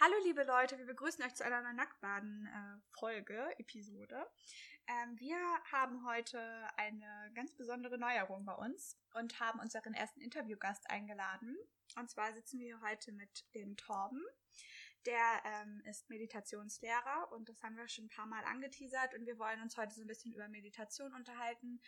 Hallo 0.00 0.14
liebe 0.22 0.44
Leute, 0.44 0.78
wir 0.78 0.86
begrüßen 0.86 1.24
euch 1.24 1.34
zu 1.34 1.44
einer 1.44 1.72
Nacktbaden-Folge, 1.72 3.34
äh, 3.34 3.60
Episode. 3.60 4.30
Ähm, 4.86 5.18
wir 5.18 5.36
haben 5.72 6.06
heute 6.06 6.38
eine 6.76 7.32
ganz 7.34 7.56
besondere 7.56 7.98
Neuerung 7.98 8.44
bei 8.44 8.52
uns 8.52 8.96
und 9.14 9.40
haben 9.40 9.58
unseren 9.58 9.94
ersten 9.94 10.20
Interviewgast 10.20 10.88
eingeladen. 10.88 11.56
Und 11.96 12.08
zwar 12.08 12.32
sitzen 12.32 12.60
wir 12.60 12.80
heute 12.80 13.10
mit 13.10 13.44
dem 13.56 13.76
Torben. 13.76 14.22
Der 15.04 15.42
ähm, 15.44 15.82
ist 15.84 16.08
Meditationslehrer 16.08 17.32
und 17.32 17.48
das 17.48 17.60
haben 17.64 17.76
wir 17.76 17.88
schon 17.88 18.04
ein 18.04 18.10
paar 18.10 18.26
Mal 18.26 18.44
angeteasert 18.44 19.14
und 19.14 19.26
wir 19.26 19.36
wollen 19.40 19.60
uns 19.62 19.76
heute 19.76 19.96
so 19.96 20.02
ein 20.02 20.06
bisschen 20.06 20.32
über 20.32 20.46
Meditation 20.46 21.12
unterhalten, 21.12 21.82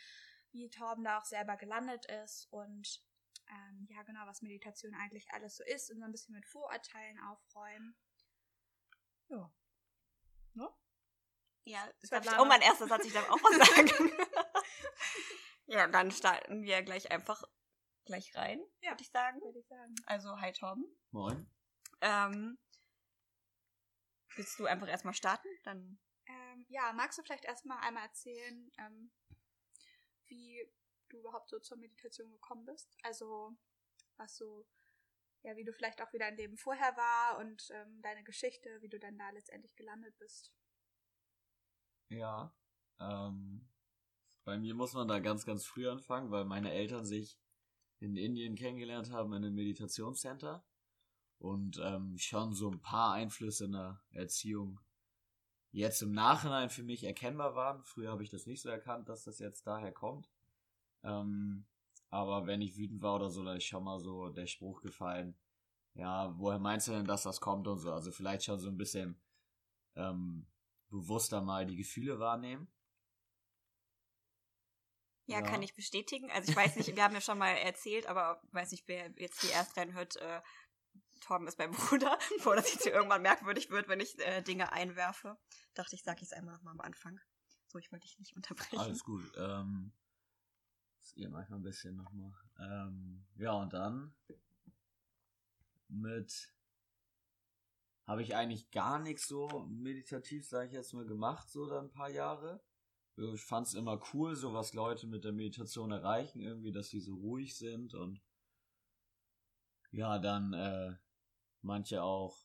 wie 0.50 0.68
Torben 0.68 1.04
da 1.04 1.18
auch 1.18 1.24
selber 1.24 1.56
gelandet 1.56 2.06
ist 2.24 2.48
und 2.50 3.04
ähm, 3.50 3.86
ja 3.90 4.02
genau, 4.04 4.26
was 4.26 4.42
Meditation 4.42 4.94
eigentlich 4.94 5.30
alles 5.32 5.56
so 5.56 5.64
ist 5.64 5.90
und 5.90 5.98
so 5.98 6.04
ein 6.04 6.12
bisschen 6.12 6.34
mit 6.34 6.46
Vorurteilen 6.46 7.18
aufräumen. 7.20 7.96
Ja. 9.28 9.52
Ne? 10.54 10.68
Ja, 11.64 11.88
das 12.00 12.10
war 12.10 12.40
auch 12.40 12.46
mein 12.46 12.62
erster 12.62 12.86
Satz, 12.86 13.04
ich 13.04 13.12
darf 13.12 13.28
auch 13.28 13.38
was 13.42 13.68
sagen. 13.68 14.12
ja, 15.66 15.86
dann 15.88 16.10
starten 16.10 16.62
wir 16.62 16.82
gleich 16.82 17.10
einfach 17.10 17.42
gleich 18.04 18.34
rein, 18.34 18.60
ja, 18.80 18.90
würde 18.90 19.02
ich 19.02 19.10
sagen. 19.10 19.40
Würde 19.40 19.58
ich 19.58 19.66
sagen. 19.66 19.94
Also, 20.06 20.40
hi 20.40 20.52
Torben. 20.52 20.84
Moin. 21.10 21.48
Ähm, 22.00 22.58
willst 24.36 24.58
du 24.58 24.66
einfach 24.66 24.88
erstmal 24.88 25.14
starten? 25.14 25.48
Dann. 25.64 25.98
Ähm, 26.26 26.66
ja, 26.68 26.92
magst 26.92 27.18
du 27.18 27.22
vielleicht 27.22 27.44
erstmal 27.44 27.78
einmal 27.84 28.04
erzählen, 28.04 28.72
ähm, 28.78 29.12
wie 30.26 30.66
du 31.12 31.18
überhaupt 31.18 31.48
so 31.48 31.58
zur 31.58 31.76
Meditation 31.78 32.30
gekommen 32.30 32.64
bist? 32.64 32.96
Also, 33.02 33.56
was 34.16 34.36
so, 34.36 34.66
ja, 35.42 35.56
wie 35.56 35.64
du 35.64 35.72
vielleicht 35.72 36.00
auch 36.02 36.12
wieder 36.12 36.26
ein 36.26 36.36
Leben 36.36 36.56
vorher 36.56 36.96
war 36.96 37.38
und 37.38 37.70
ähm, 37.72 38.00
deine 38.02 38.24
Geschichte, 38.24 38.80
wie 38.82 38.88
du 38.88 38.98
dann 38.98 39.18
da 39.18 39.30
letztendlich 39.30 39.74
gelandet 39.76 40.16
bist. 40.18 40.52
Ja, 42.08 42.54
ähm, 42.98 43.68
bei 44.44 44.58
mir 44.58 44.74
muss 44.74 44.94
man 44.94 45.08
da 45.08 45.20
ganz, 45.20 45.46
ganz 45.46 45.64
früh 45.64 45.88
anfangen, 45.88 46.30
weil 46.30 46.44
meine 46.44 46.72
Eltern 46.72 47.04
sich 47.04 47.38
in 48.00 48.16
Indien 48.16 48.56
kennengelernt 48.56 49.10
haben 49.10 49.32
in 49.32 49.44
einem 49.44 49.54
Meditationscenter 49.54 50.64
und 51.38 51.78
ähm, 51.82 52.16
schon 52.18 52.54
so 52.54 52.70
ein 52.70 52.80
paar 52.80 53.12
Einflüsse 53.12 53.66
in 53.66 53.72
der 53.72 54.02
Erziehung 54.10 54.80
jetzt 55.72 56.02
im 56.02 56.12
Nachhinein 56.12 56.70
für 56.70 56.82
mich 56.82 57.04
erkennbar 57.04 57.54
waren. 57.54 57.82
Früher 57.84 58.10
habe 58.10 58.22
ich 58.22 58.30
das 58.30 58.46
nicht 58.46 58.60
so 58.60 58.68
erkannt, 58.68 59.08
dass 59.08 59.24
das 59.24 59.38
jetzt 59.38 59.66
daher 59.66 59.92
kommt. 59.92 60.30
Ähm, 61.02 61.66
aber 62.08 62.46
wenn 62.46 62.60
ich 62.60 62.76
wütend 62.76 63.02
war 63.02 63.16
oder 63.16 63.30
so, 63.30 63.44
da 63.44 63.54
ist 63.54 63.64
schon 63.64 63.84
mal 63.84 64.00
so 64.00 64.30
der 64.30 64.46
Spruch 64.46 64.82
gefallen, 64.82 65.38
ja, 65.94 66.36
woher 66.38 66.58
meinst 66.58 66.88
du 66.88 66.92
denn, 66.92 67.06
dass 67.06 67.22
das 67.22 67.40
kommt 67.40 67.66
und 67.66 67.78
so. 67.78 67.92
Also 67.92 68.10
vielleicht 68.12 68.44
schon 68.44 68.58
so 68.58 68.68
ein 68.68 68.76
bisschen 68.76 69.20
ähm, 69.96 70.46
bewusster 70.88 71.40
mal 71.40 71.66
die 71.66 71.76
Gefühle 71.76 72.18
wahrnehmen. 72.18 72.68
Ja, 75.26 75.38
ja, 75.38 75.42
kann 75.42 75.62
ich 75.62 75.74
bestätigen. 75.74 76.30
Also 76.32 76.50
ich 76.50 76.56
weiß 76.56 76.76
nicht, 76.76 76.94
wir 76.96 77.04
haben 77.04 77.14
ja 77.14 77.20
schon 77.20 77.38
mal 77.38 77.50
erzählt, 77.50 78.06
aber 78.06 78.42
weiß 78.50 78.72
nicht, 78.72 78.88
wer 78.88 79.12
jetzt 79.16 79.42
die 79.44 79.48
erst 79.48 79.76
reinhört, 79.76 80.16
äh, 80.16 80.40
Torben 81.20 81.46
ist 81.46 81.58
mein 81.58 81.70
Bruder, 81.72 82.18
bevor 82.36 82.56
das 82.56 82.72
jetzt 82.72 82.86
irgendwann 82.86 83.22
merkwürdig 83.22 83.70
wird, 83.70 83.88
wenn 83.88 84.00
ich 84.00 84.18
äh, 84.18 84.42
Dinge 84.42 84.72
einwerfe. 84.72 85.38
Dachte 85.74 85.94
ich, 85.94 86.02
sage 86.02 86.18
ich 86.22 86.24
es 86.24 86.32
einmal 86.32 86.54
nochmal 86.54 86.72
am 86.72 86.80
Anfang. 86.80 87.20
So, 87.68 87.78
ich 87.78 87.92
wollte 87.92 88.08
dich 88.08 88.18
nicht 88.18 88.34
unterbrechen. 88.34 88.78
Alles 88.78 89.04
gut. 89.04 89.30
Ähm, 89.36 89.92
das 91.00 91.14
geht 91.14 91.30
manchmal 91.30 91.58
ein 91.58 91.62
bisschen 91.62 91.96
nochmal. 91.96 92.32
Ähm, 92.58 93.24
ja, 93.36 93.52
und 93.52 93.72
dann 93.72 94.12
mit 95.88 96.52
habe 98.06 98.22
ich 98.22 98.34
eigentlich 98.34 98.70
gar 98.70 98.98
nichts 98.98 99.28
so 99.28 99.48
meditativ, 99.68 100.46
sage 100.48 100.66
ich 100.66 100.72
jetzt 100.72 100.92
mal, 100.94 101.06
gemacht, 101.06 101.48
so 101.48 101.66
dann 101.66 101.86
ein 101.86 101.92
paar 101.92 102.10
Jahre. 102.10 102.60
Ich 103.16 103.42
fand 103.42 103.66
es 103.66 103.74
immer 103.74 104.00
cool, 104.12 104.34
so 104.34 104.52
was 104.52 104.72
Leute 104.72 105.06
mit 105.06 105.24
der 105.24 105.32
Meditation 105.32 105.92
erreichen, 105.92 106.40
irgendwie, 106.40 106.72
dass 106.72 106.88
die 106.88 107.00
so 107.00 107.14
ruhig 107.14 107.56
sind 107.56 107.94
und 107.94 108.20
ja, 109.92 110.18
dann 110.18 110.52
äh, 110.54 110.96
manche 111.62 112.02
auch 112.02 112.36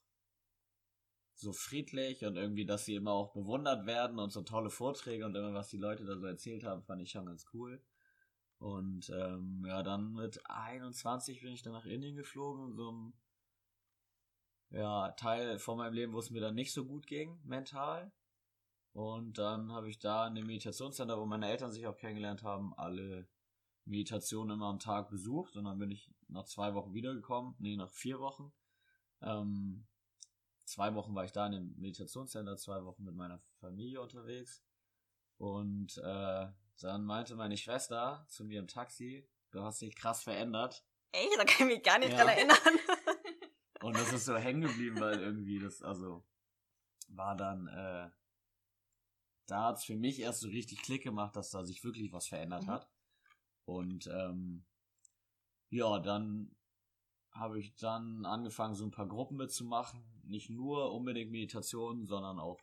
so 1.35 1.51
friedlich 1.51 2.25
und 2.25 2.38
irgendwie, 2.38 2.65
dass 2.65 2.85
sie 2.85 2.95
immer 2.95 3.11
auch 3.11 3.33
bewundert 3.33 3.85
werden 3.85 4.19
und 4.19 4.31
so 4.31 4.41
tolle 4.41 4.69
Vorträge 4.69 5.25
und 5.25 5.35
immer, 5.35 5.53
was 5.53 5.69
die 5.69 5.77
Leute 5.77 6.05
da 6.05 6.17
so 6.17 6.25
erzählt 6.25 6.63
haben, 6.63 6.83
fand 6.83 7.01
ich 7.01 7.11
schon 7.11 7.25
ganz 7.25 7.45
cool. 7.53 7.81
Und 8.59 9.09
ähm, 9.09 9.63
ja, 9.67 9.83
dann 9.83 10.13
mit 10.13 10.39
21 10.49 11.41
bin 11.41 11.53
ich 11.53 11.61
dann 11.61 11.73
nach 11.73 11.85
Indien 11.85 12.16
geflogen, 12.16 12.75
so 12.75 12.91
ein 12.91 13.13
ja, 14.71 15.11
Teil 15.11 15.59
von 15.59 15.77
meinem 15.77 15.93
Leben, 15.93 16.13
wo 16.13 16.19
es 16.19 16.31
mir 16.31 16.41
dann 16.41 16.55
nicht 16.55 16.73
so 16.73 16.85
gut 16.85 17.07
ging, 17.07 17.39
mental. 17.44 18.11
Und 18.94 19.38
dann 19.38 19.71
habe 19.71 19.89
ich 19.89 19.99
da 19.99 20.27
in 20.27 20.35
dem 20.35 20.47
Meditationscenter, 20.47 21.19
wo 21.19 21.25
meine 21.25 21.49
Eltern 21.49 21.71
sich 21.71 21.85
auch 21.85 21.97
kennengelernt 21.97 22.44
haben, 22.44 22.73
alle 22.75 23.27
Meditationen 23.83 24.55
immer 24.55 24.67
am 24.67 24.79
Tag 24.79 25.09
besucht. 25.09 25.55
Und 25.57 25.65
dann 25.65 25.77
bin 25.77 25.91
ich 25.91 26.09
nach 26.27 26.45
zwei 26.45 26.73
Wochen 26.73 26.94
wiedergekommen. 26.94 27.55
Nee, 27.59 27.75
nach 27.75 27.89
vier 27.89 28.19
Wochen. 28.19 28.53
Ähm, 29.21 29.85
zwei 30.63 30.95
Wochen 30.95 31.13
war 31.13 31.25
ich 31.25 31.31
da 31.31 31.45
in 31.45 31.51
dem 31.51 31.75
Meditationscenter, 31.77 32.55
zwei 32.57 32.83
Wochen 32.85 33.03
mit 33.03 33.15
meiner 33.15 33.39
Familie 33.59 34.01
unterwegs. 34.01 34.63
Und 35.38 35.97
äh, 35.97 36.47
dann 36.80 37.06
meinte 37.06 37.36
meine 37.36 37.58
Schwester 37.58 38.25
zu 38.30 38.44
mir 38.46 38.59
im 38.59 38.68
Taxi, 38.68 39.28
du 39.52 39.62
hast 39.62 39.81
dich 39.81 39.96
krass 39.96 40.24
verändert. 40.24 40.86
Ey, 41.12 41.28
da 41.38 41.46
kann 41.46 41.68
ich 41.68 41.75
mich 41.75 41.84
gar 41.84 42.00
nicht 42.00 42.12
ja. 42.12 42.18
dran 42.18 42.30
erinnern. 42.30 42.58
Und 43.81 43.97
das 43.97 44.12
ist 44.13 44.25
so 44.25 44.36
hängen 44.36 44.62
geblieben, 44.62 45.00
weil 45.00 45.19
irgendwie 45.19 45.59
das, 45.59 45.81
also, 45.81 46.25
war 47.09 47.36
dann, 47.36 47.68
äh, 47.68 48.09
da 49.47 49.63
hat's 49.66 49.86
für 49.86 49.96
mich 49.96 50.19
erst 50.19 50.41
so 50.41 50.47
richtig 50.47 50.81
Klick 50.81 51.03
gemacht, 51.03 51.36
dass 51.36 51.52
da 51.52 51.63
sich 51.63 51.84
wirklich 51.84 52.12
was 52.12 52.28
verändert 52.28 52.63
mhm. 52.63 52.72
hat. 52.72 52.90
Und 53.66 54.07
ähm, 54.07 54.66
ja, 55.69 56.00
dann 56.00 56.56
habe 57.31 57.59
ich 57.59 57.75
dann 57.75 58.25
angefangen, 58.25 58.75
so 58.75 58.86
ein 58.86 58.92
paar 58.92 59.07
Gruppen 59.07 59.38
mitzumachen. 59.38 60.03
Nicht 60.24 60.50
nur 60.50 60.94
unbedingt 60.94 61.31
Meditation, 61.31 62.06
sondern 62.06 62.40
auch, 62.40 62.59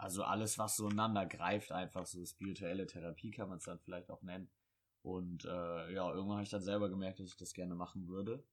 also 0.00 0.24
alles, 0.24 0.58
was 0.58 0.76
so 0.76 0.86
ineinander 0.86 1.26
greift, 1.26 1.72
einfach 1.72 2.06
so 2.06 2.24
spirituelle 2.24 2.86
Therapie 2.86 3.30
kann 3.30 3.48
man 3.48 3.58
es 3.58 3.64
dann 3.64 3.78
vielleicht 3.78 4.10
auch 4.10 4.22
nennen. 4.22 4.50
Und 5.02 5.44
äh, 5.44 5.92
ja, 5.92 6.10
irgendwann 6.10 6.36
habe 6.36 6.42
ich 6.42 6.50
dann 6.50 6.62
selber 6.62 6.88
gemerkt, 6.88 7.20
dass 7.20 7.28
ich 7.28 7.36
das 7.36 7.52
gerne 7.52 7.74
machen 7.74 8.08
würde, 8.08 8.44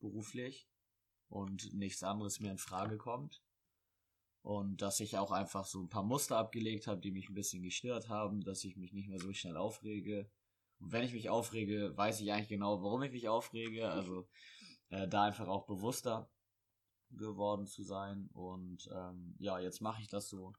beruflich 0.00 0.68
und 1.28 1.74
nichts 1.74 2.02
anderes 2.02 2.40
mehr 2.40 2.52
in 2.52 2.58
Frage 2.58 2.96
kommt. 2.96 3.42
Und 4.42 4.82
dass 4.82 5.00
ich 5.00 5.18
auch 5.18 5.30
einfach 5.30 5.66
so 5.66 5.82
ein 5.82 5.88
paar 5.88 6.02
Muster 6.02 6.36
abgelegt 6.36 6.86
habe, 6.86 7.00
die 7.00 7.12
mich 7.12 7.28
ein 7.28 7.34
bisschen 7.34 7.62
gestört 7.62 8.08
haben, 8.08 8.40
dass 8.40 8.64
ich 8.64 8.76
mich 8.76 8.92
nicht 8.92 9.08
mehr 9.08 9.20
so 9.20 9.32
schnell 9.32 9.56
aufrege. 9.56 10.30
Und 10.78 10.90
wenn 10.90 11.04
ich 11.04 11.12
mich 11.12 11.28
aufrege, 11.28 11.96
weiß 11.96 12.20
ich 12.20 12.32
eigentlich 12.32 12.48
genau, 12.48 12.82
warum 12.82 13.02
ich 13.02 13.12
mich 13.12 13.28
aufrege. 13.28 13.90
Also 13.90 14.26
äh, 14.88 15.06
da 15.06 15.24
einfach 15.24 15.48
auch 15.48 15.66
bewusster 15.66 16.30
geworden 17.10 17.66
zu 17.66 17.82
sein. 17.82 18.28
Und 18.32 18.90
ähm, 18.92 19.36
ja, 19.38 19.58
jetzt 19.58 19.80
mache 19.80 20.00
ich 20.02 20.08
das 20.08 20.28
so 20.28 20.54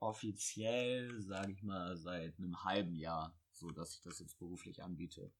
offiziell, 0.00 1.20
sage 1.20 1.52
ich 1.52 1.62
mal, 1.62 1.96
seit 1.96 2.38
einem 2.38 2.64
halben 2.64 2.94
Jahr, 2.94 3.38
so 3.52 3.70
dass 3.70 3.94
ich 3.94 4.00
das 4.00 4.18
jetzt 4.18 4.38
beruflich 4.38 4.82
anbiete. 4.82 5.30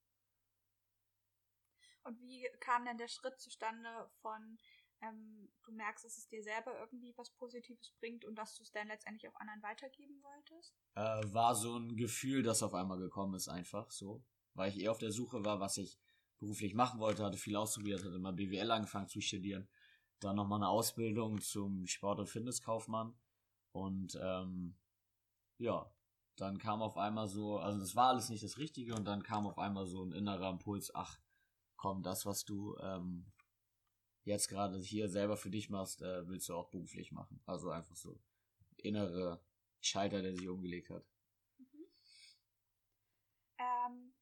Und 2.03 2.21
wie 2.21 2.47
kam 2.61 2.85
denn 2.85 2.99
der 2.99 3.09
Schritt 3.09 3.39
zustande 3.41 3.89
von, 4.21 4.59
ähm, 5.03 5.51
du 5.65 5.73
merkst, 5.73 6.05
dass 6.05 6.17
es 6.17 6.29
dir 6.29 6.43
selber 6.43 6.79
irgendwie 6.79 7.13
was 7.17 7.31
Positives 7.31 7.93
bringt 8.01 8.25
und 8.25 8.37
dass 8.37 8.57
du 8.57 8.63
es 8.63 8.73
dann 8.73 8.89
letztendlich 8.89 9.31
auch 9.31 9.41
anderen 9.41 9.63
weitergeben 9.63 10.23
wolltest? 10.23 10.75
Äh, 10.95 11.33
war 11.33 11.55
so 11.55 11.77
ein 11.77 11.97
Gefühl, 11.97 12.43
das 12.43 12.63
auf 12.63 12.75
einmal 12.75 12.99
gekommen 12.99 13.35
ist, 13.35 13.49
einfach 13.49 13.91
so. 13.91 14.23
Weil 14.55 14.71
ich 14.71 14.81
eh 14.81 14.89
auf 14.89 14.99
der 14.99 15.13
Suche 15.13 15.45
war, 15.45 15.61
was 15.61 15.77
ich 15.77 15.99
beruflich 16.39 16.75
machen 16.75 17.01
wollte, 17.01 17.25
hatte 17.25 17.39
viel 17.39 17.57
ausprobiert, 17.57 18.03
hatte 18.03 18.19
mal 18.19 18.33
BWL 18.33 18.71
angefangen 18.71 19.09
zu 19.09 19.21
studieren, 19.21 19.69
dann 20.21 20.37
nochmal 20.37 20.59
eine 20.59 20.69
Ausbildung 20.69 21.41
zum 21.41 21.87
Sport- 21.87 22.19
und 22.19 22.29
Fitnesskaufmann 22.29 23.15
und 23.73 24.19
ähm, 24.21 24.77
ja, 25.59 25.91
dann 26.37 26.59
kam 26.59 26.83
auf 26.83 26.97
einmal 26.97 27.29
so, 27.29 27.59
also 27.59 27.79
das 27.79 27.95
war 27.95 28.09
alles 28.09 28.29
nicht 28.31 28.43
das 28.43 28.59
Richtige 28.59 28.95
und 28.95 29.05
dann 29.05 29.23
kam 29.23 29.47
auf 29.47 29.59
einmal 29.59 29.87
so 29.87 30.03
ein 30.03 30.13
innerer 30.13 30.51
Impuls, 30.51 30.95
ach, 30.95 31.19
komm, 31.77 32.03
das, 32.03 32.25
was 32.27 32.45
du 32.45 32.77
ähm, 32.79 33.27
jetzt 34.25 34.49
gerade 34.49 34.79
hier 34.79 35.09
selber 35.09 35.37
für 35.37 35.51
dich 35.51 35.71
machst, 35.71 36.03
äh, 36.03 36.27
willst 36.29 36.49
du 36.49 36.55
auch 36.55 36.71
beruflich 36.71 37.13
machen. 37.13 37.41
Also 37.47 37.71
einfach 37.71 37.97
so 37.97 38.21
innere 38.77 39.43
Schalter, 39.81 40.23
der 40.23 40.35
sich 40.35 40.49
umgelegt 40.49 40.91
hat. 40.91 41.05
Mhm. 41.59 41.87
Ähm, 43.59 44.13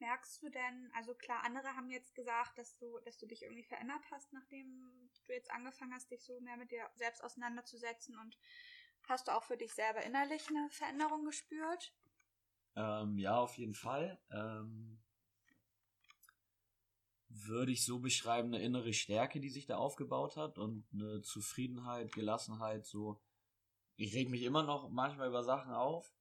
merkst 0.00 0.42
du 0.42 0.48
denn, 0.48 0.90
also 0.94 1.14
klar, 1.14 1.44
andere 1.44 1.68
haben 1.76 1.90
jetzt 1.90 2.14
gesagt, 2.14 2.58
dass 2.58 2.76
du, 2.78 2.98
dass 3.00 3.18
du 3.18 3.26
dich 3.26 3.42
irgendwie 3.42 3.64
verändert 3.64 4.02
hast, 4.10 4.32
nachdem 4.32 5.10
du 5.26 5.32
jetzt 5.32 5.50
angefangen 5.50 5.94
hast, 5.94 6.10
dich 6.10 6.22
so 6.24 6.40
mehr 6.40 6.56
mit 6.56 6.70
dir 6.70 6.88
selbst 6.94 7.22
auseinanderzusetzen 7.22 8.18
und 8.18 8.36
hast 9.08 9.28
du 9.28 9.32
auch 9.32 9.44
für 9.44 9.56
dich 9.56 9.72
selber 9.72 10.02
innerlich 10.02 10.48
eine 10.48 10.68
Veränderung 10.70 11.24
gespürt? 11.24 11.94
Ähm, 12.74 13.18
ja, 13.18 13.38
auf 13.38 13.56
jeden 13.56 13.74
Fall. 13.74 14.20
Ähm, 14.30 14.98
würde 17.28 17.72
ich 17.72 17.84
so 17.84 17.98
beschreiben, 17.98 18.48
eine 18.48 18.62
innere 18.62 18.92
Stärke, 18.92 19.40
die 19.40 19.50
sich 19.50 19.66
da 19.66 19.76
aufgebaut 19.76 20.36
hat 20.36 20.58
und 20.58 20.86
eine 20.92 21.22
Zufriedenheit, 21.22 22.12
Gelassenheit, 22.12 22.86
so. 22.86 23.20
Ich 23.96 24.14
reg 24.14 24.28
mich 24.28 24.42
immer 24.42 24.62
noch 24.62 24.90
manchmal 24.90 25.28
über 25.28 25.42
Sachen 25.42 25.72
auf, 25.72 26.14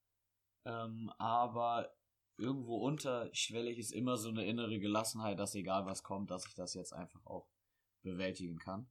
ähm, 0.64 1.12
aber 1.18 1.95
irgendwo 2.38 2.78
unterschwellig 2.78 3.78
ist 3.78 3.92
immer 3.92 4.18
so 4.18 4.30
eine 4.30 4.46
innere 4.46 4.80
Gelassenheit, 4.80 5.40
dass 5.40 5.56
egal 5.56 5.86
was 5.86 6.04
kommt, 6.04 6.32
dass 6.32 6.46
ich 6.46 6.54
das 6.54 6.74
jetzt 6.74 6.94
einfach 6.94 7.26
auch 7.26 7.48
bewältigen 8.02 8.58
kann. 8.58 8.90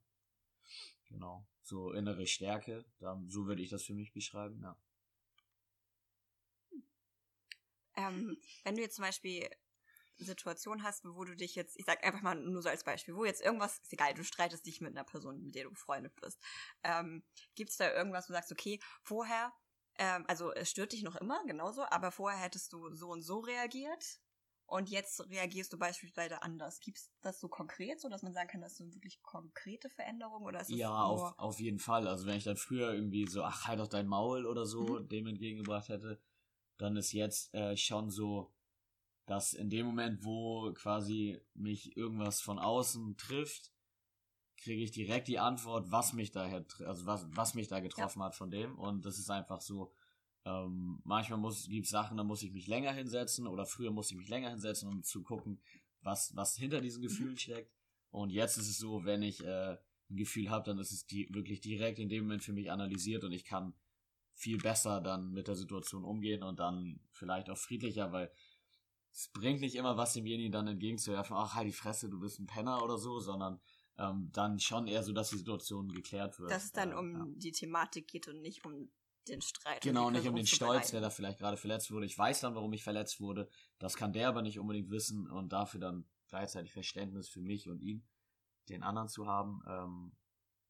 Genau. 1.06 1.46
So 1.62 1.92
innere 1.92 2.26
Stärke, 2.26 2.84
da, 2.98 3.22
so 3.28 3.46
würde 3.46 3.62
ich 3.62 3.70
das 3.70 3.84
für 3.84 3.94
mich 3.94 4.12
beschreiben, 4.12 4.60
ja. 4.62 4.76
Ähm, 7.96 8.36
wenn 8.64 8.74
du 8.74 8.82
jetzt 8.82 8.96
zum 8.96 9.04
Beispiel 9.04 9.48
Situation 10.16 10.82
hast, 10.82 11.04
wo 11.04 11.24
du 11.24 11.34
dich 11.34 11.54
jetzt, 11.54 11.76
ich 11.78 11.84
sag 11.86 12.04
einfach 12.04 12.22
mal 12.22 12.34
nur 12.34 12.62
so 12.62 12.68
als 12.68 12.84
Beispiel, 12.84 13.14
wo 13.14 13.24
jetzt 13.24 13.42
irgendwas, 13.42 13.78
ist 13.78 13.92
egal, 13.92 14.14
du 14.14 14.24
streitest 14.24 14.66
dich 14.66 14.80
mit 14.80 14.92
einer 14.92 15.04
Person, 15.04 15.42
mit 15.42 15.54
der 15.54 15.64
du 15.64 15.70
befreundet 15.70 16.14
bist. 16.20 16.40
Ähm, 16.82 17.24
Gibt 17.54 17.70
es 17.70 17.76
da 17.76 17.92
irgendwas, 17.92 18.28
wo 18.28 18.32
du 18.32 18.34
sagst, 18.34 18.52
okay, 18.52 18.80
vorher, 19.02 19.52
ähm, 19.98 20.24
also 20.28 20.52
es 20.52 20.70
stört 20.70 20.92
dich 20.92 21.02
noch 21.02 21.16
immer, 21.16 21.44
genauso, 21.46 21.84
aber 21.90 22.10
vorher 22.10 22.40
hättest 22.40 22.72
du 22.72 22.94
so 22.94 23.10
und 23.10 23.22
so 23.22 23.40
reagiert 23.40 24.20
und 24.66 24.88
jetzt 24.90 25.20
reagierst 25.28 25.72
du 25.72 25.78
beispielsweise 25.78 26.42
anders. 26.42 26.80
Gibt 26.80 26.98
es 26.98 27.10
das 27.20 27.40
so 27.40 27.48
konkret, 27.48 28.00
so 28.00 28.08
dass 28.08 28.22
man 28.22 28.32
sagen 28.32 28.48
kann, 28.48 28.60
das 28.60 28.72
ist 28.72 28.78
so 28.78 28.94
wirklich 28.94 29.22
konkrete 29.22 29.90
Veränderung 29.90 30.44
oder 30.44 30.60
ist 30.60 30.72
es 30.72 30.78
Ja, 30.78 31.02
auf, 31.04 31.38
auf 31.38 31.60
jeden 31.60 31.78
Fall. 31.78 32.08
Also 32.08 32.26
wenn 32.26 32.36
ich 32.38 32.44
dann 32.44 32.56
früher 32.56 32.92
irgendwie 32.94 33.26
so, 33.26 33.42
ach, 33.42 33.66
halt 33.66 33.80
doch 33.80 33.88
dein 33.88 34.06
Maul 34.08 34.46
oder 34.46 34.64
so 34.66 34.98
Mhm. 34.98 35.08
dem 35.08 35.26
entgegengebracht 35.26 35.88
hätte, 35.88 36.20
dann 36.78 36.96
ist 36.96 37.12
jetzt 37.12 37.52
äh, 37.54 37.76
schon 37.76 38.10
so, 38.10 38.52
dass 39.26 39.52
in 39.52 39.70
dem 39.70 39.86
Moment, 39.86 40.24
wo 40.24 40.72
quasi 40.74 41.40
mich 41.54 41.96
irgendwas 41.96 42.40
von 42.40 42.58
außen 42.58 43.16
trifft, 43.18 43.73
kriege 44.56 44.82
ich 44.82 44.92
direkt 44.92 45.28
die 45.28 45.38
Antwort, 45.38 45.90
was 45.90 46.12
mich 46.12 46.30
da 46.30 46.44
also 46.44 47.06
was, 47.06 47.26
was 47.30 47.54
mich 47.54 47.68
da 47.68 47.80
getroffen 47.80 48.22
hat 48.22 48.34
von 48.34 48.50
dem. 48.50 48.78
Und 48.78 49.04
das 49.04 49.18
ist 49.18 49.30
einfach 49.30 49.60
so, 49.60 49.92
ähm, 50.44 51.00
manchmal 51.04 51.38
muss, 51.38 51.68
gibt 51.68 51.86
es 51.86 51.90
Sachen, 51.90 52.16
da 52.16 52.24
muss 52.24 52.42
ich 52.42 52.52
mich 52.52 52.66
länger 52.66 52.92
hinsetzen 52.92 53.46
oder 53.46 53.66
früher 53.66 53.90
muss 53.90 54.10
ich 54.10 54.16
mich 54.16 54.28
länger 54.28 54.50
hinsetzen, 54.50 54.88
um 54.88 55.02
zu 55.02 55.22
gucken, 55.22 55.60
was, 56.02 56.34
was 56.36 56.56
hinter 56.56 56.80
diesen 56.80 57.02
Gefühlen 57.02 57.36
steckt. 57.36 57.72
Und 58.10 58.30
jetzt 58.30 58.56
ist 58.58 58.68
es 58.68 58.78
so, 58.78 59.04
wenn 59.04 59.22
ich 59.22 59.42
äh, 59.42 59.76
ein 60.10 60.16
Gefühl 60.16 60.50
habe, 60.50 60.64
dann 60.64 60.78
ist 60.78 60.92
es 60.92 61.06
die, 61.06 61.28
wirklich 61.32 61.60
direkt 61.60 61.98
in 61.98 62.08
dem 62.08 62.24
Moment 62.24 62.44
für 62.44 62.52
mich 62.52 62.70
analysiert 62.70 63.24
und 63.24 63.32
ich 63.32 63.44
kann 63.44 63.74
viel 64.34 64.58
besser 64.58 65.00
dann 65.00 65.32
mit 65.32 65.48
der 65.48 65.56
Situation 65.56 66.04
umgehen 66.04 66.42
und 66.42 66.58
dann 66.58 67.00
vielleicht 67.12 67.48
auch 67.48 67.56
friedlicher, 67.56 68.12
weil 68.12 68.30
es 69.12 69.28
bringt 69.28 69.60
nicht 69.60 69.76
immer 69.76 69.96
was 69.96 70.12
demjenigen 70.12 70.52
dann 70.52 70.66
entgegenzuwerfen, 70.66 71.36
ach 71.36 71.54
halt 71.54 71.68
die 71.68 71.72
Fresse, 71.72 72.10
du 72.10 72.20
bist 72.20 72.40
ein 72.40 72.46
Penner 72.46 72.82
oder 72.82 72.98
so, 72.98 73.20
sondern 73.20 73.60
ähm, 73.98 74.30
dann 74.32 74.58
schon 74.58 74.86
eher 74.86 75.02
so, 75.02 75.12
dass 75.12 75.30
die 75.30 75.38
Situation 75.38 75.88
geklärt 75.92 76.38
wird. 76.38 76.50
dass 76.50 76.64
es 76.64 76.72
dann 76.72 76.92
Äh, 76.92 76.96
um 76.96 77.12
ja. 77.12 77.26
die 77.36 77.52
Thematik 77.52 78.08
geht 78.08 78.28
und 78.28 78.40
nicht 78.40 78.64
um 78.64 78.90
den 79.28 79.40
Streit. 79.40 79.82
Genau, 79.82 80.10
nicht 80.10 80.28
um 80.28 80.36
den 80.36 80.46
Stolz, 80.46 80.90
der 80.90 81.00
da 81.00 81.10
vielleicht 81.10 81.38
gerade 81.38 81.56
verletzt 81.56 81.90
wurde. 81.90 82.06
Ich 82.06 82.18
weiß 82.18 82.40
dann, 82.40 82.54
warum 82.54 82.72
ich 82.72 82.82
verletzt 82.82 83.20
wurde. 83.20 83.48
Das 83.78 83.96
kann 83.96 84.12
der 84.12 84.28
aber 84.28 84.42
nicht 84.42 84.58
unbedingt 84.58 84.90
wissen 84.90 85.30
und 85.30 85.52
dafür 85.52 85.80
dann 85.80 86.06
gleichzeitig 86.28 86.72
Verständnis 86.72 87.28
für 87.28 87.40
mich 87.40 87.68
und 87.68 87.80
ihn, 87.80 88.06
den 88.68 88.82
anderen 88.82 89.08
zu 89.08 89.26
haben. 89.26 89.62
Ähm, 89.66 90.12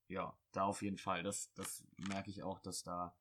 ja, 0.08 0.36
da 0.52 0.64
auf 0.64 0.82
jeden 0.82 0.98
Fall. 0.98 1.22
Das, 1.22 1.52
das 1.54 1.84
merke 1.96 2.30
ich 2.30 2.42
auch, 2.42 2.60
dass 2.60 2.82
da 2.82 3.16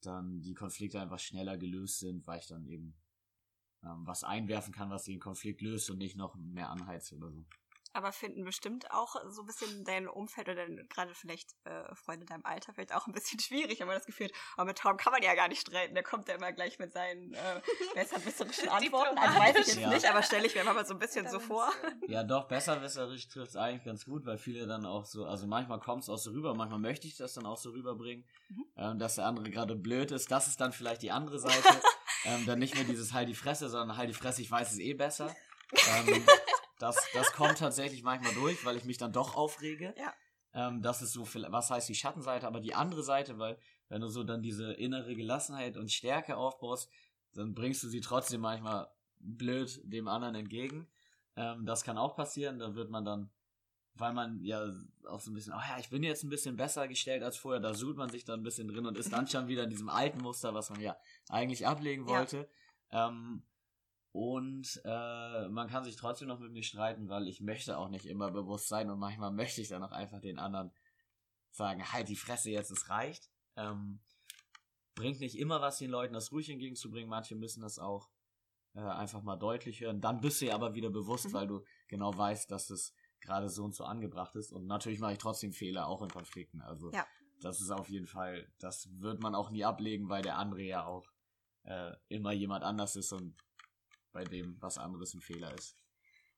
dann 0.00 0.40
die 0.40 0.54
Konflikte 0.54 1.00
einfach 1.00 1.18
schneller 1.18 1.56
gelöst 1.56 2.00
sind, 2.00 2.26
weil 2.26 2.40
ich 2.40 2.46
dann 2.46 2.66
eben 2.66 2.96
ähm, 3.82 4.06
was 4.06 4.24
einwerfen 4.24 4.72
kann, 4.72 4.90
was 4.90 5.04
den 5.04 5.20
Konflikt 5.20 5.60
löst 5.60 5.90
und 5.90 5.98
nicht 5.98 6.16
noch 6.16 6.34
mehr 6.36 6.70
anheizt 6.70 7.12
oder 7.12 7.30
so. 7.30 7.44
Aber 7.94 8.12
finden 8.12 8.44
bestimmt 8.44 8.90
auch 8.90 9.14
so 9.30 9.42
ein 9.42 9.46
bisschen 9.46 9.84
dein 9.84 10.08
Umfeld 10.08 10.48
oder 10.48 10.66
dein, 10.66 10.86
gerade 10.90 11.14
vielleicht 11.14 11.54
äh, 11.64 11.94
Freunde 11.94 12.22
in 12.22 12.26
deinem 12.26 12.44
Alter 12.44 12.74
vielleicht 12.74 12.92
auch 12.94 13.06
ein 13.06 13.12
bisschen 13.12 13.38
schwierig, 13.40 13.80
wenn 13.80 13.86
man 13.86 13.96
das 13.96 14.04
Gefühl 14.04 14.26
hat, 14.26 14.34
aber 14.56 14.66
mit 14.66 14.78
Tom 14.78 14.96
kann 14.96 15.12
man 15.12 15.22
ja 15.22 15.34
gar 15.34 15.48
nicht 15.48 15.60
streiten. 15.62 15.94
Der 15.94 16.02
kommt 16.02 16.28
ja 16.28 16.34
immer 16.34 16.52
gleich 16.52 16.78
mit 16.78 16.92
seinen 16.92 17.32
äh, 17.34 17.60
besserwisserischen 17.94 18.68
Antworten. 18.68 19.16
Also 19.16 19.38
weiß 19.38 19.56
ich 19.60 19.66
jetzt 19.68 19.76
Ja. 19.78 19.90
nicht, 19.90 20.04
aber 20.10 20.22
stelle 20.22 20.46
ich 20.46 20.54
mir 20.54 20.64
mal 20.64 20.84
so 20.84 20.92
ein 20.94 20.98
bisschen 20.98 21.28
so 21.30 21.38
vor. 21.40 21.72
Ja, 22.08 22.24
doch, 22.24 22.48
besserwisserisch 22.48 23.28
trifft 23.28 23.50
es 23.50 23.56
eigentlich 23.56 23.84
ganz 23.84 24.04
gut, 24.04 24.26
weil 24.26 24.38
viele 24.38 24.66
dann 24.66 24.84
auch 24.84 25.04
so, 25.06 25.24
also 25.24 25.46
manchmal 25.46 25.78
kommt 25.80 26.02
es 26.02 26.08
auch 26.08 26.18
so 26.18 26.32
rüber, 26.32 26.54
manchmal 26.54 26.80
möchte 26.80 27.06
ich 27.06 27.16
das 27.16 27.34
dann 27.34 27.46
auch 27.46 27.56
so 27.58 27.70
rüberbringen, 27.70 28.24
Mhm. 28.48 28.64
ähm, 28.76 28.98
dass 28.98 29.14
der 29.14 29.24
andere 29.26 29.48
gerade 29.50 29.74
blöd 29.76 30.10
ist. 30.10 30.30
Das 30.30 30.48
ist 30.48 30.60
dann 30.60 30.72
vielleicht 30.72 31.00
die 31.02 31.10
andere 31.12 31.38
Seite. 31.38 31.80
ähm, 32.24 32.44
dann 32.44 32.58
nicht 32.58 32.74
mehr 32.74 32.84
dieses 32.84 33.12
Halt 33.12 33.28
die 33.28 33.34
Fresse, 33.34 33.68
sondern 33.70 33.96
Halt 33.96 34.10
die 34.10 34.14
Fresse, 34.14 34.42
ich 34.42 34.50
weiß 34.50 34.72
es 34.72 34.78
eh 34.78 34.94
besser. 34.94 35.34
Ähm, 35.72 36.26
das, 36.84 36.96
das 37.14 37.32
kommt 37.32 37.58
tatsächlich 37.58 38.02
manchmal 38.02 38.34
durch, 38.34 38.64
weil 38.64 38.76
ich 38.76 38.84
mich 38.84 38.98
dann 38.98 39.12
doch 39.12 39.34
aufrege. 39.36 39.94
Ja. 39.96 40.12
Ähm, 40.52 40.82
das 40.82 41.00
ist 41.02 41.12
so, 41.12 41.24
viel- 41.24 41.46
was 41.48 41.70
heißt 41.70 41.88
die 41.88 41.94
Schattenseite, 41.94 42.46
aber 42.46 42.60
die 42.60 42.74
andere 42.74 43.02
Seite, 43.02 43.38
weil 43.38 43.58
wenn 43.88 44.02
du 44.02 44.08
so 44.08 44.22
dann 44.22 44.42
diese 44.42 44.72
innere 44.74 45.14
Gelassenheit 45.14 45.76
und 45.76 45.90
Stärke 45.90 46.36
aufbaust, 46.36 46.90
dann 47.32 47.54
bringst 47.54 47.82
du 47.82 47.88
sie 47.88 48.00
trotzdem 48.00 48.42
manchmal 48.42 48.88
blöd 49.18 49.80
dem 49.84 50.08
anderen 50.08 50.34
entgegen. 50.34 50.86
Ähm, 51.36 51.64
das 51.64 51.84
kann 51.84 51.96
auch 51.98 52.14
passieren, 52.16 52.58
da 52.58 52.74
wird 52.74 52.90
man 52.90 53.04
dann, 53.04 53.30
weil 53.94 54.12
man 54.12 54.44
ja 54.44 54.64
auch 55.08 55.20
so 55.20 55.30
ein 55.30 55.34
bisschen, 55.34 55.54
ach 55.54 55.68
ja, 55.68 55.78
ich 55.78 55.88
bin 55.88 56.02
jetzt 56.02 56.22
ein 56.22 56.28
bisschen 56.30 56.56
besser 56.56 56.86
gestellt 56.86 57.22
als 57.22 57.36
vorher, 57.38 57.60
da 57.60 57.72
sucht 57.72 57.96
man 57.96 58.10
sich 58.10 58.24
dann 58.24 58.40
ein 58.40 58.44
bisschen 58.44 58.68
drin 58.68 58.86
und 58.86 58.98
ist 58.98 59.12
dann 59.12 59.26
schon 59.26 59.48
wieder 59.48 59.64
in 59.64 59.70
diesem 59.70 59.88
alten 59.88 60.18
Muster, 60.18 60.52
was 60.52 60.68
man 60.70 60.80
ja 60.80 60.96
eigentlich 61.30 61.66
ablegen 61.66 62.06
Ja. 62.06 62.18
wollte. 62.18 62.48
Ähm, 62.90 63.42
und 64.14 64.80
äh, 64.84 65.48
man 65.48 65.66
kann 65.68 65.82
sich 65.82 65.96
trotzdem 65.96 66.28
noch 66.28 66.38
mit 66.38 66.52
mir 66.52 66.62
streiten, 66.62 67.08
weil 67.08 67.26
ich 67.26 67.40
möchte 67.40 67.76
auch 67.76 67.88
nicht 67.88 68.06
immer 68.06 68.30
bewusst 68.30 68.68
sein 68.68 68.88
und 68.88 69.00
manchmal 69.00 69.32
möchte 69.32 69.60
ich 69.60 69.66
dann 69.68 69.82
auch 69.82 69.90
einfach 69.90 70.20
den 70.20 70.38
anderen 70.38 70.70
sagen, 71.50 71.92
halt 71.92 72.08
die 72.08 72.14
Fresse 72.14 72.50
jetzt, 72.50 72.70
es 72.70 72.88
reicht. 72.90 73.28
Ähm, 73.56 73.98
bringt 74.94 75.18
nicht 75.18 75.36
immer 75.36 75.60
was 75.60 75.78
den 75.78 75.90
Leuten, 75.90 76.14
das 76.14 76.30
ruhig 76.30 76.48
entgegenzubringen. 76.48 77.10
Manche 77.10 77.34
müssen 77.34 77.60
das 77.62 77.80
auch 77.80 78.08
äh, 78.74 78.82
einfach 78.82 79.24
mal 79.24 79.34
deutlich 79.36 79.80
hören. 79.80 80.00
Dann 80.00 80.20
bist 80.20 80.40
du 80.40 80.46
ja 80.46 80.54
aber 80.54 80.76
wieder 80.76 80.90
bewusst, 80.90 81.26
Mhm. 81.30 81.32
weil 81.32 81.46
du 81.48 81.64
genau 81.88 82.16
weißt, 82.16 82.48
dass 82.52 82.68
das 82.68 82.94
gerade 83.20 83.48
so 83.48 83.64
und 83.64 83.74
so 83.74 83.82
angebracht 83.82 84.36
ist. 84.36 84.52
Und 84.52 84.66
natürlich 84.66 85.00
mache 85.00 85.14
ich 85.14 85.18
trotzdem 85.18 85.52
Fehler, 85.52 85.88
auch 85.88 86.02
in 86.02 86.08
Konflikten. 86.08 86.60
Also 86.60 86.92
Ja. 86.92 87.04
das 87.40 87.60
ist 87.60 87.70
auf 87.72 87.88
jeden 87.88 88.06
Fall, 88.06 88.48
das 88.60 88.88
wird 89.00 89.20
man 89.20 89.34
auch 89.34 89.50
nie 89.50 89.64
ablegen, 89.64 90.08
weil 90.08 90.22
der 90.22 90.38
andere 90.38 90.62
ja 90.62 90.86
auch 90.86 91.04
äh, 91.64 91.90
immer 92.06 92.30
jemand 92.30 92.62
anders 92.62 92.94
ist 92.94 93.12
und 93.12 93.34
bei 94.14 94.24
dem 94.24 94.56
was 94.62 94.78
anderes 94.78 95.12
ein 95.12 95.20
Fehler 95.20 95.52
ist. 95.54 95.76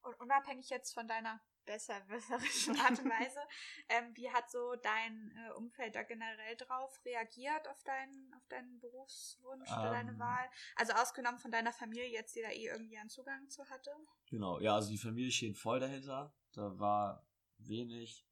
Und 0.03 0.19
unabhängig 0.21 0.69
jetzt 0.71 0.95
von 0.95 1.07
deiner 1.07 1.41
besserwisserischen 1.67 2.79
Art 2.81 2.99
und 2.99 3.11
Weise, 3.11 3.41
ähm, 3.89 4.17
wie 4.17 4.31
hat 4.31 4.51
so 4.51 4.75
dein 4.77 5.33
äh, 5.37 5.53
Umfeld 5.53 5.95
da 5.95 6.05
generell 6.05 6.57
drauf 6.57 6.99
reagiert 7.05 7.69
auf 7.69 7.83
deinen, 7.83 8.33
auf 8.35 8.47
deinen 8.49 8.81
Berufswunsch 8.81 9.71
oder 9.71 9.91
deine 9.91 10.13
Ähm. 10.13 10.19
Wahl? 10.19 10.49
Also 10.77 10.93
ausgenommen 10.95 11.39
von 11.39 11.51
deiner 11.51 11.73
Familie 11.73 12.09
jetzt, 12.09 12.35
die 12.35 12.43
da 12.43 12.51
eh 12.51 12.67
irgendwie 12.67 12.97
einen 12.97 13.11
Zugang 13.11 13.49
zu 13.49 13.69
hatte? 13.69 13.91
Genau, 14.31 14.61
ja, 14.61 14.75
also 14.75 14.91
die 14.91 14.99
Familie 14.99 15.33
steht 15.33 15.59
voll 15.59 15.81
dahinter. 15.81 16.33
Da 16.53 16.79
war 16.79 17.27
wenig, 17.59 18.25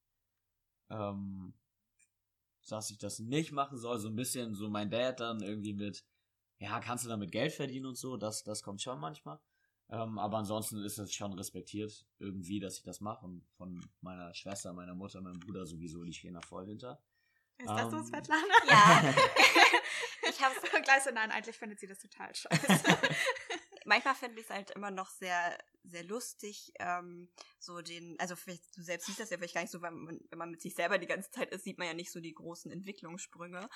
ähm, 0.91 1.55
dass 2.69 2.91
ich 2.91 2.99
das 2.99 3.19
nicht 3.19 3.53
machen 3.53 3.79
soll. 3.79 3.99
So 3.99 4.09
ein 4.09 4.17
bisschen 4.17 4.55
so 4.55 4.71
mein 4.71 4.91
Dad 4.91 5.21
dann 5.21 5.43
irgendwie 5.43 5.75
mit, 5.75 6.05
ja, 6.65 6.81
kannst 6.81 7.05
du 7.05 7.09
damit 7.09 7.31
Geld 7.31 7.53
verdienen 7.53 7.87
und 7.87 7.97
so, 7.97 8.17
das, 8.17 8.43
das 8.43 8.63
kommt 8.63 8.81
schon 8.83 8.99
manchmal. 8.99 9.39
Ähm, 9.91 10.19
aber 10.19 10.39
ansonsten 10.39 10.83
ist 10.83 10.99
es 10.99 11.13
schon 11.13 11.35
respektiert 11.35 12.07
irgendwie, 12.19 12.59
dass 12.59 12.79
ich 12.79 12.83
das 12.83 13.01
mache. 13.01 13.27
Und 13.27 13.47
von 13.57 13.85
meiner 14.01 14.33
Schwester, 14.35 14.73
meiner 14.73 14.95
Mutter, 14.95 15.21
meinem 15.21 15.39
Bruder 15.39 15.67
sowieso, 15.67 16.05
die 16.05 16.13
stehen 16.13 16.35
da 16.35 16.41
voll 16.41 16.67
hinter. 16.67 17.03
Ist 17.59 17.69
das 17.69 17.91
so, 17.91 17.99
Ähm. 17.99 18.05
Svetlana? 18.05 18.55
Ja. 18.69 19.15
ich 20.31 20.43
habe 20.43 20.55
Gleich 20.83 21.03
so, 21.03 21.11
nein, 21.11 21.31
eigentlich 21.31 21.57
findet 21.57 21.81
sie 21.81 21.87
das 21.87 21.99
total 21.99 22.35
scheiße. 22.35 22.83
manchmal 23.85 24.15
finde 24.15 24.41
ich 24.41 24.47
es 24.47 24.51
halt 24.51 24.71
immer 24.71 24.91
noch 24.91 25.09
sehr, 25.11 25.59
sehr 25.85 26.05
lustig, 26.05 26.73
ähm, 26.79 27.29
so 27.59 27.83
den, 27.83 28.17
also 28.19 28.37
vielleicht, 28.37 28.77
du 28.77 28.83
selbst 28.83 29.07
siehst 29.07 29.21
das 29.21 29.31
ja 29.31 29.37
vielleicht 29.37 29.55
gar 29.55 29.61
nicht 29.61 29.71
so, 29.71 29.83
weil 29.83 29.93
man, 29.93 30.21
wenn 30.31 30.39
man 30.39 30.51
mit 30.51 30.63
sich 30.63 30.75
selber 30.75 30.99
die 30.99 31.07
ganze 31.07 31.31
Zeit 31.31 31.51
ist, 31.53 31.65
sieht 31.65 31.79
man 31.79 31.87
ja 31.87 31.95
nicht 31.95 32.11
so 32.11 32.21
die 32.21 32.35
großen 32.35 32.71
Entwicklungssprünge. 32.71 33.69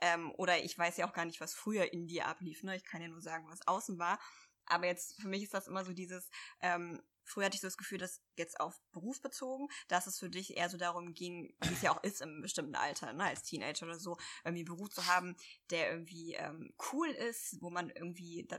Ähm, 0.00 0.32
oder 0.36 0.62
ich 0.64 0.76
weiß 0.76 0.96
ja 0.96 1.08
auch 1.08 1.12
gar 1.12 1.24
nicht, 1.24 1.40
was 1.40 1.54
früher 1.54 1.92
in 1.92 2.06
dir 2.06 2.26
ablief, 2.26 2.62
ne? 2.62 2.76
Ich 2.76 2.84
kann 2.84 3.02
ja 3.02 3.08
nur 3.08 3.20
sagen, 3.20 3.46
was 3.48 3.66
außen 3.66 3.98
war. 3.98 4.18
Aber 4.66 4.86
jetzt, 4.86 5.20
für 5.20 5.28
mich 5.28 5.42
ist 5.42 5.54
das 5.54 5.68
immer 5.68 5.84
so 5.84 5.92
dieses, 5.92 6.30
ähm, 6.60 7.00
früher 7.24 7.46
hatte 7.46 7.56
ich 7.56 7.60
so 7.60 7.66
das 7.66 7.76
Gefühl, 7.76 7.98
dass 7.98 8.22
jetzt 8.36 8.60
auf 8.60 8.80
Beruf 8.92 9.20
bezogen, 9.20 9.68
dass 9.88 10.06
es 10.06 10.18
für 10.18 10.30
dich 10.30 10.56
eher 10.56 10.68
so 10.68 10.76
darum 10.76 11.14
ging, 11.14 11.54
wie 11.62 11.74
es 11.74 11.82
ja 11.82 11.92
auch 11.92 12.02
ist 12.02 12.20
im 12.20 12.42
bestimmten 12.42 12.74
Alter, 12.74 13.12
ne, 13.12 13.24
als 13.24 13.42
Teenager 13.42 13.86
oder 13.86 13.98
so, 13.98 14.16
irgendwie 14.44 14.60
einen 14.60 14.76
Beruf 14.76 14.90
zu 14.90 15.06
haben, 15.06 15.36
der 15.70 15.90
irgendwie 15.90 16.34
ähm, 16.34 16.74
cool 16.92 17.08
ist, 17.08 17.60
wo 17.60 17.70
man 17.70 17.90
irgendwie, 17.90 18.46
da, 18.48 18.58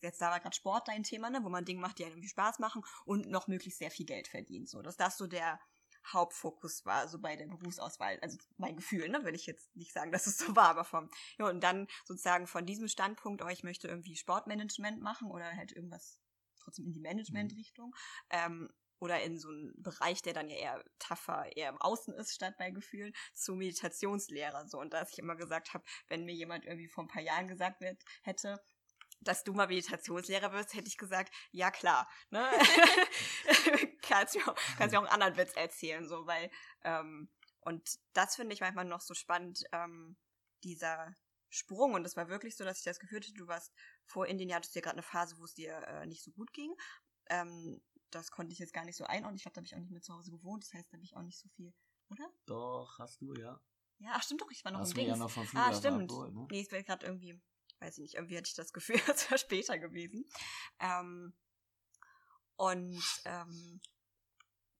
jetzt 0.00 0.20
da 0.20 0.30
war 0.30 0.40
gerade 0.40 0.56
Sport 0.56 0.88
dein 0.88 1.02
Thema, 1.02 1.30
ne, 1.30 1.40
wo 1.42 1.48
man 1.48 1.64
Dinge 1.64 1.80
macht, 1.80 1.98
die 1.98 2.04
einem 2.04 2.14
irgendwie 2.14 2.28
Spaß 2.28 2.58
machen 2.58 2.82
und 3.04 3.28
noch 3.28 3.48
möglichst 3.48 3.78
sehr 3.78 3.90
viel 3.90 4.06
Geld 4.06 4.28
verdient, 4.28 4.68
so, 4.68 4.82
dass 4.82 4.96
das 4.96 5.16
so 5.16 5.26
der 5.26 5.60
Hauptfokus 6.06 6.84
war, 6.86 7.08
so 7.08 7.18
bei 7.18 7.36
der 7.36 7.46
Berufsauswahl, 7.46 8.18
also 8.20 8.38
mein 8.56 8.76
Gefühl, 8.76 9.08
ne, 9.08 9.24
will 9.24 9.34
ich 9.34 9.46
jetzt 9.46 9.74
nicht 9.76 9.92
sagen, 9.92 10.12
dass 10.12 10.26
es 10.26 10.38
so 10.38 10.56
war, 10.56 10.68
aber 10.68 10.84
vom, 10.84 11.10
ja, 11.38 11.48
und 11.48 11.60
dann 11.62 11.86
sozusagen 12.04 12.46
von 12.46 12.66
diesem 12.66 12.88
Standpunkt, 12.88 13.42
oh, 13.42 13.48
ich 13.48 13.62
möchte 13.62 13.88
irgendwie 13.88 14.16
Sportmanagement 14.16 15.00
machen 15.00 15.30
oder 15.30 15.56
halt 15.56 15.72
irgendwas 15.72 16.18
trotzdem 16.58 16.86
in 16.86 16.92
die 16.92 17.00
Management-Richtung, 17.00 17.94
ähm, 18.30 18.70
oder 19.00 19.22
in 19.22 19.38
so 19.38 19.48
einen 19.48 19.72
Bereich, 19.82 20.22
der 20.22 20.34
dann 20.34 20.48
ja 20.48 20.56
eher 20.56 20.84
tougher, 20.98 21.50
eher 21.56 21.70
im 21.70 21.80
Außen 21.80 22.14
ist, 22.14 22.34
statt 22.34 22.54
bei 22.58 22.70
Gefühlen, 22.70 23.14
zu 23.34 23.54
Meditationslehrer. 23.54 24.68
So. 24.68 24.78
Und 24.78 24.92
dass 24.92 25.12
ich 25.12 25.18
immer 25.18 25.36
gesagt 25.36 25.74
habe, 25.74 25.84
wenn 26.08 26.24
mir 26.24 26.34
jemand 26.34 26.66
irgendwie 26.66 26.88
vor 26.88 27.04
ein 27.04 27.08
paar 27.08 27.22
Jahren 27.22 27.48
gesagt 27.48 27.80
wird, 27.80 28.02
hätte, 28.22 28.60
dass 29.20 29.44
du 29.44 29.52
mal 29.52 29.68
Meditationslehrer 29.68 30.52
wirst, 30.52 30.74
hätte 30.74 30.88
ich 30.88 30.96
gesagt, 30.96 31.32
ja 31.52 31.70
klar. 31.70 32.08
Ne? 32.30 32.48
kannst, 34.02 34.34
mir 34.34 34.48
auch, 34.48 34.56
kannst 34.76 34.92
mir 34.92 34.98
auch 34.98 35.04
einen 35.04 35.22
anderen 35.22 35.36
Witz 35.36 35.54
erzählen, 35.54 36.08
so, 36.08 36.26
weil, 36.26 36.50
ähm, 36.82 37.30
und 37.60 37.98
das 38.14 38.36
finde 38.36 38.54
ich 38.54 38.60
manchmal 38.60 38.86
noch 38.86 39.00
so 39.02 39.14
spannend, 39.14 39.64
ähm, 39.72 40.16
dieser 40.64 41.14
Sprung. 41.48 41.94
Und 41.94 42.06
es 42.06 42.16
war 42.16 42.28
wirklich 42.28 42.56
so, 42.56 42.64
dass 42.64 42.78
ich 42.78 42.84
das 42.84 42.98
Gefühl 42.98 43.20
hatte, 43.20 43.32
du 43.34 43.46
warst 43.46 43.72
vor 44.04 44.26
Indien, 44.26 44.48
ja, 44.48 44.56
hattest 44.56 44.74
du 44.74 44.78
ja 44.78 44.82
gerade 44.82 44.94
eine 44.96 45.02
Phase, 45.02 45.36
wo 45.38 45.44
es 45.44 45.54
dir 45.54 45.76
äh, 45.86 46.06
nicht 46.06 46.22
so 46.22 46.30
gut 46.30 46.52
ging. 46.52 46.74
Ähm, 47.28 47.82
das 48.10 48.30
konnte 48.30 48.52
ich 48.52 48.58
jetzt 48.58 48.72
gar 48.72 48.84
nicht 48.84 48.96
so 48.96 49.04
einordnen. 49.04 49.36
Ich 49.36 49.42
glaube, 49.42 49.54
da 49.54 49.58
habe 49.58 49.66
ich 49.66 49.74
auch 49.74 49.80
nicht 49.80 49.92
mehr 49.92 50.02
zu 50.02 50.14
Hause 50.14 50.30
gewohnt. 50.30 50.64
Das 50.64 50.72
heißt, 50.72 50.90
da 50.90 50.96
habe 50.96 51.04
ich 51.04 51.16
auch 51.16 51.22
nicht 51.22 51.38
so 51.38 51.48
viel, 51.50 51.72
oder? 52.08 52.28
Doch, 52.46 52.98
hast 52.98 53.20
du, 53.20 53.34
ja. 53.34 53.60
Ja, 53.98 54.12
ach, 54.14 54.22
stimmt 54.22 54.40
doch, 54.40 54.50
ich 54.50 54.64
war 54.64 54.72
noch 54.72 54.80
Hast 54.80 54.92
im 54.92 54.96
Dings. 54.96 55.08
ja 55.08 55.16
noch 55.16 55.30
vom 55.30 55.42
ah, 55.42 55.46
Flughafen 55.46 55.78
stimmt. 55.78 56.02
abgeholt, 56.10 56.34
ne? 56.34 56.46
Nee, 56.50 56.62
es 56.62 56.72
wäre 56.72 56.82
gerade 56.82 57.06
irgendwie, 57.06 57.38
weiß 57.80 57.98
ich 57.98 58.02
nicht, 58.02 58.14
irgendwie 58.14 58.36
hatte 58.36 58.48
ich 58.48 58.54
das 58.54 58.72
Gefühl, 58.72 58.96
es 59.14 59.30
wäre 59.30 59.38
später 59.38 59.78
gewesen. 59.78 60.24
Ähm, 60.80 61.34
und 62.56 63.02
ähm, 63.24 63.80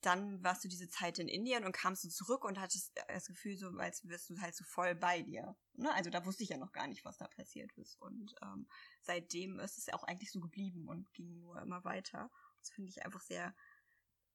dann 0.02 0.42
warst 0.42 0.64
du 0.64 0.68
diese 0.68 0.88
Zeit 0.88 1.18
in 1.18 1.28
Indien 1.28 1.64
und 1.64 1.72
kamst 1.72 2.04
du 2.04 2.08
zurück 2.08 2.44
und 2.44 2.58
hattest 2.58 2.92
das 3.08 3.26
Gefühl, 3.26 3.56
so 3.56 3.68
als 3.78 4.06
wärst 4.08 4.30
du 4.30 4.40
halt 4.40 4.54
so 4.54 4.64
voll 4.64 4.94
bei 4.94 5.22
dir. 5.22 5.56
Ne? 5.74 5.92
Also 5.94 6.10
da 6.10 6.24
wusste 6.24 6.42
ich 6.42 6.50
ja 6.50 6.56
noch 6.56 6.72
gar 6.72 6.86
nicht, 6.86 7.04
was 7.04 7.18
da 7.18 7.26
passiert 7.28 7.72
ist. 7.76 8.00
Und 8.00 8.34
ähm, 8.42 8.66
seitdem 9.02 9.60
ist 9.60 9.76
es 9.76 9.86
ja 9.86 9.94
auch 9.94 10.04
eigentlich 10.04 10.32
so 10.32 10.40
geblieben 10.40 10.88
und 10.88 11.12
ging 11.12 11.38
nur 11.38 11.60
immer 11.60 11.84
weiter. 11.84 12.30
Das 12.60 12.70
finde 12.70 12.90
ich 12.90 13.04
einfach 13.04 13.20
sehr, 13.20 13.54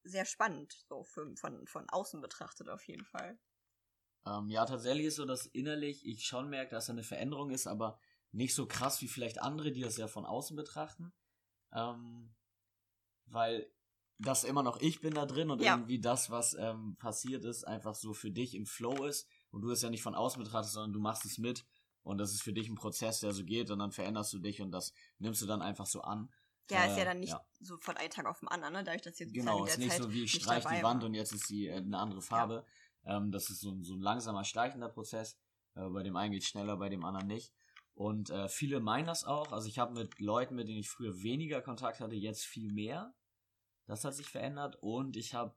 sehr 0.04 0.26
spannend, 0.26 0.74
so 0.88 1.04
für, 1.04 1.36
von, 1.36 1.66
von 1.66 1.90
außen 1.90 2.22
betrachtet 2.22 2.70
auf 2.70 2.84
jeden 2.84 3.06
Fall. 3.06 3.40
Ähm, 4.28 4.50
ja, 4.50 4.66
tatsächlich 4.66 5.08
ist 5.08 5.16
so, 5.16 5.26
dass 5.26 5.48
innerlich 5.48 6.06
ich 6.06 6.26
schon 6.26 6.50
merke, 6.50 6.72
dass 6.72 6.88
da 6.88 6.94
eine 6.94 7.04
Veränderung 7.04 7.50
ist, 7.52 7.68
aber 7.68 8.00
nicht 8.36 8.54
so 8.54 8.66
krass 8.68 9.02
wie 9.02 9.08
vielleicht 9.08 9.42
andere, 9.42 9.72
die 9.72 9.82
das 9.82 9.98
ja 9.98 10.08
von 10.08 10.26
außen 10.26 10.56
betrachten. 10.56 11.14
Ähm, 11.74 12.34
weil 13.28 13.70
das 14.18 14.44
immer 14.44 14.64
noch 14.64 14.80
ich 14.80 15.02
bin 15.02 15.14
da 15.14 15.26
drin 15.26 15.50
und 15.52 15.62
Ja. 15.62 15.76
irgendwie 15.76 16.00
das, 16.00 16.30
was 16.30 16.54
ähm, 16.54 16.96
passiert 16.98 17.44
ist, 17.44 17.66
einfach 17.66 17.96
so 17.96 18.14
für 18.14 18.32
dich 18.32 18.54
im 18.56 18.66
Flow 18.66 19.06
ist 19.06 19.28
und 19.52 19.62
du 19.62 19.72
es 19.72 19.82
ja 19.82 19.90
nicht 19.90 20.04
von 20.04 20.16
außen 20.16 20.42
betrachtest, 20.42 20.74
sondern 20.74 20.94
du 20.94 21.00
machst 21.00 21.26
es 21.26 21.38
mit 21.38 21.66
und 22.04 22.18
das 22.18 22.32
ist 22.34 22.44
für 22.44 22.54
dich 22.54 22.70
ein 22.70 22.76
Prozess, 22.76 23.20
der 23.20 23.32
so 23.34 23.44
geht 23.44 23.72
und 23.72 23.80
dann 23.80 23.92
veränderst 23.92 24.32
du 24.34 24.40
dich 24.40 24.62
und 24.62 24.72
das 24.72 24.94
nimmst 25.20 25.42
du 25.42 25.46
dann 25.46 25.62
einfach 25.62 25.86
so 25.86 26.02
an. 26.02 26.32
Ja, 26.70 26.86
ist 26.86 26.98
ja 26.98 27.04
Äh, 27.04 27.06
dann 27.06 27.20
nicht 27.20 27.32
ja. 27.32 27.46
so 27.60 27.78
von 27.78 27.98
einem 27.98 28.10
Tag 28.10 28.26
auf 28.26 28.40
den 28.40 28.48
anderen, 28.50 28.74
ne? 28.74 28.84
dadurch, 28.84 29.02
dass 29.02 29.20
jetzt 29.20 29.34
Genau, 29.34 29.62
in 29.62 29.68
ist 29.68 29.78
nicht 29.80 29.92
Zeit 29.92 30.02
so 30.02 30.14
wie 30.14 30.24
ich 30.24 30.34
nicht 30.34 30.44
streich 30.44 30.64
dabei 30.64 30.78
die 30.78 30.84
Wand 30.84 31.02
war. 31.02 31.08
und 31.10 31.14
jetzt 31.14 31.32
ist 31.34 31.48
sie 31.48 31.68
äh, 31.68 31.76
eine 31.78 31.98
andere 31.98 32.22
Farbe. 32.22 32.66
Ähm, 33.06 33.32
das 33.32 33.50
ist 33.50 33.60
so 33.62 33.72
ein, 33.72 33.84
so 33.84 33.94
ein 33.96 34.02
langsamer, 34.02 34.44
schleichender 34.44 34.90
Prozess. 34.90 35.38
Äh, 35.76 35.90
bei 35.90 36.04
dem 36.04 36.16
einen 36.16 36.32
geht 36.32 36.44
schneller, 36.44 36.78
bei 36.78 36.90
dem 36.90 37.04
anderen 37.06 37.28
nicht. 37.28 37.54
Und 37.96 38.30
äh, 38.30 38.50
viele 38.50 38.80
meinen 38.82 39.08
das 39.08 39.26
auch. 39.26 39.52
Also 39.54 39.68
ich 39.70 39.80
habe 39.80 39.94
mit 39.94 40.20
Leuten, 40.20 40.56
mit 40.56 40.68
denen 40.68 40.80
ich 40.80 40.90
früher 40.90 41.24
weniger 41.24 41.62
Kontakt 41.62 42.00
hatte, 42.02 42.16
jetzt 42.16 42.46
viel 42.46 42.72
mehr. 42.72 43.16
Das 43.88 44.04
hat 44.06 44.16
sich 44.16 44.28
verändert. 44.28 44.78
Und 44.82 45.18
ich 45.18 45.34
habe 45.34 45.56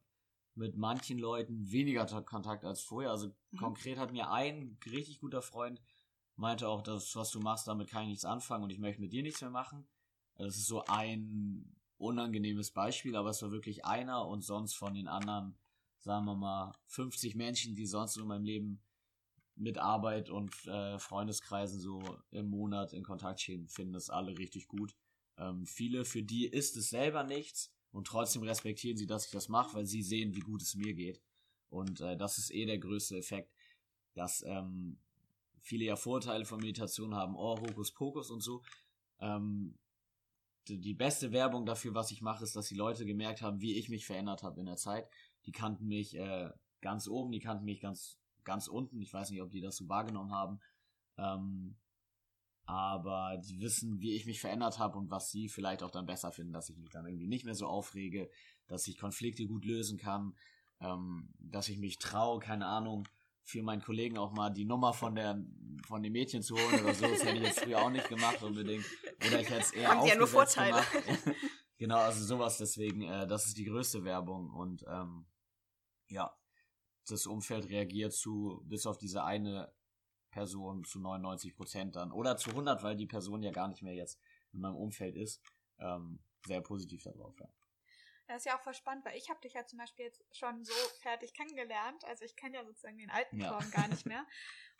mit 0.54 0.76
manchen 0.76 1.18
Leuten 1.18 1.70
weniger 1.70 2.06
Ta- 2.06 2.22
Kontakt 2.22 2.64
als 2.64 2.82
vorher. 2.82 3.10
Also 3.10 3.28
Mhm. 3.52 3.58
konkret 3.58 3.98
hat 3.98 4.12
mir 4.12 4.30
ein 4.30 4.78
richtig 4.86 5.20
guter 5.20 5.42
Freund 5.42 5.80
meinte 6.36 6.68
auch, 6.68 6.82
das, 6.82 7.16
was 7.16 7.30
du 7.32 7.40
machst, 7.40 7.68
damit 7.68 7.90
kann 7.90 8.04
ich 8.04 8.10
nichts 8.10 8.24
anfangen 8.24 8.64
und 8.64 8.70
ich 8.70 8.78
möchte 8.78 9.00
mit 9.00 9.12
dir 9.12 9.22
nichts 9.22 9.40
mehr 9.40 9.50
machen. 9.50 9.88
Das 10.36 10.56
ist 10.56 10.66
so 10.66 10.84
ein 10.86 11.74
unangenehmes 11.96 12.70
Beispiel, 12.70 13.16
aber 13.16 13.30
es 13.30 13.42
war 13.42 13.50
wirklich 13.50 13.84
einer 13.84 14.26
und 14.26 14.42
sonst 14.42 14.74
von 14.74 14.94
den 14.94 15.08
anderen, 15.08 15.58
sagen 15.98 16.26
wir 16.26 16.36
mal, 16.36 16.72
50 16.86 17.34
Menschen, 17.34 17.74
die 17.74 17.86
sonst 17.86 18.14
so 18.14 18.22
in 18.22 18.28
meinem 18.28 18.44
Leben 18.44 18.82
mit 19.58 19.78
Arbeit 19.78 20.30
und 20.30 20.52
äh, 20.66 20.98
Freundeskreisen 20.98 21.80
so 21.80 22.00
im 22.30 22.48
Monat 22.48 22.92
in 22.92 23.02
Kontakt 23.02 23.40
stehen, 23.40 23.68
finden 23.68 23.92
das 23.92 24.10
alle 24.10 24.36
richtig 24.38 24.68
gut. 24.68 24.94
Ähm, 25.36 25.66
viele, 25.66 26.04
für 26.04 26.22
die 26.22 26.46
ist 26.46 26.76
es 26.76 26.90
selber 26.90 27.24
nichts 27.24 27.72
und 27.92 28.06
trotzdem 28.06 28.42
respektieren 28.42 28.96
sie, 28.96 29.06
dass 29.06 29.26
ich 29.26 29.32
das 29.32 29.48
mache, 29.48 29.74
weil 29.76 29.86
sie 29.86 30.02
sehen, 30.02 30.34
wie 30.34 30.40
gut 30.40 30.62
es 30.62 30.74
mir 30.74 30.94
geht. 30.94 31.20
Und 31.70 32.00
äh, 32.00 32.16
das 32.16 32.38
ist 32.38 32.52
eh 32.52 32.66
der 32.66 32.78
größte 32.78 33.16
Effekt, 33.16 33.52
dass 34.14 34.42
ähm, 34.46 34.98
viele 35.60 35.84
ja 35.84 35.96
Vorteile 35.96 36.44
von 36.44 36.60
Meditation 36.60 37.14
haben, 37.14 37.36
oh, 37.36 37.58
Hokuspokus 37.60 38.30
und 38.30 38.40
so. 38.40 38.62
Ähm, 39.20 39.74
die 40.68 40.78
die 40.78 40.94
beste 40.94 41.32
Werbung 41.32 41.64
dafür, 41.64 41.94
was 41.94 42.10
ich 42.10 42.20
mache, 42.20 42.44
ist, 42.44 42.56
dass 42.56 42.68
die 42.68 42.74
Leute 42.74 43.06
gemerkt 43.06 43.42
haben, 43.42 43.60
wie 43.60 43.78
ich 43.78 43.88
mich 43.88 44.06
verändert 44.06 44.42
habe 44.42 44.60
in 44.60 44.66
der 44.66 44.76
Zeit. 44.76 45.08
Die 45.46 45.52
kannten 45.52 45.86
mich 45.86 46.14
äh, 46.16 46.50
ganz 46.80 47.08
oben, 47.08 47.32
die 47.32 47.40
kannten 47.40 47.64
mich 47.64 47.80
ganz, 47.80 48.17
ganz 48.48 48.66
unten. 48.66 49.00
Ich 49.00 49.12
weiß 49.12 49.30
nicht, 49.30 49.42
ob 49.42 49.50
die 49.50 49.60
das 49.60 49.76
so 49.76 49.88
wahrgenommen 49.88 50.32
haben. 50.32 50.60
Ähm, 51.18 51.76
aber 52.64 53.40
die 53.46 53.60
wissen, 53.60 54.00
wie 54.00 54.14
ich 54.14 54.26
mich 54.26 54.40
verändert 54.40 54.78
habe 54.78 54.98
und 54.98 55.10
was 55.10 55.30
sie 55.30 55.48
vielleicht 55.48 55.82
auch 55.82 55.90
dann 55.90 56.06
besser 56.06 56.32
finden, 56.32 56.52
dass 56.52 56.68
ich 56.68 56.76
mich 56.76 56.90
dann 56.90 57.06
irgendwie 57.06 57.28
nicht 57.28 57.44
mehr 57.44 57.54
so 57.54 57.66
aufrege, 57.66 58.30
dass 58.66 58.88
ich 58.88 58.98
Konflikte 58.98 59.46
gut 59.46 59.64
lösen 59.64 59.98
kann, 59.98 60.34
ähm, 60.80 61.30
dass 61.38 61.68
ich 61.68 61.78
mich 61.78 61.98
traue, 61.98 62.40
keine 62.40 62.66
Ahnung, 62.66 63.06
für 63.42 63.62
meinen 63.62 63.80
Kollegen 63.80 64.18
auch 64.18 64.32
mal 64.32 64.50
die 64.50 64.66
Nummer 64.66 64.92
von 64.92 65.14
der 65.14 65.42
von 65.86 66.02
dem 66.02 66.12
Mädchen 66.12 66.42
zu 66.42 66.54
holen 66.56 66.84
oder 66.84 66.94
so. 66.94 67.06
Das 67.06 67.24
hätte 67.24 67.38
ich 67.38 67.44
jetzt 67.44 67.60
früher 67.60 67.80
auch 67.80 67.90
nicht 67.90 68.08
gemacht 68.08 68.42
unbedingt. 68.42 68.84
Oder 69.26 69.40
ich 69.40 69.48
hätte 69.48 69.60
es 69.60 69.72
eher 69.72 69.88
Haben 69.88 70.06
ja 70.06 70.16
nur 70.16 70.26
Vorteile. 70.26 70.82
gemacht. 70.92 71.36
genau, 71.78 71.98
also 71.98 72.22
sowas 72.24 72.58
deswegen, 72.58 73.02
äh, 73.02 73.26
das 73.26 73.46
ist 73.46 73.56
die 73.56 73.64
größte 73.64 74.04
Werbung 74.04 74.50
und 74.50 74.84
ähm, 74.86 75.24
ja, 76.10 76.30
das 77.10 77.26
Umfeld 77.26 77.68
reagiert 77.68 78.12
zu, 78.12 78.62
bis 78.64 78.86
auf 78.86 78.98
diese 78.98 79.24
eine 79.24 79.72
Person 80.30 80.84
zu 80.84 81.00
99 81.00 81.56
Prozent 81.56 81.96
dann 81.96 82.12
oder 82.12 82.36
zu 82.36 82.50
100, 82.50 82.82
weil 82.82 82.96
die 82.96 83.06
Person 83.06 83.42
ja 83.42 83.50
gar 83.50 83.68
nicht 83.68 83.82
mehr 83.82 83.94
jetzt 83.94 84.20
in 84.52 84.60
meinem 84.60 84.76
Umfeld 84.76 85.16
ist, 85.16 85.42
ähm, 85.78 86.20
sehr 86.46 86.60
positiv 86.60 87.02
darauf. 87.02 87.38
Ja. 87.40 87.48
Das 88.26 88.38
ist 88.38 88.44
ja 88.44 88.58
auch 88.58 88.62
voll 88.62 88.74
spannend, 88.74 89.06
weil 89.06 89.16
ich 89.16 89.30
habe 89.30 89.40
dich 89.40 89.54
ja 89.54 89.64
zum 89.64 89.78
Beispiel 89.78 90.04
jetzt 90.04 90.22
schon 90.32 90.62
so 90.62 90.74
fertig 91.00 91.32
kennengelernt. 91.32 92.04
Also 92.04 92.26
ich 92.26 92.36
kenne 92.36 92.56
ja 92.56 92.64
sozusagen 92.64 92.98
den 92.98 93.10
alten 93.10 93.40
Ja. 93.40 93.48
Torben 93.48 93.70
gar 93.70 93.88
nicht 93.88 94.04
mehr. 94.04 94.26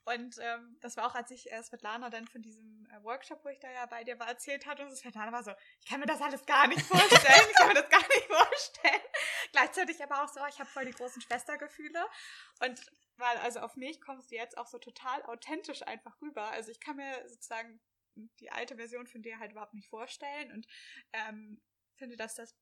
Und 0.05 0.37
ähm, 0.41 0.77
das 0.81 0.97
war 0.97 1.07
auch, 1.07 1.15
als 1.15 1.31
ich 1.31 1.51
äh, 1.53 1.63
Svetlana 1.63 2.09
dann 2.09 2.27
von 2.27 2.41
diesem 2.41 2.87
äh, 2.91 3.03
Workshop, 3.05 3.45
wo 3.45 3.49
ich 3.49 3.59
da 3.61 3.71
ja 3.71 3.85
bei 3.87 4.05
dir 4.05 4.19
war, 4.19 4.29
erzählt 4.29 4.67
hatte. 4.67 4.83
Und 4.83 4.97
Svetlana 4.97 5.33
war 5.33 5.43
so, 5.43 5.51
ich 5.81 5.87
kann 5.87 6.01
mir 6.01 6.07
das 6.07 6.21
alles 6.23 6.45
gar 6.47 6.67
nicht 6.67 6.81
vorstellen. 6.81 7.47
ich 7.51 7.57
kann 7.57 7.69
mir 7.69 7.75
das 7.75 7.91
gar 7.91 8.01
nicht 8.01 8.27
vorstellen. 8.27 9.03
Gleichzeitig 9.53 10.03
aber 10.03 10.23
auch 10.23 10.29
so, 10.29 10.41
ich 10.49 10.59
habe 10.59 10.71
voll 10.71 10.85
die 10.85 10.93
großen 10.93 11.23
Schwestergefühle. 11.23 12.05
Und 12.61 12.81
weil, 13.17 13.37
also 13.39 13.61
auf 13.61 13.77
mich 13.77 14.01
kommst 14.01 14.31
du 14.31 14.37
jetzt 14.37 14.57
auch 14.57 14.67
so 14.67 14.79
total 14.79 15.23
authentisch 15.25 15.83
einfach 15.83 16.21
rüber. 16.23 16.51
Also 16.51 16.71
ich 16.71 16.81
kann 16.81 16.97
mir 16.97 17.29
sozusagen 17.29 17.81
die 18.41 18.51
alte 18.51 18.77
Version 18.77 19.07
von 19.07 19.23
dir 19.23 19.39
halt 19.39 19.53
überhaupt 19.53 19.75
nicht 19.75 19.89
vorstellen 19.89 20.53
und 20.53 20.67
ähm, 21.13 21.61
finde, 21.97 22.17
dass 22.17 22.35
das 22.35 22.57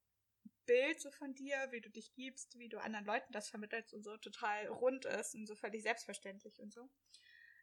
Bild 0.66 1.00
so 1.00 1.10
von 1.10 1.34
dir, 1.34 1.68
wie 1.70 1.80
du 1.80 1.90
dich 1.90 2.12
gibst, 2.14 2.58
wie 2.58 2.68
du 2.68 2.78
anderen 2.78 3.06
Leuten 3.06 3.32
das 3.32 3.48
vermittelst 3.48 3.94
und 3.94 4.02
so 4.02 4.16
total 4.16 4.66
rund 4.66 5.04
ist 5.04 5.34
und 5.34 5.46
so 5.46 5.54
völlig 5.54 5.82
selbstverständlich 5.82 6.60
und 6.60 6.72
so. 6.72 6.90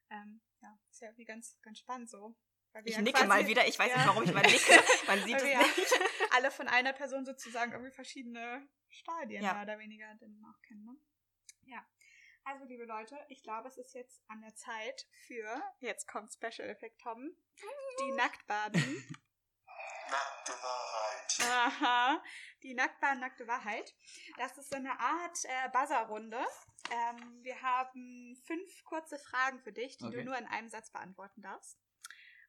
Ähm, 0.09 0.41
ja, 0.61 0.79
ist 0.89 1.01
ja 1.01 1.07
irgendwie 1.09 1.25
ganz, 1.25 1.59
ganz 1.61 1.79
spannend 1.79 2.09
so. 2.09 2.35
Ich 2.85 2.95
ja 2.95 3.01
nicke 3.01 3.19
quasi- 3.19 3.27
mal 3.27 3.47
wieder, 3.47 3.67
ich 3.67 3.77
weiß 3.77 3.89
ja. 3.91 3.97
nicht, 3.97 4.07
warum 4.07 4.23
ich 4.23 4.33
mal 4.33 4.41
nicke. 4.43 4.83
Man 5.07 5.19
sieht 5.23 5.33
Weil 5.33 5.37
es 5.37 5.43
wir 5.43 5.51
ja 5.51 5.59
nicht. 5.59 5.99
alle 6.31 6.51
von 6.51 6.67
einer 6.67 6.93
Person 6.93 7.25
sozusagen 7.25 7.71
irgendwie 7.71 7.91
verschiedene 7.91 8.67
Stadien 8.89 9.43
Ja. 9.43 9.53
mehr 9.53 9.63
oder 9.63 9.79
weniger 9.79 10.07
dann 10.19 10.43
auch 10.45 10.61
kennen. 10.63 10.83
Ne? 10.85 10.95
Ja. 11.65 11.85
Also, 12.45 12.65
liebe 12.65 12.83
Leute, 12.85 13.17
ich 13.29 13.41
glaube, 13.43 13.67
es 13.69 13.77
ist 13.77 13.93
jetzt 13.93 14.21
an 14.27 14.41
der 14.41 14.53
Zeit 14.55 15.07
für, 15.27 15.61
jetzt 15.79 16.07
kommt 16.07 16.33
Special 16.33 16.67
Effekt 16.69 16.99
Tom, 17.01 17.31
die 18.01 18.11
Nacktbaden. 18.17 19.17
Nackte 20.09 20.51
Wahrheit. 20.51 21.39
Aha, 21.41 22.23
die 22.61 22.73
Nacktbahn, 22.73 23.19
nackte 23.19 23.47
Wahrheit. 23.47 23.93
Das 24.37 24.57
ist 24.57 24.69
so 24.69 24.75
eine 24.75 24.99
Art 24.99 25.37
äh, 25.45 25.69
Buzzer-Runde. 25.71 26.45
Ähm, 26.91 27.39
wir 27.43 27.61
haben 27.61 28.35
fünf 28.45 28.83
kurze 28.83 29.17
Fragen 29.17 29.59
für 29.61 29.71
dich, 29.71 29.97
die 29.97 30.03
du 30.05 30.17
Okay. 30.17 30.23
nur 30.25 30.37
in 30.37 30.45
einem 30.45 30.69
Satz 30.69 30.91
beantworten 30.91 31.41
darfst. 31.41 31.79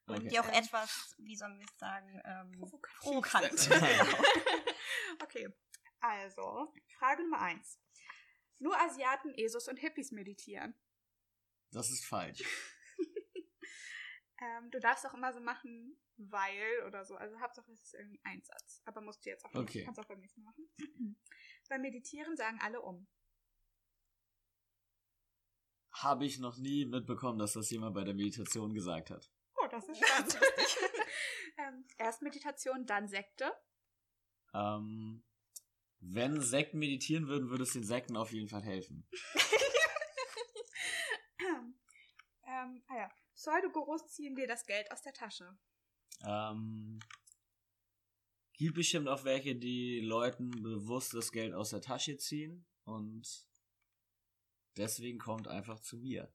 Und 0.07 0.17
Okay. 0.17 0.27
Die 0.29 0.39
auch 0.39 0.47
etwas, 0.47 1.15
wie 1.17 1.35
sollen 1.35 1.57
wir 1.57 1.65
es 1.65 1.77
sagen, 1.77 2.21
ähm, 2.25 2.51
provokant. 3.01 3.57
sind. 3.57 3.81
okay, 5.23 5.49
also, 6.05 6.71
Frage 6.99 7.23
Nummer 7.23 7.41
eins. 7.41 7.79
Nur 8.59 8.79
Asiaten, 8.79 9.33
Esos 9.33 9.67
und 9.67 9.77
Hippies 9.77 10.11
meditieren. 10.11 10.75
Das 11.71 11.89
ist 11.89 12.05
falsch. 12.05 12.43
Ähm, 14.41 14.69
du 14.69 14.81
darfst 14.81 15.05
auch 15.07 15.13
immer 15.13 15.31
so 15.31 15.39
machen, 15.39 15.97
weil 16.17 16.83
oder 16.85 17.05
so. 17.05 17.15
Also 17.15 17.39
Hauptsache 17.39 17.71
es 17.71 17.81
ist 17.81 17.93
irgendwie 17.93 18.19
ein 18.25 18.43
Satz. 18.43 18.81
Aber 18.83 18.99
musst 18.99 19.25
du 19.25 19.29
jetzt 19.29 19.45
auch 19.45 19.53
nicht. 19.53 19.61
Okay. 19.61 19.83
Kannst 19.85 19.97
auch 19.97 20.07
beim 20.07 20.19
nächsten 20.19 20.43
Mal 20.43 20.49
machen. 20.51 20.67
beim 21.69 21.81
Meditieren 21.81 22.35
sagen 22.35 22.59
alle 22.61 22.81
um. 22.81 23.07
Habe 25.93 26.25
ich 26.25 26.37
noch 26.39 26.57
nie 26.57 26.85
mitbekommen, 26.85 27.39
dass 27.39 27.53
das 27.53 27.69
jemand 27.69 27.95
bei 27.95 28.03
der 28.03 28.13
Meditation 28.13 28.73
gesagt 28.73 29.09
hat. 29.09 29.31
Das 29.75 29.89
ist 29.89 29.97
spannend. 29.97 30.39
ähm, 31.57 31.85
erst 31.97 32.21
Meditation, 32.21 32.85
dann 32.85 33.09
Sekte. 33.09 33.51
Ähm, 34.53 35.21
wenn 35.99 36.39
Sekten 36.39 36.79
meditieren 36.79 37.27
würden, 37.27 37.49
würde 37.49 37.63
es 37.63 37.73
den 37.73 37.83
Sekten 37.83 38.15
auf 38.15 38.31
jeden 38.31 38.47
Fall 38.47 38.63
helfen. 38.63 39.05
ähm, 42.47 42.83
ah 42.87 42.95
ja. 42.95 43.11
Pseudogurus 43.35 44.07
ziehen 44.07 44.35
dir 44.35 44.47
das 44.47 44.65
Geld 44.65 44.89
aus 44.93 45.01
der 45.01 45.11
Tasche. 45.11 45.57
Ähm, 46.25 47.01
gibt 48.53 48.75
bestimmt 48.75 49.09
auch 49.09 49.25
welche, 49.25 49.57
die 49.57 49.99
Leuten 49.99 50.51
bewusst 50.51 51.13
das 51.13 51.33
Geld 51.33 51.53
aus 51.53 51.71
der 51.71 51.81
Tasche 51.81 52.15
ziehen 52.15 52.65
und 52.85 53.45
deswegen 54.77 55.19
kommt 55.19 55.49
einfach 55.49 55.81
zu 55.81 55.97
mir. 55.97 56.33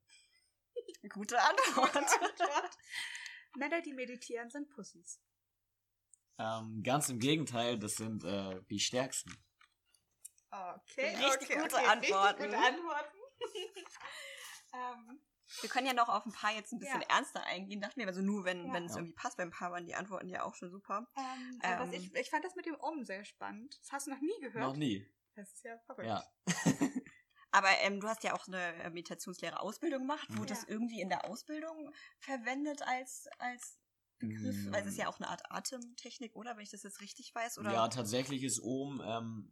Gute 1.09 1.41
Antwort. 1.41 1.95
Männer, 3.57 3.81
die 3.83 3.93
meditieren, 3.93 4.51
sind 4.51 4.69
Pussys. 4.71 5.21
Ähm, 6.39 6.83
ganz 6.83 7.09
im 7.09 7.19
Gegenteil, 7.19 7.79
das 7.79 7.95
sind 7.97 8.25
äh, 8.25 8.63
die 8.71 8.81
stärksten. 8.81 9.33
Okay, 10.51 11.15
Richtig 11.17 11.51
okay, 11.51 11.63
gute 11.63 11.77
okay, 11.77 11.87
Antworten. 11.87 12.43
Richtig 12.43 12.59
gute 12.59 12.59
Antworten. 12.59 13.19
ähm, 14.75 15.21
Wir 15.61 15.69
können 15.69 15.87
ja 15.87 15.93
noch 15.93 16.09
auf 16.09 16.25
ein 16.27 16.33
paar 16.33 16.53
jetzt 16.55 16.73
ein 16.73 16.79
bisschen 16.79 17.03
Ja. 17.03 17.09
ernster 17.17 17.45
eingehen, 17.45 17.81
dachten 17.81 18.01
wir, 18.01 18.07
also 18.07 18.23
nur 18.23 18.45
wenn, 18.45 18.67
Ja. 18.69 18.73
wenn 18.73 18.85
es 18.87 18.93
Ja. 18.93 18.99
irgendwie 18.99 19.15
passt, 19.15 19.37
beim 19.37 19.51
paar 19.51 19.71
waren 19.73 19.85
die 19.85 19.95
Antworten 19.95 20.29
ja 20.29 20.43
auch 20.45 20.55
schon 20.55 20.71
super. 20.71 21.07
ähm, 21.17 21.61
Ähm. 21.63 21.93
ich, 21.93 22.15
ich 22.15 22.31
fand 22.31 22.45
das 22.45 22.55
mit 22.57 22.67
dem 22.67 22.77
Om 22.81 23.05
sehr 23.05 23.25
spannend. 23.25 23.79
Das 23.83 23.93
hast 23.93 24.07
du 24.07 24.11
noch 24.13 24.21
nie 24.21 24.41
gehört? 24.41 24.65
Noch 24.65 24.77
nie. 24.77 25.07
Das 25.35 25.53
ist 25.53 25.65
ja 25.65 25.79
verrückt. 25.79 26.09
Ja. 26.09 26.25
Aber 27.53 27.69
ähm, 27.83 28.01
du 28.01 28.07
hast 28.07 28.23
ja 28.23 28.35
auch 28.35 28.47
eine 28.47 28.75
äh, 28.83 28.91
Meditationslehre-Ausbildung 28.91 30.03
gemacht. 30.03 30.31
Mhm. 30.31 30.39
Wurde 30.39 30.55
das 30.55 30.65
irgendwie 30.65 31.01
in 31.01 31.09
der 31.09 31.25
Ausbildung 31.29 31.93
verwendet 32.19 32.83
als, 32.83 33.29
als 33.39 33.79
Begriff? 34.19 34.67
Mm. 34.67 34.75
Also 34.75 34.89
es 34.89 34.95
ist 34.95 34.99
ja 34.99 35.09
auch 35.09 35.19
eine 35.19 35.29
Art 35.29 35.43
Atemtechnik, 35.51 36.37
oder? 36.37 36.57
Wenn 36.57 36.63
ich 36.63 36.71
das 36.71 36.83
jetzt 36.85 37.01
richtig 37.01 37.35
weiß, 37.35 37.59
oder? 37.59 37.73
Ja, 37.73 37.89
tatsächlich 37.89 38.45
ist 38.45 38.63
Ohm 38.63 39.03
ähm, 39.05 39.51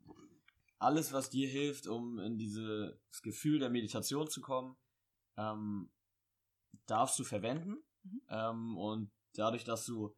alles, 0.78 1.12
was 1.12 1.30
dir 1.30 1.48
hilft, 1.48 1.86
um 1.86 2.20
in 2.20 2.38
dieses 2.38 2.92
Gefühl 3.22 3.58
der 3.58 3.70
Meditation 3.70 4.28
zu 4.28 4.40
kommen, 4.40 4.76
ähm, 5.36 5.90
darfst 6.86 7.18
du 7.18 7.24
verwenden. 7.24 7.82
Mhm. 8.04 8.22
Ähm, 8.28 8.78
und 8.78 9.12
dadurch, 9.34 9.64
dass 9.64 9.84
du 9.84 10.14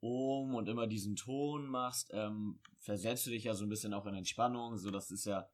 Ohm 0.00 0.54
und 0.54 0.68
immer 0.68 0.86
diesen 0.86 1.16
Ton 1.16 1.66
machst, 1.66 2.10
ähm, 2.12 2.60
versetzt 2.78 3.26
du 3.26 3.30
dich 3.30 3.44
ja 3.44 3.54
so 3.54 3.64
ein 3.64 3.68
bisschen 3.68 3.94
auch 3.94 4.06
in 4.06 4.14
Entspannung. 4.14 4.76
So, 4.76 4.90
das 4.90 5.10
ist 5.10 5.24
ja, 5.24 5.48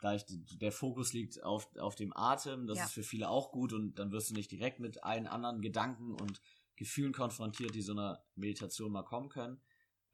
da 0.00 0.14
ich, 0.14 0.24
der 0.58 0.72
Fokus 0.72 1.12
liegt 1.12 1.42
auf, 1.42 1.68
auf 1.76 1.94
dem 1.94 2.16
Atem, 2.16 2.66
das 2.66 2.78
Ja. 2.78 2.84
ist 2.84 2.92
für 2.92 3.02
viele 3.02 3.28
auch 3.28 3.50
gut 3.50 3.72
und 3.72 3.98
dann 3.98 4.12
wirst 4.12 4.30
du 4.30 4.34
nicht 4.34 4.50
direkt 4.50 4.80
mit 4.80 5.02
allen 5.04 5.26
anderen 5.26 5.60
Gedanken 5.60 6.14
und 6.14 6.40
Gefühlen 6.76 7.12
konfrontiert, 7.12 7.74
die 7.74 7.82
so 7.82 7.92
einer 7.92 8.24
Meditation 8.36 8.92
mal 8.92 9.02
kommen 9.02 9.28
können. 9.28 9.60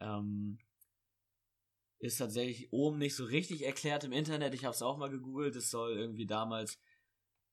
Ähm, 0.00 0.58
ist 1.98 2.18
tatsächlich 2.18 2.72
oben 2.72 2.98
nicht 2.98 3.14
so 3.14 3.24
richtig 3.24 3.64
erklärt 3.64 4.04
im 4.04 4.12
Internet. 4.12 4.54
Ich 4.54 4.64
habe 4.64 4.74
es 4.74 4.82
auch 4.82 4.96
mal 4.96 5.10
gegoogelt. 5.10 5.56
Es 5.56 5.70
soll 5.70 5.92
irgendwie 5.92 6.26
damals 6.26 6.78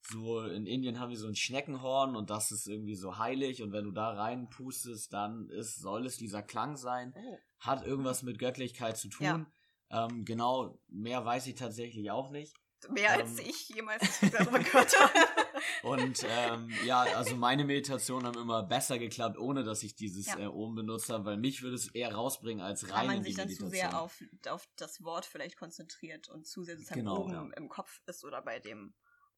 so 0.10 0.42
in 0.42 0.66
Indien 0.66 1.00
haben 1.00 1.12
wir 1.12 1.18
so 1.18 1.28
ein 1.28 1.36
Schneckenhorn 1.36 2.16
und 2.16 2.30
das 2.30 2.52
ist 2.52 2.68
irgendwie 2.68 2.96
so 2.96 3.18
heilig 3.18 3.62
und 3.62 3.72
wenn 3.72 3.84
du 3.86 3.92
da 3.92 4.10
reinpustest, 4.12 5.14
dann 5.14 5.50
ist, 5.50 5.80
soll 5.80 6.06
es 6.06 6.18
dieser 6.18 6.42
Klang 6.42 6.76
sein. 6.76 7.14
Oh. 7.16 7.38
Hat 7.60 7.86
irgendwas 7.86 8.24
mit 8.24 8.40
Göttlichkeit 8.40 8.98
zu 8.98 9.10
tun. 9.10 9.46
Ähm, 9.92 10.26
genau, 10.26 10.80
mehr 10.88 11.24
weiß 11.26 11.48
ich 11.48 11.56
tatsächlich 11.56 12.10
auch 12.12 12.32
nicht. 12.32 12.56
Mehr 12.90 13.12
als 13.12 13.38
Ähm. 13.38 13.46
ich 13.48 13.70
jemals 13.70 14.20
darüber 14.32 14.60
gehört 14.60 15.00
habe. 15.00 15.14
Und 15.84 16.26
ähm, 16.28 16.70
ja, 16.86 17.02
also 17.02 17.36
meine 17.36 17.64
Meditationen 17.66 18.26
haben 18.26 18.40
immer 18.40 18.64
besser 18.64 18.98
geklappt, 18.98 19.38
ohne 19.38 19.64
dass 19.64 19.84
ich 19.84 19.96
dieses 19.96 20.28
Ja. 20.28 20.40
äh, 20.40 20.48
oben 20.48 20.76
benutzt 20.76 21.10
habe, 21.10 21.26
weil 21.26 21.38
mich 21.38 21.62
würde 21.62 21.76
es 21.76 21.94
eher 21.94 22.14
rausbringen 22.14 22.64
als 22.64 22.86
rein 22.86 22.92
Kann 22.92 23.08
man 23.08 23.18
in 23.18 23.24
sich 23.24 23.36
dann 23.36 23.50
zu 23.50 23.68
sehr 23.68 24.02
auf, 24.02 24.24
auf 24.48 24.68
das 24.78 25.04
Wort 25.04 25.26
vielleicht 25.26 25.58
konzentriert 25.58 26.30
und 26.30 26.48
zu 26.48 26.64
sehr 26.64 26.78
sozusagen 26.78 27.02
Genau, 27.02 27.22
oben 27.22 27.34
ja. 27.34 27.58
im 27.58 27.70
Kopf 27.70 28.02
ist 28.08 28.24
oder 28.24 28.42
bei 28.42 28.60
dem. 28.60 28.94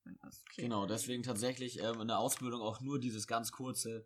Okay. 0.05 0.61
Genau, 0.63 0.85
deswegen 0.85 1.23
tatsächlich 1.23 1.79
ähm, 1.81 2.01
in 2.01 2.07
der 2.07 2.19
Ausbildung 2.19 2.61
auch 2.61 2.81
nur 2.81 2.99
dieses 2.99 3.25
ganz 3.27 3.51
kurze, 3.51 4.05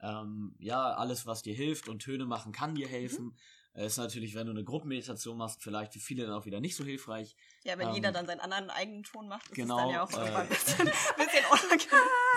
ähm, 0.00 0.54
ja, 0.58 0.92
alles, 0.94 1.26
was 1.26 1.42
dir 1.42 1.54
hilft 1.54 1.88
und 1.88 2.00
Töne 2.00 2.26
machen 2.26 2.52
kann 2.52 2.74
dir 2.74 2.88
helfen. 2.88 3.32
Äh, 3.32 3.40
Ist 3.84 3.96
natürlich, 3.96 4.34
wenn 4.34 4.46
du 4.46 4.52
eine 4.52 4.64
Gruppenmeditation 4.64 5.36
machst, 5.36 5.62
vielleicht 5.62 5.92
für 5.92 6.00
viele 6.00 6.26
dann 6.26 6.34
auch 6.34 6.46
wieder 6.46 6.60
nicht 6.60 6.74
so 6.76 6.84
hilfreich. 6.84 7.36
Ja, 7.64 7.78
wenn 7.78 7.88
Ähm, 7.88 7.94
jeder 7.94 8.12
dann 8.12 8.26
seinen 8.26 8.40
anderen 8.40 8.70
eigenen 8.70 9.04
Ton 9.04 9.28
macht, 9.28 9.48
ist 9.50 9.54
genau, 9.54 9.76
es 9.76 9.82
dann 9.82 9.90
ja 9.90 10.02
auch 10.02 10.12
äh, 10.12 10.36
ein 10.36 10.48
bisschen, 10.48 10.76
bisschen. 11.16 11.44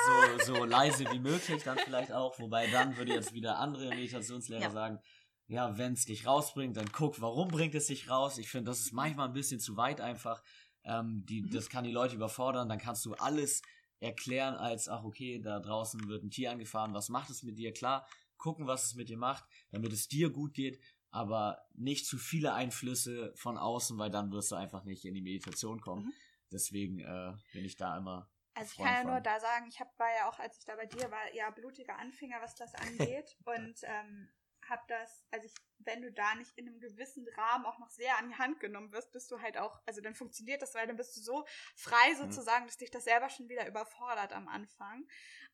So, 0.06 0.54
so 0.56 0.66
leise 0.66 1.10
wie 1.12 1.20
möglich 1.20 1.64
dann 1.64 1.78
vielleicht 1.80 2.12
auch. 2.12 2.38
Wobei 2.40 2.68
dann 2.68 2.96
würde 2.98 3.14
jetzt 3.14 3.34
wieder 3.34 3.58
andere 3.58 3.90
Meditationslehrer 3.90 4.62
Ja. 4.62 4.72
sagen, 4.72 5.00
ja, 5.48 5.78
wenn 5.78 5.94
es 5.94 6.06
dich 6.06 6.26
rausbringt, 6.26 6.78
dann 6.78 6.92
guck, 6.92 7.22
warum 7.22 7.50
bringt 7.50 7.76
es 7.76 7.88
dich 7.88 8.10
raus. 8.10 8.38
Ich 8.38 8.50
finde, 8.50 8.72
das 8.72 8.80
ist 8.80 8.94
manchmal 8.94 9.28
ein 9.28 9.34
bisschen 9.34 9.60
zu 9.60 9.78
weit 9.78 10.00
einfach. 10.02 10.44
Ähm, 10.84 11.26
die, 11.28 11.42
Mhm. 11.42 11.52
Das 11.52 11.70
kann 11.70 11.84
die 11.84 11.92
Leute 11.92 12.16
überfordern. 12.16 12.70
Dann 12.70 12.80
kannst 12.80 13.06
du 13.06 13.14
alles 13.16 13.62
erklären 14.00 14.56
als, 14.56 14.88
ach 14.88 15.04
okay, 15.04 15.40
da 15.40 15.60
draußen 15.60 16.08
wird 16.08 16.24
ein 16.24 16.32
Tier 16.32 16.52
angefahren, 16.52 16.94
was 16.94 17.10
macht 17.10 17.30
es 17.30 17.44
mit 17.44 17.58
dir? 17.58 17.72
Klar, 17.72 18.08
gucken, 18.38 18.66
was 18.66 18.86
es 18.86 18.96
mit 18.96 19.10
dir 19.10 19.18
macht, 19.18 19.44
damit 19.70 19.94
es 19.94 20.08
dir 20.08 20.32
gut 20.32 20.56
geht, 20.56 20.80
aber 21.12 21.66
nicht 21.74 22.08
zu 22.08 22.18
viele 22.18 22.54
Einflüsse 22.54 23.34
von 23.36 23.58
außen, 23.58 23.98
weil 23.98 24.10
dann 24.10 24.32
wirst 24.32 24.52
du 24.52 24.56
einfach 24.56 24.84
nicht 24.86 25.06
in 25.06 25.14
die 25.14 25.22
Meditation 25.22 25.82
kommen. 25.82 26.06
Mhm. 26.06 26.14
Deswegen 26.52 27.00
äh, 27.00 27.34
bin 27.54 27.66
ich 27.66 27.76
da 27.76 27.98
immer. 27.98 28.30
Also 28.54 28.72
ich 28.72 28.78
kann 28.78 28.94
ja 28.94 29.12
nur 29.12 29.22
da 29.22 29.40
sagen, 29.40 29.66
ich 29.68 29.80
hab, 29.80 29.98
war 29.98 30.10
ja 30.18 30.30
auch, 30.30 30.40
als 30.40 30.58
ich 30.58 30.66
da 30.66 30.76
bei 30.76 30.86
dir 30.86 31.10
war, 31.12 31.34
ja 31.34 31.50
blutiger 31.52 31.98
Anfänger, 31.98 32.42
was 32.42 32.56
das 32.56 32.74
angeht. 32.76 33.38
und 33.46 33.80
ähm, 33.84 34.30
hab 34.68 34.88
das, 34.88 35.26
also 35.32 35.48
ich, 35.48 35.54
wenn 35.86 36.02
du 36.02 36.12
da 36.12 36.36
nicht 36.36 36.52
in 36.58 36.68
einem 36.68 36.80
gewissen 36.80 37.28
Rahmen 37.38 37.66
auch 37.66 37.80
noch 37.80 37.90
sehr 37.90 38.18
an 38.18 38.30
die 38.30 38.36
Hand 38.36 38.60
genommen 38.60 38.92
wirst, 38.92 39.12
bist 39.12 39.32
du 39.32 39.40
halt 39.42 39.58
auch, 39.58 39.80
also 39.86 40.02
dann 40.02 40.16
funktioniert 40.16 40.62
das, 40.62 40.74
weil 40.76 40.88
dann 40.88 40.96
bist 40.98 41.16
du 41.18 41.22
so 41.22 41.46
frei 41.76 42.12
Mhm. 42.14 42.18
sozusagen, 42.18 42.66
dass 42.66 42.78
dich 42.78 42.92
das 42.92 43.04
selber 43.06 43.30
schon 43.30 43.50
wieder 43.50 43.68
überfordert 43.68 44.34
am 44.34 44.48
Anfang. 44.48 45.08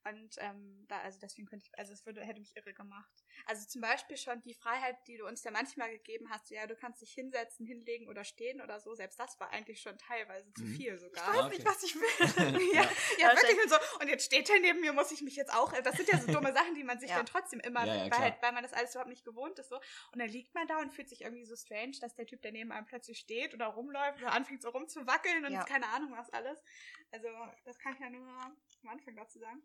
Und 0.03 0.35
ähm, 0.37 0.85
da, 0.87 0.99
also 1.01 1.19
deswegen 1.19 1.47
könnte 1.47 1.65
ich, 1.65 1.77
also 1.77 1.91
es 1.91 2.05
würde, 2.05 2.21
hätte 2.21 2.39
mich 2.39 2.55
irre 2.55 2.73
gemacht. 2.73 3.11
Also 3.45 3.65
zum 3.67 3.81
Beispiel 3.81 4.15
schon 4.15 4.41
die 4.41 4.53
Freiheit, 4.53 4.95
die 5.07 5.17
du 5.17 5.25
uns 5.27 5.43
ja 5.43 5.51
manchmal 5.51 5.89
gegeben 5.91 6.29
hast, 6.29 6.49
ja, 6.49 6.65
du 6.65 6.75
kannst 6.75 7.01
dich 7.01 7.11
hinsetzen, 7.11 7.65
hinlegen 7.65 8.07
oder 8.07 8.23
stehen 8.23 8.61
oder 8.61 8.79
so, 8.79 8.93
selbst 8.95 9.19
das 9.19 9.37
war 9.39 9.49
eigentlich 9.51 9.81
schon 9.81 9.97
teilweise 9.97 10.53
zu 10.53 10.63
Mhm. 10.63 10.75
viel 10.75 10.97
sogar. 10.99 11.29
Ich 11.33 11.39
weiß 11.39 11.45
okay. 11.45 11.55
nicht, 11.57 11.65
was 11.65 11.83
ich 11.83 11.95
will. 11.95 12.01
Ja, 12.73 12.81
Ja. 12.83 12.89
ja, 13.17 13.35
wirklich 13.35 13.57
und 13.63 13.69
so. 13.69 13.75
Und 13.99 14.07
jetzt 14.07 14.25
steht 14.25 14.49
er 14.49 14.59
neben 14.59 14.79
mir, 14.79 14.93
muss 14.93 15.11
ich 15.11 15.21
mich 15.21 15.35
jetzt 15.35 15.53
auch. 15.53 15.73
Das 15.81 15.95
sind 15.97 16.07
ja 16.09 16.19
so 16.19 16.27
dumme 16.31 16.53
Sachen, 16.53 16.73
die 16.75 16.83
man 16.83 16.99
sich 16.99 17.09
Ja. 17.09 17.17
dann 17.17 17.25
trotzdem 17.25 17.59
immer, 17.59 17.85
Ja, 17.85 17.95
ja, 18.05 18.11
weil, 18.11 18.19
halt, 18.19 18.35
weil 18.41 18.51
man 18.53 18.63
das 18.63 18.73
alles 18.73 18.91
überhaupt 18.91 19.09
nicht 19.09 19.25
gewohnt 19.25 19.59
ist. 19.59 19.69
so. 19.69 19.75
Und 20.13 20.16
dann 20.19 20.29
liegt 20.29 20.53
man 20.53 20.67
da 20.67 20.79
und 20.79 20.93
fühlt 20.93 21.09
sich 21.09 21.21
irgendwie 21.21 21.45
so 21.45 21.55
strange, 21.55 21.97
dass 21.99 22.15
der 22.15 22.25
Typ, 22.25 22.41
der 22.41 22.51
neben 22.51 22.71
einem 22.71 22.85
plötzlich 22.85 23.19
steht 23.19 23.53
oder 23.53 23.67
rumläuft 23.67 24.19
oder 24.19 24.31
anfängt 24.31 24.61
so 24.61 24.69
rumzuwackeln 24.69 25.45
und 25.45 25.53
Ja. 25.53 25.63
keine 25.63 25.87
Ahnung 25.89 26.11
was 26.11 26.29
alles. 26.31 26.63
Also, 27.11 27.27
das 27.65 27.77
kann 27.79 27.93
ich 27.93 27.99
ja 27.99 28.09
nur 28.09 28.27
am 28.27 28.57
Anfang 28.87 29.15
dazu 29.15 29.39
sagen. 29.39 29.61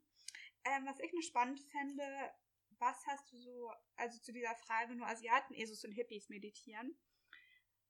Ähm, 0.64 0.86
was 0.86 0.98
ich 1.00 1.12
nur 1.12 1.22
spannend 1.22 1.60
fände, 1.70 2.04
was 2.78 2.96
hast 3.06 3.32
du 3.32 3.36
so, 3.36 3.72
also 3.96 4.18
zu 4.20 4.32
dieser 4.32 4.54
Frage 4.56 4.94
nur 4.94 5.06
Asiaten, 5.06 5.54
Esus 5.54 5.84
und 5.84 5.92
Hippies 5.92 6.28
meditieren. 6.28 6.96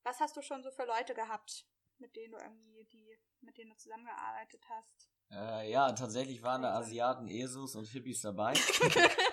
Was 0.03 0.19
hast 0.19 0.35
du 0.37 0.41
schon 0.41 0.63
so 0.63 0.71
für 0.71 0.85
Leute 0.85 1.13
gehabt, 1.13 1.65
mit 1.97 2.15
denen 2.15 2.33
du 2.33 2.37
irgendwie, 2.39 2.85
die, 2.85 3.17
mit 3.41 3.57
denen 3.57 3.71
du 3.71 3.77
zusammengearbeitet 3.77 4.63
hast? 4.69 5.09
Äh, 5.31 5.71
ja, 5.71 5.91
tatsächlich 5.93 6.43
waren 6.43 6.61
da 6.61 6.73
Asiaten, 6.73 7.27
Esus 7.27 7.75
und 7.75 7.87
Hippies 7.87 8.21
dabei. 8.21 8.53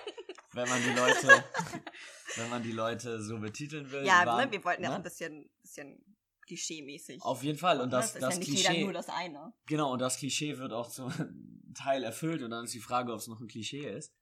wenn 0.53 0.67
man 0.69 0.81
die 0.83 0.89
Leute, 0.93 1.27
wenn 2.35 2.49
man 2.49 2.63
die 2.63 2.71
Leute 2.71 3.21
so 3.21 3.39
betiteln 3.39 3.91
will. 3.91 4.05
Ja, 4.05 4.25
waren, 4.25 4.45
ne, 4.45 4.51
wir 4.51 4.63
wollten 4.63 4.83
ja 4.83 4.89
auch 4.89 4.93
ne? 4.93 4.97
ein 4.97 5.03
bisschen, 5.03 5.49
bisschen 5.61 6.03
klischee-mäßig. 6.47 7.21
Auf 7.21 7.43
jeden 7.43 7.57
Fall. 7.57 7.79
Und 7.79 7.89
Ne, 7.89 7.91
das, 7.91 8.09
es 8.09 8.15
ist 8.15 8.21
das 8.21 8.33
ja 8.33 8.39
nicht 8.39 8.49
Klischee. 8.49 8.73
jeder 8.73 8.83
nur 8.83 8.93
das 8.93 9.09
eine. 9.09 9.53
Genau, 9.65 9.93
und 9.93 9.99
das 9.99 10.17
Klischee 10.17 10.57
wird 10.57 10.73
auch 10.73 10.89
zum 10.89 11.11
Teil 11.73 12.03
erfüllt 12.03 12.41
und 12.41 12.51
dann 12.51 12.65
ist 12.65 12.73
die 12.73 12.79
Frage, 12.79 13.13
ob 13.13 13.19
es 13.19 13.27
noch 13.27 13.39
ein 13.39 13.47
Klischee 13.47 13.87
ist. 13.89 14.13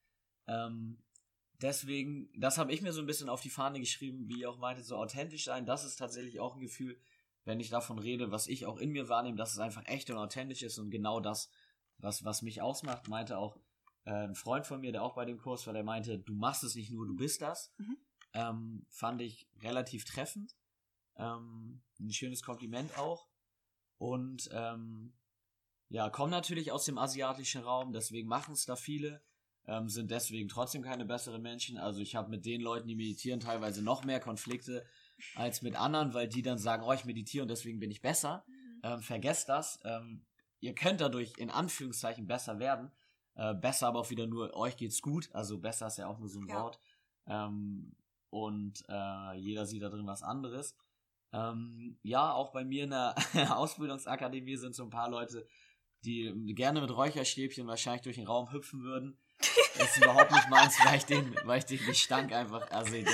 Ähm, 0.47 1.01
deswegen, 1.61 2.29
das 2.37 2.57
habe 2.57 2.71
ich 2.71 2.81
mir 2.81 2.93
so 2.93 3.01
ein 3.01 3.07
bisschen 3.07 3.29
auf 3.29 3.41
die 3.41 3.49
Fahne 3.49 3.79
geschrieben, 3.79 4.27
wie 4.27 4.41
ihr 4.41 4.49
auch 4.49 4.59
meinte, 4.59 4.83
so 4.83 4.97
authentisch 4.97 5.45
sein. 5.45 5.65
Das 5.65 5.83
ist 5.83 5.95
tatsächlich 5.97 6.39
auch 6.39 6.55
ein 6.55 6.61
Gefühl, 6.61 6.99
wenn 7.45 7.59
ich 7.59 7.69
davon 7.69 7.97
rede, 7.97 8.31
was 8.31 8.47
ich 8.47 8.65
auch 8.65 8.77
in 8.77 8.91
mir 8.91 9.09
wahrnehme, 9.09 9.37
dass 9.37 9.53
es 9.53 9.59
einfach 9.59 9.83
echt 9.85 10.09
und 10.09 10.17
authentisch 10.17 10.61
ist 10.61 10.77
und 10.77 10.91
genau 10.91 11.19
das, 11.19 11.49
was, 11.97 12.23
was 12.23 12.41
mich 12.41 12.61
ausmacht, 12.61 13.07
meinte 13.07 13.37
auch 13.37 13.57
äh, 14.05 14.11
ein 14.11 14.35
Freund 14.35 14.65
von 14.65 14.81
mir, 14.81 14.91
der 14.91 15.03
auch 15.03 15.15
bei 15.15 15.25
dem 15.25 15.37
Kurs 15.37 15.65
war, 15.67 15.73
der 15.73 15.83
meinte, 15.83 16.19
du 16.19 16.33
machst 16.33 16.63
es 16.63 16.75
nicht 16.75 16.91
nur, 16.91 17.05
du 17.05 17.15
bist 17.15 17.41
das. 17.41 17.73
Mhm. 17.77 17.97
Ähm, 18.33 18.85
fand 18.89 19.21
ich 19.21 19.47
relativ 19.61 20.05
treffend. 20.05 20.55
Ähm, 21.15 21.81
ein 21.99 22.11
schönes 22.11 22.43
Kompliment 22.43 22.97
auch. 22.97 23.27
Und 23.97 24.49
ähm, 24.53 25.13
ja, 25.89 26.09
kommen 26.09 26.31
natürlich 26.31 26.71
aus 26.71 26.85
dem 26.85 26.97
asiatischen 26.97 27.63
Raum, 27.63 27.91
deswegen 27.91 28.27
machen 28.27 28.53
es 28.53 28.65
da 28.65 28.75
viele, 28.75 29.21
ähm, 29.65 29.89
sind 29.89 30.11
deswegen 30.11 30.47
trotzdem 30.47 30.83
keine 30.83 31.03
besseren 31.03 31.41
Menschen. 31.41 31.77
Also 31.77 31.99
ich 31.99 32.15
habe 32.15 32.29
mit 32.29 32.45
den 32.45 32.61
Leuten, 32.61 32.87
die 32.87 32.95
meditieren, 32.95 33.39
teilweise 33.39 33.83
noch 33.83 34.03
mehr 34.05 34.19
Konflikte 34.19 34.85
als 35.35 35.61
mit 35.61 35.75
anderen, 35.75 36.13
weil 36.13 36.27
die 36.27 36.43
dann 36.43 36.59
sagen, 36.59 36.83
oh, 36.83 36.93
ich 36.93 37.05
meditiere 37.05 37.41
und 37.41 37.49
deswegen 37.49 37.79
bin 37.79 37.91
ich 37.91 38.01
besser. 38.01 38.45
Ähm, 38.83 39.01
vergesst 39.01 39.49
das. 39.49 39.79
Ähm, 39.83 40.25
ihr 40.59 40.75
könnt 40.75 41.01
dadurch 41.01 41.33
in 41.37 41.49
Anführungszeichen 41.49 42.27
besser 42.27 42.59
werden. 42.59 42.91
Äh, 43.39 43.53
besser 43.53 43.87
aber 43.87 43.99
auch 44.01 44.09
wieder 44.09 44.27
nur, 44.27 44.53
euch 44.57 44.75
geht's 44.75 45.01
gut. 45.01 45.29
Also 45.31 45.57
besser 45.59 45.87
ist 45.87 45.97
ja 45.97 46.07
auch 46.07 46.19
nur 46.19 46.27
so 46.27 46.41
ein 46.41 46.47
Ja. 46.49 46.61
Wort. 46.63 46.79
Ähm, 47.25 47.95
und 48.29 48.83
äh, 48.89 49.35
jeder 49.37 49.65
sieht 49.65 49.81
da 49.81 49.87
drin 49.87 50.05
was 50.05 50.23
anderes. 50.23 50.75
Ähm, 51.31 51.97
ja, 52.03 52.33
auch 52.33 52.51
bei 52.51 52.65
mir 52.65 52.83
in 52.83 52.89
der 52.89 53.15
Ausbildungsakademie 53.57 54.57
sind 54.57 54.75
so 54.75 54.83
ein 54.83 54.89
paar 54.89 55.09
Leute, 55.09 55.47
die 56.03 56.53
gerne 56.53 56.81
mit 56.81 56.91
Räucherstäbchen 56.91 57.65
wahrscheinlich 57.65 58.01
durch 58.01 58.17
den 58.17 58.27
Raum 58.27 58.51
hüpfen 58.51 58.83
würden. 58.83 59.17
Das 59.77 59.95
ist 59.95 60.03
überhaupt 60.03 60.31
nicht 60.31 60.49
meins, 60.49 60.75
weil 60.83 60.97
ich 60.97 61.05
den, 61.05 61.33
weil 61.45 61.59
ich 61.59 61.65
den 61.65 61.85
Gestank 61.85 62.33
einfach, 62.33 62.69
also 62.71 62.91
den, 62.91 63.07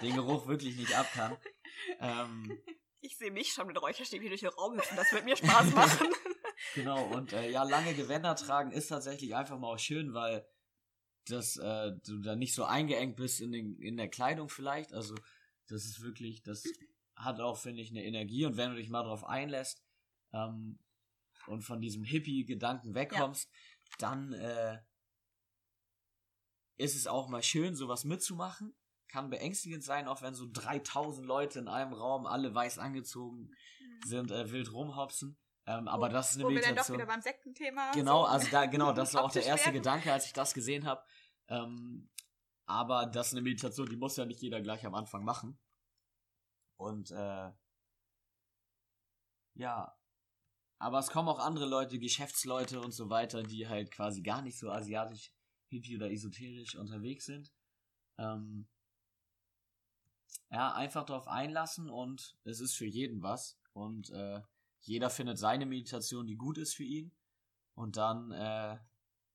den 0.00 0.14
Geruch 0.14 0.46
wirklich 0.46 0.76
nicht 0.78 0.94
ab 0.96 1.06
kann. 1.12 1.36
Ähm, 2.00 2.58
Ich 3.02 3.18
sehe 3.18 3.30
mich 3.30 3.52
schon 3.52 3.66
mit 3.66 3.80
Räucherstäbchen 3.80 4.28
durch 4.30 4.40
den 4.40 4.50
Raum 4.50 4.74
hüpfen. 4.76 4.96
Das 4.96 5.12
wird 5.12 5.26
mir 5.26 5.36
Spaß 5.36 5.70
machen. 5.74 6.08
Genau, 6.74 7.04
und 7.14 7.32
äh, 7.32 7.50
ja, 7.50 7.62
lange 7.64 7.94
Gewänder 7.94 8.34
tragen 8.34 8.70
ist 8.70 8.88
tatsächlich 8.88 9.34
einfach 9.34 9.58
mal 9.58 9.74
auch 9.74 9.78
schön, 9.78 10.14
weil 10.14 10.46
das, 11.26 11.56
äh, 11.56 11.92
du 12.04 12.20
da 12.20 12.36
nicht 12.36 12.54
so 12.54 12.64
eingeengt 12.64 13.16
bist 13.16 13.40
in, 13.40 13.52
den, 13.52 13.78
in 13.80 13.96
der 13.96 14.08
Kleidung 14.08 14.48
vielleicht. 14.48 14.92
Also, 14.92 15.14
das 15.68 15.84
ist 15.84 16.02
wirklich, 16.02 16.42
das 16.42 16.64
hat 17.16 17.40
auch, 17.40 17.58
finde 17.58 17.82
ich, 17.82 17.90
eine 17.90 18.04
Energie. 18.04 18.46
Und 18.46 18.56
wenn 18.56 18.70
du 18.70 18.76
dich 18.76 18.88
mal 18.88 19.02
drauf 19.02 19.24
einlässt 19.24 19.82
ähm, 20.32 20.78
und 21.46 21.62
von 21.62 21.80
diesem 21.80 22.04
Hippie-Gedanken 22.04 22.94
wegkommst, 22.94 23.50
dann 23.98 24.32
äh, 24.32 24.78
ist 26.76 26.94
es 26.94 27.06
auch 27.06 27.28
mal 27.28 27.42
schön, 27.42 27.74
sowas 27.74 28.04
mitzumachen. 28.04 28.74
Kann 29.08 29.30
beängstigend 29.30 29.82
sein, 29.82 30.08
auch 30.08 30.22
wenn 30.22 30.34
so 30.34 30.46
3000 30.52 31.26
Leute 31.26 31.58
in 31.58 31.68
einem 31.68 31.92
Raum, 31.92 32.26
alle 32.26 32.54
weiß 32.54 32.78
angezogen 32.78 33.50
sind, 34.04 34.30
äh, 34.30 34.50
wild 34.50 34.72
rumhopsen. 34.72 35.38
Ähm, 35.66 35.88
aber 35.88 36.08
das 36.08 36.30
ist 36.30 36.36
eine 36.36 36.44
Wo 36.44 36.48
wir 36.50 36.60
dann 36.60 36.62
doch 36.62 36.88
Meditation. 36.88 36.98
wieder 36.98 37.06
beim 37.06 37.20
Sektenthema 37.20 37.90
Genau, 37.92 38.22
so 38.22 38.26
also 38.28 38.48
da, 38.50 38.66
genau, 38.66 38.92
das 38.92 39.14
war 39.14 39.24
auch 39.24 39.32
der 39.32 39.44
erste 39.44 39.66
werden. 39.66 39.78
Gedanke, 39.78 40.12
als 40.12 40.26
ich 40.26 40.32
das 40.32 40.54
gesehen 40.54 40.86
habe. 40.86 41.02
Ähm, 41.48 42.08
aber 42.66 43.06
das 43.06 43.28
ist 43.28 43.32
eine 43.34 43.42
Meditation, 43.42 43.88
die 43.88 43.96
muss 43.96 44.16
ja 44.16 44.24
nicht 44.24 44.40
jeder 44.40 44.60
gleich 44.60 44.86
am 44.86 44.94
Anfang 44.94 45.24
machen. 45.24 45.58
Und 46.76 47.10
äh, 47.10 47.50
ja, 49.54 49.96
aber 50.78 50.98
es 50.98 51.08
kommen 51.08 51.28
auch 51.28 51.38
andere 51.38 51.66
Leute, 51.66 51.98
Geschäftsleute 51.98 52.80
und 52.80 52.92
so 52.92 53.08
weiter, 53.08 53.42
die 53.42 53.66
halt 53.66 53.90
quasi 53.90 54.22
gar 54.22 54.42
nicht 54.42 54.58
so 54.58 54.70
asiatisch, 54.70 55.32
hippie 55.68 55.96
oder 55.96 56.10
esoterisch 56.10 56.76
unterwegs 56.76 57.24
sind. 57.24 57.52
Ähm, 58.18 58.68
ja, 60.50 60.72
einfach 60.74 61.04
darauf 61.04 61.28
einlassen 61.28 61.88
und 61.88 62.36
es 62.44 62.60
ist 62.60 62.74
für 62.74 62.86
jeden 62.86 63.22
was. 63.22 63.58
Und 63.72 64.10
äh, 64.10 64.42
jeder 64.80 65.10
findet 65.10 65.38
seine 65.38 65.66
Meditation, 65.66 66.26
die 66.26 66.36
gut 66.36 66.58
ist 66.58 66.74
für 66.74 66.84
ihn. 66.84 67.12
Und 67.74 67.96
dann 67.96 68.32
äh, 68.32 68.78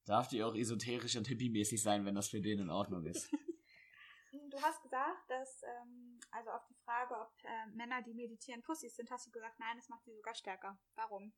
darf 0.06 0.28
die 0.28 0.44
auch 0.44 0.56
esoterisch 0.56 1.16
und 1.16 1.28
hippie-mäßig 1.28 1.82
sein, 1.82 2.06
wenn 2.06 2.16
das 2.16 2.30
für 2.30 2.42
den 2.42 2.60
in 2.60 2.70
Ordnung 2.70 3.06
ist. 3.06 3.30
Du 4.50 4.62
hast 4.62 4.82
gesagt, 4.82 5.30
dass, 5.30 5.64
ähm, 5.64 6.20
also 6.30 6.50
auf 6.52 6.66
die 6.70 6.76
Frage, 6.84 7.16
ob 7.16 7.32
äh, 7.44 7.68
Männer, 7.74 8.02
die 8.02 8.14
meditieren, 8.14 8.62
Pussys 8.62 8.96
sind, 8.98 9.10
hast 9.10 9.28
du 9.28 9.32
gesagt, 9.32 9.58
nein, 9.60 9.78
das 9.78 9.88
macht 9.88 10.04
sie 10.04 10.14
sogar 10.14 10.36
stärker. 10.36 10.78
Warum? 10.96 11.34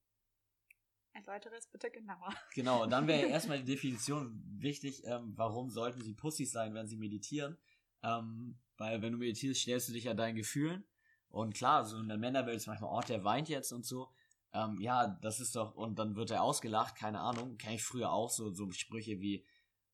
Erläutere 1.11 1.55
es 1.55 1.67
bitte 1.67 1.91
genauer. 1.91 2.33
Genau, 2.55 2.83
und 2.83 2.89
dann 2.89 3.07
wäre 3.07 3.21
ja 3.21 3.27
erstmal 3.33 3.59
die 3.59 3.71
Definition 3.71 4.43
wichtig, 4.57 5.03
ähm, 5.05 5.33
warum 5.35 5.69
sollten 5.69 6.01
sie 6.01 6.15
Pussys 6.15 6.51
sein, 6.51 6.73
wenn 6.73 6.87
sie 6.87 6.97
meditieren? 6.97 7.59
Ähm, 8.01 8.59
weil 8.77 9.01
wenn 9.03 9.11
du 9.11 9.19
meditierst, 9.19 9.61
stellst 9.61 9.89
du 9.89 9.93
dich 9.93 10.05
ja 10.05 10.15
deinen 10.15 10.35
Gefühlen. 10.35 10.83
Und 11.33 11.55
klar, 11.55 11.83
so 11.83 11.97
in 11.97 12.07
der 12.07 12.19
Männerwelt 12.19 12.57
ist 12.57 12.67
manchmal, 12.67 12.91
oh, 12.93 13.01
der 13.01 13.23
weint 13.23 13.49
jetzt 13.49 13.71
und 13.71 13.83
so. 13.83 14.07
Ähm, 14.53 14.79
ja, 14.79 15.07
das 15.07 15.39
ist 15.39 15.55
doch, 15.55 15.73
und 15.73 15.97
dann 15.97 16.15
wird 16.15 16.29
er 16.29 16.43
ausgelacht, 16.43 16.95
keine 16.95 17.21
Ahnung, 17.21 17.57
kenne 17.57 17.75
ich 17.77 17.83
früher 17.83 18.11
auch 18.11 18.29
so, 18.29 18.51
so 18.51 18.69
Sprüche 18.71 19.19
wie, 19.19 19.43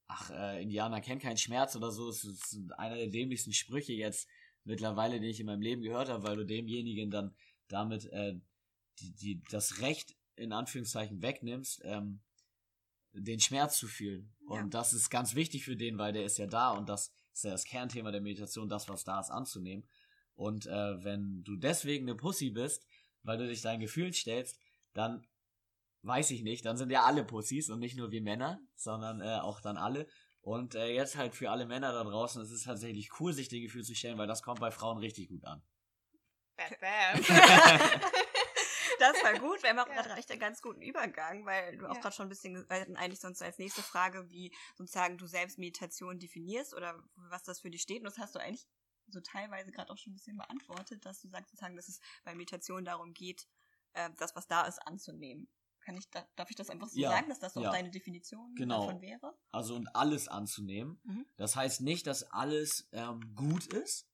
ach, 0.08 0.32
äh, 0.32 0.62
Indianer 0.62 1.00
kennen 1.00 1.22
keinen 1.22 1.38
Schmerz 1.38 1.78
oder 1.78 1.92
so. 1.92 2.08
Das 2.08 2.26
ist 2.26 2.60
einer 2.78 2.96
der 2.96 3.08
dämlichsten 3.08 3.54
Sprüche 3.54 3.94
jetzt 3.94 4.28
mittlerweile, 4.66 5.22
den 5.22 5.30
ich 5.30 5.40
in 5.40 5.46
meinem 5.46 5.62
Leben 5.62 5.82
gehört 5.82 6.10
habe, 6.10 6.24
weil 6.24 6.36
du 6.36 6.46
demjenigen 6.46 7.10
dann 7.10 7.34
damit 7.70 8.04
äh, 8.08 8.36
die, 9.00 9.14
die, 9.14 9.42
das 9.50 9.80
Recht 9.80 10.18
in 10.36 10.52
Anführungszeichen 10.52 11.22
wegnimmst, 11.22 11.84
ähm, 11.86 12.20
den 13.14 13.40
Schmerz 13.40 13.78
zu 13.78 13.88
fühlen. 13.88 14.34
Und 14.46 14.58
Ja. 14.58 14.68
das 14.68 14.92
ist 14.92 15.10
ganz 15.10 15.36
wichtig 15.36 15.64
für 15.64 15.78
den, 15.78 15.98
weil 15.98 16.12
der 16.12 16.26
ist 16.26 16.38
ja 16.38 16.48
da 16.48 16.72
und 16.72 16.90
das 16.90 17.14
ist 17.34 17.46
ja 17.46 17.52
das 17.52 17.64
Kernthema 17.64 18.12
der 18.12 18.20
Meditation, 18.20 18.68
das, 18.68 18.90
was 18.90 19.06
da 19.06 19.22
ist, 19.22 19.30
anzunehmen. 19.30 19.88
Und 20.40 20.68
äh, 20.68 21.04
wenn 21.04 21.44
du 21.44 21.58
deswegen 21.58 22.08
eine 22.08 22.16
Pussy 22.16 22.50
bist, 22.50 22.88
weil 23.24 23.38
du 23.38 23.46
dich 23.46 23.62
deinen 23.62 23.82
Gefühlen 23.82 24.14
stellst, 24.14 24.58
dann 24.94 25.28
weiß 26.04 26.32
ich 26.32 26.44
nicht, 26.44 26.64
dann 26.66 26.78
sind 26.78 26.92
ja 26.92 27.04
alle 27.04 27.26
Pussys 27.26 27.70
und 27.70 27.80
nicht 27.80 27.98
nur 27.98 28.12
wir 28.12 28.22
Männer, 28.22 28.58
sondern 28.74 29.20
äh, 29.20 29.40
auch 29.42 29.60
dann 29.60 29.76
alle. 29.76 30.08
Und 30.40 30.76
äh, 30.76 30.88
jetzt 30.94 31.18
halt 31.18 31.36
für 31.36 31.52
alle 31.52 31.66
Männer 31.66 31.92
da 31.92 32.06
draußen, 32.06 32.42
es 32.42 32.52
ist 32.52 32.64
tatsächlich 32.64 33.20
cool, 33.20 33.34
sich 33.34 33.50
den 33.50 33.64
Gefühl 33.64 33.84
zu 33.84 33.94
stellen, 33.94 34.18
weil 34.18 34.28
das 34.28 34.42
kommt 34.42 34.62
bei 34.62 34.72
Frauen 34.72 35.00
richtig 35.00 35.28
gut 35.28 35.44
an. 35.44 35.62
Bam, 36.56 36.72
bam. 36.80 37.22
Das 39.00 39.24
war 39.24 39.40
gut. 39.40 39.64
Wir 39.64 39.70
haben 39.70 39.80
auch 39.80 39.88
Ja. 39.88 40.02
gerade 40.02 40.16
recht 40.16 40.30
einen 40.30 40.42
ganz 40.42 40.62
guten 40.62 40.82
Übergang, 40.82 41.46
weil 41.46 41.78
du 41.78 41.88
auch 41.88 41.96
Ja. 41.96 42.02
gerade 42.02 42.16
schon 42.16 42.26
ein 42.26 42.30
bisschen, 42.30 42.66
weil 42.70 42.96
eigentlich 42.98 43.22
sonst 43.22 43.42
als 43.42 43.58
nächste 43.58 43.82
Frage, 43.82 44.30
wie 44.30 44.54
sozusagen 44.76 45.18
du 45.18 45.26
selbst 45.26 45.58
Meditation 45.58 46.20
definierst 46.20 46.74
oder 46.74 47.02
was 47.16 47.44
das 47.44 47.62
für 47.62 47.70
dich 47.70 47.82
steht. 47.82 48.00
Und 48.00 48.06
das 48.08 48.18
hast 48.18 48.36
du 48.36 48.40
eigentlich 48.40 48.68
so 49.12 49.22
teilweise 49.22 49.72
gerade 49.72 49.92
auch 49.92 49.98
schon 49.98 50.12
ein 50.14 50.16
bisschen 50.16 50.38
beantwortet, 50.38 51.06
dass 51.06 51.22
du 51.22 51.28
sagst 51.30 51.50
sozusagen, 51.52 51.76
dass 51.76 51.88
es 51.90 52.00
bei 52.24 52.34
Meditation 52.36 52.86
darum 52.86 53.14
geht, 53.14 53.48
äh, 53.94 54.10
das, 54.18 54.36
was 54.36 54.48
da 54.48 54.66
ist, 54.68 54.80
anzunehmen. 54.80 55.48
Kann 55.82 55.96
ich, 55.98 56.10
da, 56.10 56.28
darf 56.36 56.50
ich 56.50 56.56
das 56.56 56.70
einfach 56.70 56.90
so 56.90 57.00
Ja, 57.00 57.10
sagen, 57.10 57.30
dass 57.30 57.40
das 57.40 57.54
so 57.54 57.62
ja. 57.62 57.70
auch 57.70 57.74
deine 57.74 57.90
Definition 57.90 58.54
Genau. 58.56 58.86
davon 58.88 59.02
wäre? 59.02 59.34
Also 59.52 59.76
und 59.76 59.88
alles 59.96 60.28
anzunehmen. 60.28 61.00
Mhm. 61.04 61.26
Das 61.38 61.56
heißt 61.56 61.82
nicht, 61.82 62.06
dass 62.06 62.24
alles 62.24 62.88
ähm, 62.92 63.34
gut 63.34 63.66
ist, 63.68 64.08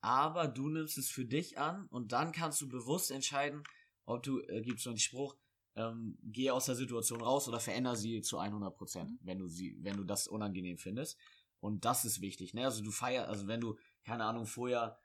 aber 0.00 0.46
du 0.48 0.68
nimmst 0.68 0.98
es 0.98 1.10
für 1.10 1.24
dich 1.24 1.58
an 1.58 1.86
und 1.88 2.12
dann 2.12 2.32
kannst 2.32 2.60
du 2.60 2.68
bewusst 2.68 3.10
entscheiden, 3.10 3.62
ob 4.04 4.22
du, 4.22 4.40
äh, 4.42 4.62
gibt 4.62 4.80
so 4.80 4.90
einen 4.90 4.98
Spruch, 4.98 5.36
ähm, 5.74 6.16
geh 6.22 6.50
aus 6.50 6.66
der 6.66 6.76
Situation 6.76 7.20
raus 7.20 7.48
oder 7.48 7.60
veränder 7.60 7.96
sie 7.96 8.22
zu 8.22 8.38
100 8.40 8.74
Prozent, 8.76 9.10
Mhm. 9.10 9.18
wenn 9.22 9.38
du 9.38 9.48
sie, 9.48 9.76
wenn 9.80 9.96
du 9.96 10.04
das 10.04 10.28
unangenehm 10.28 10.78
findest. 10.78 11.18
Und 11.60 11.84
das 11.84 12.04
ist 12.04 12.20
wichtig, 12.20 12.54
ne? 12.54 12.64
Also 12.64 12.82
du 12.82 12.90
feierst, 12.92 13.28
also 13.28 13.46
wenn 13.48 13.60
du, 13.60 13.76
keine 14.06 14.24
Ahnung, 14.24 14.46
vorher, 14.46 14.98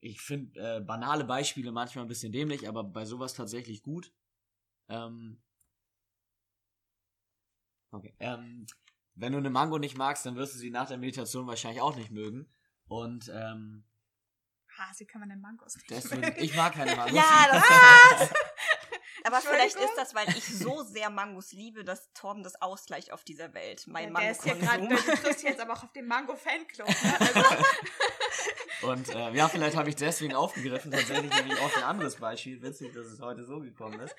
ich 0.00 0.20
finde 0.20 0.76
äh, 0.76 0.80
banale 0.80 1.24
Beispiele 1.24 1.70
manchmal 1.72 2.04
ein 2.04 2.08
bisschen 2.08 2.32
dämlich, 2.32 2.68
aber 2.68 2.82
bei 2.82 3.04
sowas 3.04 3.34
tatsächlich 3.34 3.82
gut. 3.82 4.12
Ähm, 4.88 5.42
okay. 7.90 8.14
Ähm, 8.18 8.66
wenn 9.14 9.32
du 9.32 9.38
eine 9.38 9.50
Mango 9.50 9.78
nicht 9.78 9.96
magst, 9.96 10.26
dann 10.26 10.36
wirst 10.36 10.54
du 10.54 10.58
sie 10.58 10.70
nach 10.70 10.88
der 10.88 10.98
Meditation 10.98 11.46
wahrscheinlich 11.46 11.82
auch 11.82 11.96
nicht 11.96 12.10
mögen. 12.10 12.50
Und 12.88 13.30
ähm, 13.32 13.84
Ha, 14.78 14.92
sie 14.94 15.06
kann 15.06 15.20
man 15.20 15.30
den 15.30 15.40
Mangos 15.40 15.74
nicht 15.76 15.90
deswegen, 15.90 16.20
mögen. 16.20 16.36
ich 16.38 16.54
mag 16.54 16.74
keine 16.74 16.94
Mangos. 16.96 17.14
Ja, 17.14 17.46
das 18.18 18.30
Aber 19.24 19.40
vielleicht 19.40 19.76
ist 19.76 19.94
das, 19.96 20.14
weil 20.14 20.28
ich 20.28 20.44
so 20.44 20.82
sehr 20.82 21.10
Mangos 21.10 21.52
liebe, 21.52 21.82
dass 21.82 22.12
Torben 22.12 22.42
das 22.42 22.60
Ausgleich 22.60 23.10
auf 23.10 23.24
dieser 23.24 23.54
Welt. 23.54 23.86
Mein 23.86 24.12
Ja, 24.12 24.20
der 24.20 24.30
ist 24.30 24.44
hier 24.44 24.54
gerade, 24.54 24.82
Mango-Konsum. 24.82 25.14
du 25.14 25.20
triffst 25.22 25.42
jetzt 25.42 25.60
aber 25.60 25.72
auch 25.72 25.82
auf 25.82 25.92
den 25.92 26.06
Mango-Fanclub. 26.06 26.88
Ne? 26.88 27.20
Also, 27.20 27.40
Und 28.82 29.08
äh, 29.08 29.32
ja, 29.32 29.48
vielleicht 29.48 29.76
habe 29.76 29.88
ich 29.88 29.96
deswegen 29.96 30.34
aufgegriffen, 30.34 30.90
tatsächlich 30.90 31.32
nämlich 31.34 31.58
auch 31.60 31.76
ein 31.76 31.84
anderes 31.84 32.16
Beispiel. 32.16 32.60
Witzig, 32.62 32.92
dass 32.92 33.06
es 33.06 33.20
heute 33.20 33.44
so 33.44 33.60
gekommen 33.60 34.00
ist. 34.00 34.14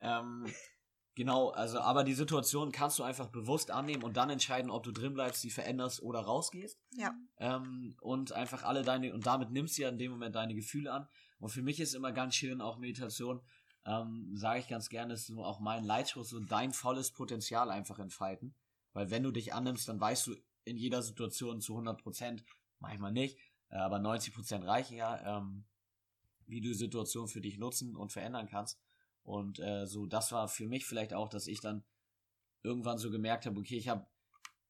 Ähm, 0.00 0.46
genau, 1.14 1.50
also, 1.50 1.80
aber 1.80 2.04
die 2.04 2.14
Situation 2.14 2.72
kannst 2.72 2.98
du 2.98 3.02
einfach 3.02 3.28
bewusst 3.28 3.70
annehmen 3.70 4.02
und 4.02 4.16
dann 4.16 4.30
entscheiden, 4.30 4.70
ob 4.70 4.84
du 4.84 4.92
drin 4.92 5.14
bleibst, 5.14 5.42
sie 5.42 5.50
veränderst 5.50 6.02
oder 6.02 6.20
rausgehst. 6.20 6.78
Ja. 6.92 7.14
Ähm, 7.38 7.96
und 8.00 8.32
einfach 8.32 8.62
alle 8.62 8.82
deine, 8.82 9.12
und 9.12 9.26
damit 9.26 9.50
nimmst 9.50 9.76
du 9.78 9.82
ja 9.82 9.88
in 9.88 9.98
dem 9.98 10.12
Moment 10.12 10.34
deine 10.34 10.54
Gefühle 10.54 10.92
an. 10.92 11.08
Und 11.38 11.50
für 11.50 11.62
mich 11.62 11.80
ist 11.80 11.94
immer 11.94 12.12
ganz 12.12 12.34
schön 12.34 12.60
auch 12.60 12.78
Meditation, 12.78 13.42
ähm, 13.84 14.32
sage 14.34 14.60
ich 14.60 14.68
ganz 14.68 14.88
gerne, 14.88 15.14
ist 15.14 15.26
so 15.26 15.44
auch 15.44 15.60
mein 15.60 15.84
Leitspruch, 15.84 16.24
so 16.24 16.40
dein 16.40 16.72
volles 16.72 17.12
Potenzial 17.12 17.70
einfach 17.70 17.98
entfalten. 17.98 18.54
Weil 18.92 19.10
wenn 19.10 19.22
du 19.22 19.30
dich 19.30 19.52
annimmst, 19.52 19.88
dann 19.88 20.00
weißt 20.00 20.26
du 20.28 20.36
in 20.64 20.76
jeder 20.76 21.02
Situation 21.02 21.60
zu 21.60 21.74
100 21.74 22.02
Prozent, 22.02 22.44
manchmal 22.80 23.12
nicht, 23.12 23.38
äh, 23.70 23.76
aber 23.76 23.98
90 23.98 24.34
Prozent 24.34 24.64
reichen 24.64 24.96
ja, 24.96 25.38
ähm, 25.38 25.64
wie 26.46 26.60
du 26.60 26.68
die 26.68 26.74
Situation 26.74 27.28
für 27.28 27.40
dich 27.40 27.58
nutzen 27.58 27.96
und 27.96 28.12
verändern 28.12 28.46
kannst. 28.48 28.80
Und 29.22 29.58
äh, 29.58 29.86
so, 29.86 30.06
das 30.06 30.30
war 30.32 30.48
für 30.48 30.66
mich 30.66 30.86
vielleicht 30.86 31.12
auch, 31.12 31.28
dass 31.28 31.48
ich 31.48 31.60
dann 31.60 31.84
irgendwann 32.62 32.98
so 32.98 33.10
gemerkt 33.10 33.46
habe, 33.46 33.58
okay, 33.58 33.76
ich 33.76 33.88
habe, 33.88 34.06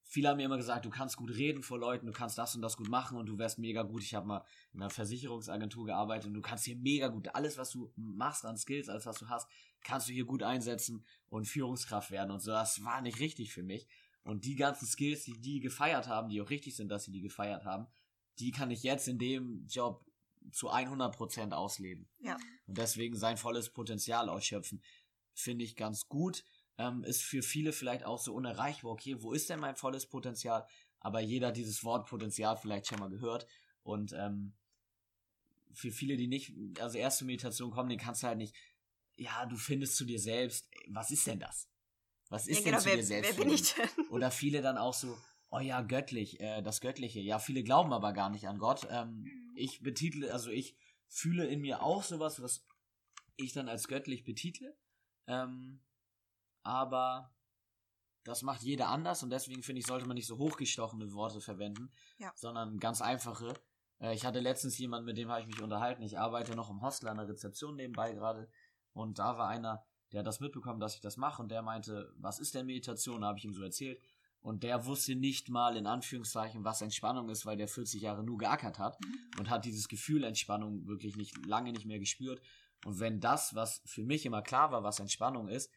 viele 0.04 0.28
haben 0.28 0.38
mir 0.38 0.44
immer 0.44 0.56
gesagt, 0.56 0.86
du 0.86 0.90
kannst 0.90 1.16
gut 1.16 1.30
reden 1.30 1.62
vor 1.62 1.78
Leuten, 1.78 2.06
du 2.06 2.12
kannst 2.12 2.38
das 2.38 2.54
und 2.54 2.62
das 2.62 2.76
gut 2.76 2.88
machen 2.88 3.18
und 3.18 3.26
du 3.26 3.38
wärst 3.38 3.58
mega 3.58 3.82
gut. 3.82 4.02
Ich 4.02 4.14
habe 4.14 4.26
mal 4.26 4.44
in 4.72 4.80
einer 4.80 4.90
Versicherungsagentur 4.90 5.86
gearbeitet 5.86 6.28
und 6.28 6.34
du 6.34 6.40
kannst 6.40 6.64
hier 6.64 6.76
mega 6.76 7.08
gut, 7.08 7.28
alles, 7.34 7.58
was 7.58 7.70
du 7.70 7.92
machst 7.96 8.46
an 8.46 8.56
Skills, 8.56 8.88
alles, 8.88 9.04
was 9.04 9.18
du 9.18 9.28
hast, 9.28 9.48
kannst 9.82 10.08
du 10.08 10.12
hier 10.12 10.24
gut 10.24 10.42
einsetzen 10.42 11.04
und 11.28 11.46
Führungskraft 11.46 12.10
werden 12.10 12.30
und 12.30 12.40
so. 12.40 12.50
Das 12.50 12.82
war 12.82 13.02
nicht 13.02 13.20
richtig 13.20 13.52
für 13.52 13.62
mich. 13.62 13.86
Und 14.22 14.44
die 14.44 14.56
ganzen 14.56 14.86
Skills, 14.86 15.24
die 15.24 15.38
die 15.38 15.60
gefeiert 15.60 16.08
haben, 16.08 16.28
die 16.28 16.40
auch 16.40 16.50
richtig 16.50 16.74
sind, 16.74 16.88
dass 16.88 17.04
sie 17.04 17.12
die 17.12 17.20
gefeiert 17.20 17.64
haben, 17.64 17.86
die 18.38 18.50
kann 18.50 18.70
ich 18.70 18.82
jetzt 18.82 19.08
in 19.08 19.18
dem 19.18 19.66
Job 19.68 20.04
zu 20.52 20.70
100% 20.70 21.52
ausleben. 21.52 22.08
Ja. 22.20 22.36
Und 22.66 22.78
deswegen 22.78 23.16
sein 23.16 23.36
volles 23.36 23.70
Potenzial 23.70 24.28
ausschöpfen, 24.28 24.82
finde 25.34 25.64
ich 25.64 25.76
ganz 25.76 26.08
gut. 26.08 26.44
Ähm, 26.78 27.04
ist 27.04 27.22
für 27.22 27.42
viele 27.42 27.72
vielleicht 27.72 28.04
auch 28.04 28.20
so 28.20 28.34
unerreichbar. 28.34 28.92
Okay, 28.92 29.16
wo 29.22 29.32
ist 29.32 29.48
denn 29.48 29.60
mein 29.60 29.76
volles 29.76 30.06
Potenzial? 30.06 30.66
Aber 31.00 31.20
jeder 31.20 31.48
hat 31.48 31.56
dieses 31.56 31.84
Wort 31.84 32.08
Potenzial 32.08 32.56
vielleicht 32.56 32.86
schon 32.86 32.98
mal 32.98 33.08
gehört. 33.08 33.46
Und 33.82 34.12
ähm, 34.12 34.52
für 35.72 35.90
viele, 35.90 36.16
die 36.16 36.26
nicht, 36.26 36.52
also 36.80 36.98
erste 36.98 37.24
Meditation 37.24 37.70
kommen, 37.70 37.88
den 37.88 37.98
kannst 37.98 38.22
du 38.22 38.26
halt 38.26 38.38
nicht, 38.38 38.54
ja, 39.16 39.46
du 39.46 39.56
findest 39.56 39.96
zu 39.96 40.04
dir 40.04 40.20
selbst, 40.20 40.68
was 40.88 41.10
ist 41.10 41.26
denn 41.26 41.38
das? 41.38 41.68
Was 42.28 42.46
ist 42.46 42.58
ja, 42.58 42.64
denn 42.64 42.72
genau, 42.72 42.78
zu 42.78 42.86
wer, 42.86 42.96
dir 42.96 43.04
selbst? 43.04 43.38
wer 43.38 43.44
bin 43.44 43.54
ich 43.54 43.74
denn? 43.74 43.88
Oder 44.10 44.30
viele 44.30 44.60
dann 44.60 44.76
auch 44.76 44.94
so, 44.94 45.16
oh 45.50 45.58
ja, 45.60 45.80
göttlich, 45.82 46.40
äh, 46.40 46.62
das 46.62 46.80
Göttliche. 46.80 47.20
Ja, 47.20 47.38
viele 47.38 47.62
glauben 47.62 47.92
aber 47.92 48.12
gar 48.12 48.30
nicht 48.30 48.48
an 48.48 48.58
Gott. 48.58 48.86
Ähm, 48.90 49.22
Mhm. 49.22 49.52
Ich 49.58 49.82
betitle, 49.82 50.32
also 50.32 50.50
ich 50.50 50.76
fühle 51.08 51.46
in 51.46 51.60
mir 51.62 51.82
auch 51.82 52.02
sowas, 52.02 52.42
was 52.42 52.66
ich 53.36 53.52
dann 53.54 53.68
als 53.68 53.88
göttlich 53.88 54.22
betitle. 54.24 54.76
Ähm, 55.26 55.80
aber 56.62 57.32
das 58.24 58.42
macht 58.42 58.62
jeder 58.62 58.88
anders 58.88 59.22
und 59.22 59.30
deswegen 59.30 59.62
finde 59.62 59.80
ich, 59.80 59.86
sollte 59.86 60.06
man 60.06 60.16
nicht 60.16 60.26
so 60.26 60.36
hochgestochene 60.38 61.12
Worte 61.12 61.40
verwenden, 61.40 61.92
Ja. 62.18 62.32
sondern 62.34 62.78
ganz 62.78 63.00
einfache. 63.00 63.54
Äh, 64.00 64.14
ich 64.14 64.26
hatte 64.26 64.40
letztens 64.40 64.76
jemanden, 64.78 65.06
mit 65.06 65.16
dem 65.16 65.30
habe 65.30 65.40
ich 65.40 65.46
mich 65.46 65.62
unterhalten. 65.62 66.02
Ich 66.02 66.18
arbeite 66.18 66.54
noch 66.56 66.68
im 66.70 66.82
Hostel 66.82 67.08
an 67.08 67.18
der 67.18 67.28
Rezeption 67.28 67.76
nebenbei 67.76 68.12
gerade 68.12 68.50
und 68.92 69.18
da 69.18 69.38
war 69.38 69.48
einer, 69.48 69.84
der 70.12 70.20
hat 70.20 70.26
das 70.26 70.40
mitbekommen, 70.40 70.80
dass 70.80 70.94
ich 70.96 71.00
das 71.00 71.16
mache 71.16 71.40
und 71.42 71.50
der 71.50 71.62
meinte, 71.62 72.12
was 72.18 72.38
ist 72.40 72.54
denn 72.54 72.66
Meditation? 72.66 73.20
Da 73.22 73.28
habe 73.28 73.38
ich 73.38 73.44
ihm 73.44 73.54
so 73.54 73.62
erzählt. 73.62 74.00
Und 74.46 74.62
der 74.62 74.86
wusste 74.86 75.16
nicht 75.16 75.48
mal 75.48 75.76
in 75.76 75.88
Anführungszeichen, 75.88 76.64
was 76.64 76.80
Entspannung 76.80 77.28
ist, 77.30 77.46
weil 77.46 77.56
der 77.56 77.66
40 77.66 78.00
Jahre 78.00 78.22
nur 78.22 78.38
geackert 78.38 78.78
hat 78.78 78.96
und 79.40 79.50
hat 79.50 79.64
dieses 79.64 79.88
Gefühl 79.88 80.22
Entspannung 80.22 80.86
wirklich 80.86 81.16
nicht 81.16 81.44
lange 81.44 81.72
nicht 81.72 81.84
mehr 81.84 81.98
gespürt. 81.98 82.40
Und 82.84 83.00
wenn 83.00 83.18
das, 83.18 83.56
was 83.56 83.82
für 83.86 84.04
mich 84.04 84.24
immer 84.24 84.42
klar 84.42 84.70
war, 84.70 84.84
was 84.84 85.00
Entspannung 85.00 85.48
ist, 85.48 85.68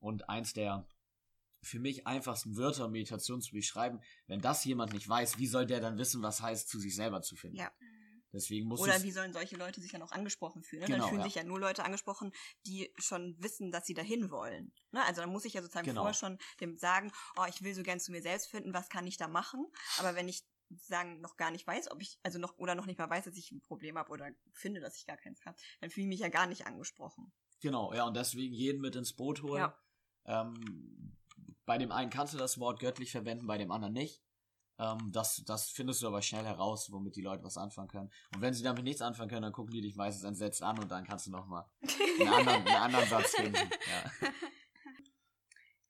und 0.00 0.28
eins 0.28 0.52
der 0.52 0.86
für 1.62 1.78
mich 1.78 2.06
einfachsten 2.06 2.58
Wörter, 2.58 2.88
Meditation 2.88 3.40
zu 3.40 3.52
beschreiben, 3.52 4.00
wenn 4.26 4.42
das 4.42 4.66
jemand 4.66 4.92
nicht 4.92 5.08
weiß, 5.08 5.38
wie 5.38 5.46
soll 5.46 5.64
der 5.64 5.80
dann 5.80 5.96
wissen, 5.96 6.22
was 6.22 6.42
heißt, 6.42 6.68
zu 6.68 6.78
sich 6.78 6.94
selber 6.94 7.22
zu 7.22 7.36
finden? 7.36 7.56
Ja. 7.56 7.72
Deswegen 8.32 8.68
muss 8.68 8.80
Oder 8.80 9.02
wie 9.02 9.10
sollen 9.10 9.32
solche 9.32 9.56
Leute 9.56 9.80
sich 9.80 9.90
dann 9.90 10.02
auch 10.02 10.12
angesprochen 10.12 10.62
fühlen? 10.62 10.82
Ne? 10.82 10.86
Genau, 10.86 10.98
dann 10.98 11.08
fühlen 11.08 11.20
ja. 11.20 11.26
sich 11.26 11.34
ja 11.34 11.44
nur 11.44 11.58
Leute 11.58 11.84
angesprochen, 11.84 12.32
die 12.66 12.92
schon 12.96 13.36
wissen, 13.38 13.72
dass 13.72 13.86
sie 13.86 13.94
dahin 13.94 14.30
wollen. 14.30 14.72
Ne? 14.92 15.04
Also 15.04 15.20
dann 15.20 15.30
muss 15.30 15.44
ich 15.44 15.54
ja 15.54 15.62
sozusagen 15.62 15.86
Genau. 15.86 16.02
vorher 16.02 16.14
schon 16.14 16.38
dem 16.60 16.76
sagen, 16.76 17.12
oh, 17.36 17.44
ich 17.48 17.62
will 17.62 17.74
so 17.74 17.82
gern 17.82 17.98
zu 17.98 18.12
mir 18.12 18.22
selbst 18.22 18.50
finden, 18.50 18.72
was 18.72 18.88
kann 18.88 19.06
ich 19.06 19.16
da 19.16 19.26
machen? 19.26 19.66
Aber 19.98 20.14
wenn 20.14 20.28
ich 20.28 20.44
sagen 20.76 21.20
noch 21.20 21.36
gar 21.36 21.50
nicht 21.50 21.66
weiß, 21.66 21.90
ob 21.90 22.00
ich, 22.00 22.18
also 22.22 22.38
noch 22.38 22.56
oder 22.58 22.74
noch 22.74 22.86
nicht 22.86 22.98
mal 22.98 23.10
weiß, 23.10 23.24
dass 23.24 23.36
ich 23.36 23.50
ein 23.50 23.60
Problem 23.60 23.98
habe 23.98 24.10
oder 24.10 24.30
finde, 24.52 24.80
dass 24.80 24.96
ich 24.96 25.06
gar 25.06 25.16
keins 25.16 25.44
habe, 25.44 25.56
dann 25.80 25.90
fühle 25.90 26.04
ich 26.04 26.08
mich 26.08 26.20
ja 26.20 26.28
gar 26.28 26.46
nicht 26.46 26.66
angesprochen. 26.66 27.32
Genau, 27.60 27.92
ja, 27.92 28.06
und 28.06 28.16
deswegen 28.16 28.54
jeden 28.54 28.80
mit 28.80 28.94
ins 28.96 29.14
Boot 29.14 29.42
holen. 29.42 29.60
Ja. 29.60 29.78
Ähm, 30.24 31.18
bei 31.66 31.78
dem 31.78 31.92
einen 31.92 32.10
kannst 32.10 32.34
du 32.34 32.38
das 32.38 32.58
Wort 32.58 32.80
göttlich 32.80 33.10
verwenden, 33.10 33.46
bei 33.46 33.58
dem 33.58 33.70
anderen 33.70 33.92
nicht. 33.92 34.22
Ähm, 34.80 35.12
das, 35.12 35.42
das 35.44 35.70
findest 35.70 36.00
du 36.02 36.06
aber 36.06 36.22
schnell 36.22 36.44
heraus, 36.44 36.90
womit 36.90 37.14
die 37.14 37.20
Leute 37.20 37.44
was 37.44 37.58
anfangen 37.58 37.88
können. 37.88 38.10
Und 38.34 38.40
wenn 38.40 38.54
sie 38.54 38.62
damit 38.62 38.82
nichts 38.82 39.02
anfangen 39.02 39.28
können, 39.28 39.42
dann 39.42 39.52
gucken 39.52 39.72
die 39.72 39.82
dich 39.82 39.94
meistens 39.94 40.24
entsetzt 40.24 40.62
an 40.62 40.78
und 40.78 40.90
dann 40.90 41.04
kannst 41.04 41.26
du 41.26 41.30
nochmal 41.30 41.66
einen 41.82 42.28
anderen, 42.32 42.66
einen 42.66 42.76
anderen 42.76 43.08
Satz 43.08 43.36
finden. 43.36 43.56
Ja. 43.56 44.30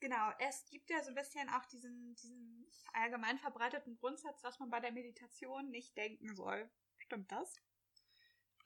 Genau, 0.00 0.30
es 0.38 0.64
gibt 0.70 0.88
ja 0.88 1.02
so 1.04 1.10
ein 1.10 1.14
bisschen 1.14 1.48
auch 1.50 1.64
diesen, 1.66 2.14
diesen 2.14 2.66
allgemein 2.94 3.38
verbreiteten 3.38 3.96
Grundsatz, 3.96 4.40
dass 4.40 4.58
man 4.58 4.70
bei 4.70 4.80
der 4.80 4.92
Meditation 4.92 5.70
nicht 5.70 5.96
denken 5.96 6.34
soll. 6.34 6.70
Stimmt 6.96 7.30
das? 7.30 7.60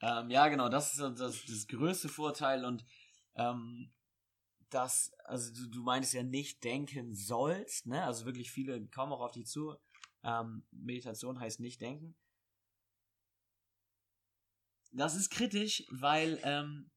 Ähm, 0.01 0.29
ja, 0.29 0.47
genau, 0.47 0.69
das 0.69 0.91
ist 0.91 0.97
so 0.97 1.09
das, 1.09 1.45
das 1.45 1.67
größte 1.67 2.09
Vorteil 2.09 2.65
und 2.65 2.85
ähm, 3.35 3.93
das, 4.69 5.13
also 5.25 5.53
du, 5.53 5.69
du 5.69 5.83
meinst 5.83 6.13
ja 6.13 6.23
nicht 6.23 6.63
denken 6.63 7.13
sollst, 7.13 7.85
ne? 7.85 8.03
Also 8.03 8.25
wirklich 8.25 8.49
viele 8.49 8.87
kommen 8.87 9.13
auch 9.13 9.21
auf 9.21 9.31
dich 9.31 9.45
zu. 9.45 9.75
Ähm, 10.25 10.65
Meditation 10.71 11.39
heißt 11.39 11.59
nicht 11.59 11.79
denken. 11.79 12.17
Das 14.91 15.15
ist 15.15 15.29
kritisch, 15.29 15.85
weil 15.89 16.39
ähm, 16.43 16.89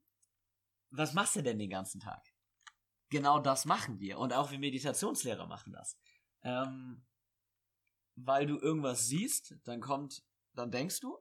was 0.90 1.12
machst 1.12 1.36
du 1.36 1.42
denn 1.42 1.58
den 1.58 1.68
ganzen 1.68 2.00
Tag? 2.00 2.24
Genau 3.10 3.38
das 3.38 3.66
machen 3.66 4.00
wir 4.00 4.18
und 4.18 4.32
auch 4.32 4.50
wir 4.50 4.58
Meditationslehrer 4.58 5.46
machen 5.46 5.72
das. 5.72 5.98
Ähm, 6.42 7.04
weil 8.16 8.46
du 8.46 8.58
irgendwas 8.58 9.06
siehst, 9.06 9.56
dann 9.64 9.80
kommt, 9.80 10.24
dann 10.54 10.70
denkst 10.70 11.00
du 11.00 11.18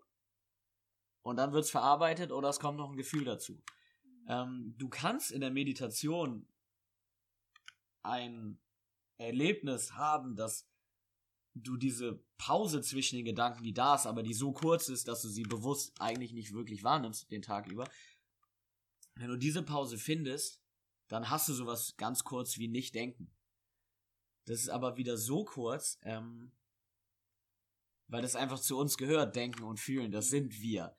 und 1.23 1.35
dann 1.35 1.51
wird's 1.51 1.69
verarbeitet 1.69 2.31
oder 2.31 2.49
es 2.49 2.59
kommt 2.59 2.77
noch 2.77 2.89
ein 2.89 2.97
Gefühl 2.97 3.25
dazu. 3.25 3.61
Ähm, 4.27 4.75
du 4.77 4.87
kannst 4.87 5.31
in 5.31 5.41
der 5.41 5.51
Meditation 5.51 6.47
ein 8.03 8.61
Erlebnis 9.17 9.93
haben, 9.93 10.35
dass 10.35 10.67
du 11.63 11.77
diese 11.77 12.23
Pause 12.37 12.81
zwischen 12.81 13.17
den 13.17 13.25
Gedanken, 13.25 13.63
die 13.63 13.73
da 13.73 13.95
ist, 13.95 14.05
aber 14.05 14.23
die 14.23 14.33
so 14.33 14.51
kurz 14.51 14.89
ist, 14.89 15.07
dass 15.07 15.21
du 15.21 15.29
sie 15.29 15.43
bewusst 15.43 15.93
eigentlich 15.99 16.33
nicht 16.33 16.53
wirklich 16.53 16.83
wahrnimmst 16.83 17.31
den 17.31 17.41
Tag 17.41 17.67
über. 17.67 17.89
Wenn 19.15 19.29
du 19.29 19.37
diese 19.37 19.63
Pause 19.63 19.97
findest, 19.97 20.61
dann 21.07 21.29
hast 21.29 21.47
du 21.49 21.53
sowas 21.53 21.95
ganz 21.97 22.23
kurz 22.23 22.57
wie 22.57 22.67
nicht 22.67 22.93
denken. 22.95 23.31
Das 24.45 24.59
ist 24.59 24.69
aber 24.69 24.97
wieder 24.97 25.17
so 25.17 25.43
kurz, 25.43 25.99
ähm, 26.03 26.51
weil 28.07 28.21
das 28.21 28.35
einfach 28.35 28.59
zu 28.59 28.77
uns 28.77 28.97
gehört, 28.97 29.35
denken 29.35 29.63
und 29.63 29.79
fühlen, 29.79 30.11
das 30.11 30.29
sind 30.29 30.61
wir. 30.61 30.95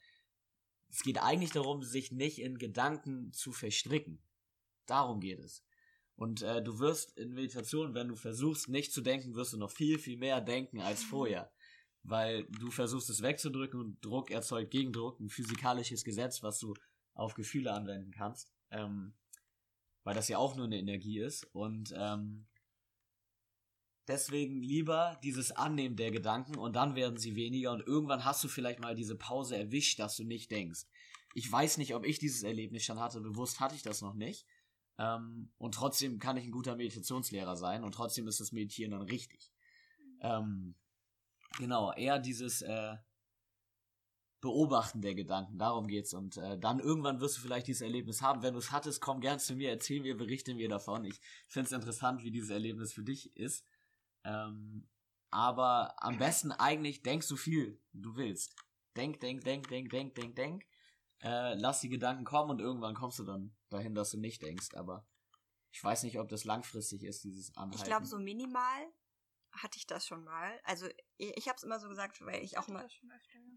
Es 0.91 1.03
geht 1.03 1.19
eigentlich 1.19 1.51
darum, 1.51 1.83
sich 1.83 2.13
nicht 2.13 2.39
in 2.39 2.59
Gedanken 2.59 3.33
zu 3.33 3.53
verstricken. 3.53 4.23
Darum 4.87 5.21
geht 5.21 5.39
es. 5.39 5.63
Und 6.19 6.43
äh, 6.43 6.61
du 6.61 6.81
wirst 6.81 7.17
in 7.17 7.33
Meditation, 7.33 7.95
wenn 7.95 8.09
du 8.09 8.17
versuchst, 8.17 8.69
nicht 8.69 8.93
zu 8.93 9.03
denken, 9.03 9.37
wirst 9.37 9.53
du 9.53 9.57
noch 9.57 9.71
viel, 9.71 10.01
viel 10.01 10.17
mehr 10.17 10.41
denken 10.41 10.81
als 10.81 11.05
vorher. 11.05 11.49
Weil 12.03 12.45
du 12.47 12.73
versuchst 12.73 13.09
es 13.09 13.23
wegzudrücken 13.23 13.79
und 13.79 14.05
Druck 14.05 14.33
erzeugt 14.33 14.73
Gegendruck, 14.73 15.21
ein 15.21 15.29
physikalisches 15.29 16.03
Gesetz, 16.03 16.43
was 16.43 16.59
du 16.59 16.75
auf 17.15 17.35
Gefühle 17.35 17.73
anwenden 17.73 18.11
kannst. 18.11 18.53
Ähm, 18.73 19.15
weil 20.03 20.17
das 20.17 20.27
ja 20.27 20.39
auch 20.39 20.57
nur 20.57 20.65
eine 20.65 20.81
Energie 20.81 21.21
ist. 21.21 21.45
Und 21.55 21.95
ähm, 21.97 22.49
deswegen 24.09 24.61
lieber 24.61 25.21
dieses 25.23 25.53
Annehmen 25.53 25.95
der 25.95 26.11
Gedanken 26.11 26.57
und 26.57 26.75
dann 26.75 26.97
werden 26.97 27.19
sie 27.19 27.37
weniger 27.37 27.71
und 27.71 27.87
irgendwann 27.87 28.25
hast 28.25 28.43
du 28.43 28.49
vielleicht 28.49 28.81
mal 28.81 28.97
diese 28.97 29.15
Pause 29.15 29.57
erwischt, 29.57 30.01
dass 30.01 30.17
du 30.17 30.25
nicht 30.25 30.51
denkst. 30.51 30.87
Ich 31.35 31.51
weiß 31.51 31.79
nicht, 31.79 31.95
ob 31.95 32.05
ich 32.05 32.19
dieses 32.19 32.43
Erlebnis 32.43 32.85
schon 32.85 32.99
hatte, 32.99 33.21
bewusst 33.21 33.61
hatte 33.61 33.77
ich 33.77 33.83
das 33.83 34.01
noch 34.03 34.15
nicht. 34.15 34.47
Ähm, 34.99 35.51
und 35.59 35.75
trotzdem 35.75 36.19
kann 36.19 36.37
ich 36.37 36.45
ein 36.45 36.51
guter 36.51 36.77
Meditationslehrer 36.77 37.57
sein 37.57 37.85
und 37.85 37.93
trotzdem 37.93 38.27
ist 38.27 38.41
das 38.41 38.53
Meditieren 38.53 38.93
dann 38.93 39.03
richtig. 39.03 39.53
Ähm, 40.21 40.75
genau, 41.57 41.93
eher 41.93 42.19
dieses 42.19 42.63
äh, 42.63 42.97
Beobachten 44.41 45.01
der 45.03 45.15
Gedanken, 45.15 45.59
darum 45.59 45.89
geht's. 45.89 46.15
Und 46.15 46.37
äh, 46.37 46.59
dann 46.59 46.79
irgendwann 46.79 47.21
wirst 47.21 47.39
du 47.39 47.41
vielleicht 47.41 47.67
dieses 47.67 47.83
Erlebnis 47.83 48.23
haben. 48.23 48.43
Wenn 48.43 48.55
du 48.55 48.61
es 48.61 48.71
hattest, 48.71 49.01
komm 49.01 49.21
gern 49.21 49.41
zu 49.41 49.55
mir, 49.55 49.71
erzähl 49.71 50.01
mir, 50.01 50.17
berichte 50.17 50.55
mir 50.55 50.69
davon. 50.69 51.05
Ich 51.05 51.21
finde 51.49 51.67
es 51.67 51.73
interessant, 51.73 52.23
wie 52.23 52.31
dieses 52.31 52.51
Erlebnis 52.51 52.93
für 52.93 53.03
dich 53.03 53.37
ist. 53.37 53.65
Ähm, 54.25 54.89
aber 55.31 55.95
am 56.03 56.19
besten 56.19 56.53
eigentlich 56.53 57.03
denk 57.03 57.23
so 57.23 57.37
viel 57.37 57.81
du 57.93 58.17
willst. 58.17 58.55
Denk, 58.97 59.21
denk, 59.21 59.45
denk, 59.45 59.69
denk, 59.69 59.91
denk, 59.91 60.15
denk, 60.15 60.37
denk. 60.37 60.67
Äh, 61.21 61.55
lass 61.55 61.81
die 61.81 61.89
Gedanken 61.89 62.25
kommen 62.25 62.51
und 62.51 62.61
irgendwann 62.61 62.95
kommst 62.95 63.19
du 63.19 63.25
dann 63.25 63.57
dahin, 63.71 63.95
dass 63.95 64.11
du 64.11 64.19
nicht 64.19 64.43
denkst. 64.43 64.75
Aber 64.75 65.07
ich 65.73 65.83
weiß 65.83 66.05
nicht, 66.05 66.19
ob 66.19 66.29
das 66.29 66.45
langfristig 66.45 67.03
ist, 67.05 67.25
dieses 67.25 67.57
Anhalten. 67.57 67.79
Ich 67.79 67.85
glaube, 67.85 68.07
so 68.07 68.19
minimal 68.19 68.93
hatte 69.53 69.79
ich 69.79 69.87
das 69.87 70.07
schon 70.07 70.25
mal. 70.25 70.61
Also 70.65 70.89
ich, 71.17 71.37
ich 71.37 71.49
habe 71.49 71.57
es 71.57 71.63
immer 71.63 71.81
so 71.81 71.89
gesagt, 71.89 72.21
weil 72.25 72.43
ich 72.43 72.59
auch 72.59 72.69
ja. 72.69 72.87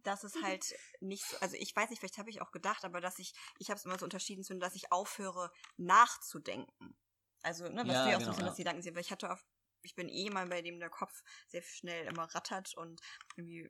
dass 0.03 0.23
es 0.23 0.41
halt 0.41 0.65
nicht 1.01 1.25
so, 1.25 1.37
also 1.37 1.55
ich 1.57 1.75
weiß 1.75 1.89
nicht, 1.89 1.99
vielleicht 1.99 2.17
habe 2.17 2.29
ich 2.29 2.41
auch 2.41 2.51
gedacht, 2.51 2.83
aber 2.85 3.01
dass 3.01 3.19
ich, 3.19 3.33
ich 3.59 3.69
habe 3.69 3.77
es 3.77 3.85
immer 3.85 3.99
so 3.99 4.05
unterschieden 4.05 4.43
zu, 4.43 4.57
dass 4.57 4.75
ich 4.75 4.91
aufhöre 4.91 5.51
nachzudenken. 5.77 6.97
Also, 7.43 7.67
ne, 7.67 7.83
was 7.87 7.93
Ja, 7.93 8.05
du 8.05 8.11
ja 8.11 8.17
auch 8.17 8.19
genau, 8.19 8.19
so 8.19 8.25
ein 8.25 8.27
bisschen, 8.29 8.41
ja. 8.41 8.47
dass 8.47 8.55
die 8.55 8.63
Gedanken 8.63 8.81
sind, 8.81 8.95
weil 8.95 9.01
ich 9.01 9.11
hatte 9.11 9.29
oft, 9.29 9.45
ich 9.83 9.95
bin 9.95 10.09
eh 10.09 10.29
mal 10.29 10.47
bei 10.47 10.61
dem 10.61 10.79
der 10.79 10.89
Kopf 10.89 11.23
sehr 11.47 11.63
schnell 11.63 12.05
immer 12.05 12.23
rattert 12.35 12.75
und 12.75 13.01
irgendwie 13.35 13.69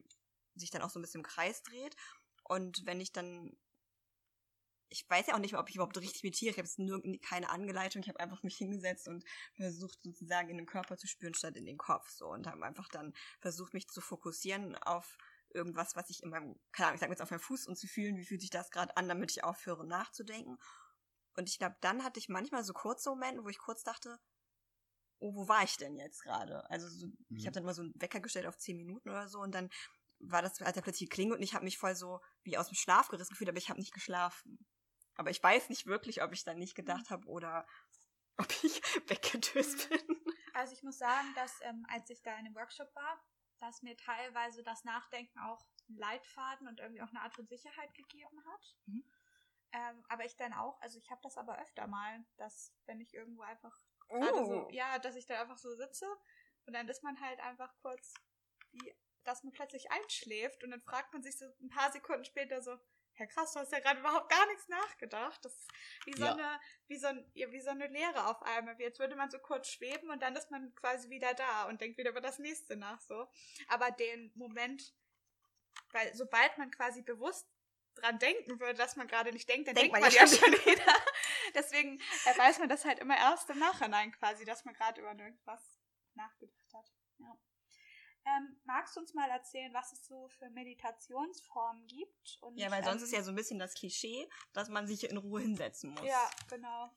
sich 0.56 0.70
dann 0.70 0.82
auch 0.82 0.90
so 0.90 1.00
ein 1.00 1.02
bisschen 1.02 1.22
im 1.22 1.26
Kreis 1.28 1.64
dreht. 1.64 1.96
Und 2.44 2.86
wenn 2.86 3.00
ich 3.00 3.14
dann 3.14 3.58
ich 4.92 5.10
weiß 5.10 5.28
ja 5.28 5.36
auch 5.36 5.40
nicht 5.40 5.54
mehr, 5.54 5.62
ob 5.62 5.70
ich 5.70 5.76
überhaupt 5.76 5.98
richtig 5.98 6.22
meditiere. 6.24 6.52
Ich 6.52 6.58
habe 6.58 6.68
jetzt 6.68 6.78
nur 6.78 7.02
keine 7.22 7.50
Angeleitung. 7.50 8.02
Ich 8.02 8.10
habe 8.10 8.20
einfach 8.20 8.44
mich 8.44 8.58
hingesetzt 8.58 9.08
und 9.08 9.24
versucht 9.56 10.02
sozusagen 10.04 10.50
in 10.50 10.58
den 10.58 10.66
Körper 10.66 10.98
zu 10.98 11.08
spüren 11.08 11.34
statt 11.34 11.56
in 11.56 11.66
den 11.66 11.78
Kopf. 11.78 12.10
So 12.10 12.28
und 12.28 12.46
habe 12.46 12.64
einfach 12.66 12.90
dann 12.90 13.14
versucht, 13.40 13.74
mich 13.74 13.88
zu 13.88 14.02
fokussieren 14.02 14.76
auf 14.76 15.18
irgendwas, 15.54 15.96
was 15.96 16.10
ich 16.10 16.22
in 16.24 16.30
meinem, 16.30 16.60
keine 16.74 16.88
Ahnung, 16.88 16.96
ich 16.96 17.02
sag 17.02 17.10
jetzt 17.10 17.22
auf 17.22 17.32
meinem 17.32 17.40
Fuß 17.40 17.68
und 17.68 17.78
zu 17.78 17.88
fühlen, 17.88 18.18
wie 18.18 18.26
fühlt 18.26 18.42
sich 18.42 18.50
das 18.50 18.70
gerade 18.70 18.96
an, 18.98 19.08
damit 19.08 19.32
ich 19.32 19.44
aufhöre 19.46 19.86
nachzudenken. 19.88 20.58
Und 21.36 21.48
ich 21.50 21.58
glaube, 21.58 21.78
dann 21.82 22.04
hatte 22.04 22.20
ich 22.20 22.28
manchmal 22.28 22.64
so 22.66 22.74
kurze 22.74 23.10
Momente, 23.10 23.44
wo 23.44 23.50
ich 23.50 23.58
kurz 23.60 23.84
dachte, 23.84 24.20
oh, 25.20 25.34
wo 25.36 25.48
war 25.48 25.64
ich 25.64 25.78
denn 25.78 25.98
jetzt 25.98 26.24
gerade? 26.24 26.70
Also 26.70 26.90
so, 26.90 27.08
Mhm. 27.30 27.38
ich 27.38 27.46
habe 27.46 27.54
dann 27.54 27.64
mal 27.64 27.74
so 27.74 27.84
einen 27.84 27.94
Wecker 27.96 28.20
gestellt 28.20 28.46
auf 28.46 28.58
zehn 28.58 28.76
Minuten 28.78 29.10
oder 29.10 29.30
so 29.30 29.40
und 29.40 29.54
dann 29.56 29.70
war 30.20 30.42
das, 30.42 30.62
als 30.62 30.76
er 30.76 30.84
plötzlich 30.84 31.10
klingelt 31.10 31.38
und 31.40 31.44
ich 31.44 31.54
habe 31.54 31.64
mich 31.66 31.78
voll 31.78 31.96
so 31.96 32.20
wie 32.44 32.58
aus 32.58 32.68
dem 32.68 32.76
Schlaf 32.76 33.08
gerissen 33.08 33.32
gefühlt, 33.32 33.50
aber 33.50 33.58
ich 33.58 33.70
habe 33.70 33.80
nicht 33.80 33.94
geschlafen. 33.94 34.60
Aber 35.16 35.30
ich 35.30 35.42
weiß 35.42 35.70
nicht 35.70 35.86
wirklich, 35.86 36.24
ob 36.24 36.32
ich 36.34 36.44
dann 36.44 36.58
nicht 36.58 36.76
gedacht 36.76 37.10
habe 37.10 37.28
oder 37.28 37.68
ob 38.38 38.48
ich 38.64 38.82
weggedöst 39.10 39.90
bin. 39.90 40.22
Also 40.54 40.74
ich 40.74 40.84
muss 40.84 40.98
sagen, 40.98 41.34
dass 41.36 41.60
ähm, 41.62 41.86
als 41.90 42.10
ich 42.10 42.22
da 42.22 42.32
in 42.34 42.46
einem 42.46 42.56
Workshop 42.56 42.94
war, 42.96 43.24
dass 43.60 43.82
mir 43.84 43.96
teilweise 43.96 44.64
das 44.64 44.84
Nachdenken 44.84 45.38
auch 45.40 45.64
einen 45.88 45.98
Leitfaden 45.98 46.68
und 46.68 46.80
irgendwie 46.80 47.02
auch 47.02 47.10
eine 47.10 47.22
Art 47.22 47.34
von 47.34 47.46
Sicherheit 47.46 47.94
gegeben 47.94 48.44
hat. 48.46 48.76
Mhm. 48.86 49.04
Ähm, 49.74 50.06
aber 50.10 50.26
ich 50.26 50.36
dann 50.36 50.54
auch, 50.54 50.82
also 50.82 50.98
ich 50.98 51.10
habe 51.12 51.22
das 51.24 51.38
aber 51.38 51.58
öfter 51.62 51.88
mal, 51.88 52.26
dass 52.38 52.74
wenn 52.86 53.00
ich 53.00 53.14
irgendwo 53.14 53.44
einfach 53.44 53.78
gerade 54.10 54.46
so, 54.46 54.66
Oh. 54.66 54.70
ja, 54.72 55.00
dass 55.00 55.16
ich 55.16 55.26
da 55.26 55.40
einfach 55.42 55.58
so 55.58 55.74
sitze 55.76 56.06
und 56.66 56.74
dann 56.74 56.88
ist 56.90 57.04
man 57.04 57.20
halt 57.22 57.40
einfach 57.40 57.74
kurz, 57.82 58.14
wie, 58.72 58.94
dass 59.24 59.44
man 59.44 59.54
plötzlich 59.54 59.90
einschläft 59.92 60.64
und 60.64 60.72
dann 60.72 60.82
fragt 60.82 61.14
man 61.14 61.24
sich 61.24 61.38
so 61.38 61.46
ein 61.62 61.70
paar 61.70 61.92
Sekunden 61.92 62.26
später 62.26 62.62
so, 62.62 62.78
Herr 63.14 63.28
krass, 63.28 63.54
du 63.54 63.60
hast 63.60 63.72
ja 63.72 63.80
gerade 63.80 64.00
überhaupt 64.00 64.30
gar 64.30 64.46
nichts 64.48 64.68
nachgedacht. 64.68 65.44
Das 65.44 65.54
ist 65.54 65.70
wie 66.06 66.14
so 66.14 66.26
Ja. 66.26 66.32
eine, 66.34 66.60
wie 66.88 66.98
so, 66.98 67.08
ein, 67.08 67.30
ja, 67.34 67.52
wie 67.52 67.62
so 67.62 67.70
eine 67.70 67.88
Leere 67.88 68.28
auf 68.28 68.42
einmal. 68.44 68.80
Jetzt 68.80 69.00
würde 69.00 69.16
man 69.16 69.30
so 69.30 69.40
kurz 69.40 69.68
schweben 69.70 70.10
und 70.10 70.22
dann 70.22 70.36
ist 70.36 70.50
man 70.52 70.74
quasi 70.76 71.10
wieder 71.10 71.34
da 71.34 71.66
und 71.66 71.82
denkt 71.82 71.98
wieder 71.98 72.12
über 72.12 72.22
das 72.22 72.40
nächste 72.40 72.76
nach 72.78 73.00
so. 73.02 73.28
Aber 73.68 73.92
den 73.92 74.32
Moment, 74.36 74.94
weil 75.92 76.14
sobald 76.16 76.58
man 76.58 76.72
quasi 76.72 77.02
bewusst 77.02 77.48
dran 77.96 78.18
denken 78.20 78.60
würde, 78.60 78.76
dass 78.76 78.96
man 78.96 79.08
gerade 79.08 79.32
nicht 79.34 79.50
denkt, 79.50 79.68
dann 79.68 79.76
Denkt 79.76 79.94
denkt 79.96 80.06
man 80.06 80.12
ja 80.14 80.22
ja 80.22 80.28
schon 80.28 80.52
wieder. 80.54 80.96
Deswegen 81.54 82.00
weiß 82.38 82.60
man 82.60 82.70
das 82.70 82.86
halt 82.86 83.00
immer 83.00 83.18
erst 83.18 83.50
im 83.50 83.60
Nachhinein 83.60 84.12
quasi, 84.14 84.46
dass 84.46 84.64
man 84.64 84.74
gerade 84.74 85.02
über 85.02 85.12
irgendwas 85.12 85.62
nachgedacht 86.14 86.74
hat. 86.74 86.92
Ja. 87.20 87.38
Ähm, 88.26 88.56
magst 88.66 88.96
du 88.96 89.00
uns 89.00 89.14
mal 89.14 89.30
erzählen, 89.30 89.74
was 89.74 89.92
es 89.94 90.06
so 90.06 90.28
für 90.30 90.50
Meditationsformen 90.52 91.88
gibt? 91.88 92.38
Und, 92.42 92.58
Ja, 92.58 92.70
weil 92.70 92.84
sonst 92.84 93.02
ähm, 93.02 93.06
ist 93.06 93.14
ja 93.14 93.24
so 93.24 93.32
ein 93.32 93.36
bisschen 93.36 93.58
das 93.60 93.74
Klischee, 93.74 94.30
dass 94.54 94.70
man 94.70 94.86
sich 94.86 95.10
in 95.10 95.18
Ruhe 95.18 95.42
hinsetzen 95.42 95.92
muss. 95.92 96.06
Ja, 96.06 96.30
genau. 96.48 96.92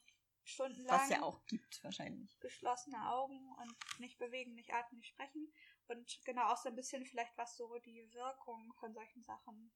Stundenlang 0.47 1.01
Was 1.01 1.09
ja 1.09 1.23
auch 1.23 1.45
gibt, 1.47 1.83
wahrscheinlich. 1.83 2.39
geschlossene 2.41 3.11
Augen 3.11 3.41
und 3.63 4.01
nicht 4.01 4.19
bewegen, 4.19 4.55
nicht 4.55 4.75
atmen, 4.75 4.99
nicht 4.99 5.09
sprechen. 5.09 5.51
Und 5.89 6.21
genau 6.25 6.53
auch 6.53 6.59
so 6.59 6.69
ein 6.69 6.75
bisschen 6.75 7.05
vielleicht, 7.07 7.37
was 7.37 7.57
so 7.57 7.75
die 7.79 8.07
Wirkung 8.13 8.75
von 8.79 8.93
solchen 8.93 9.23
Sachen. 9.23 9.73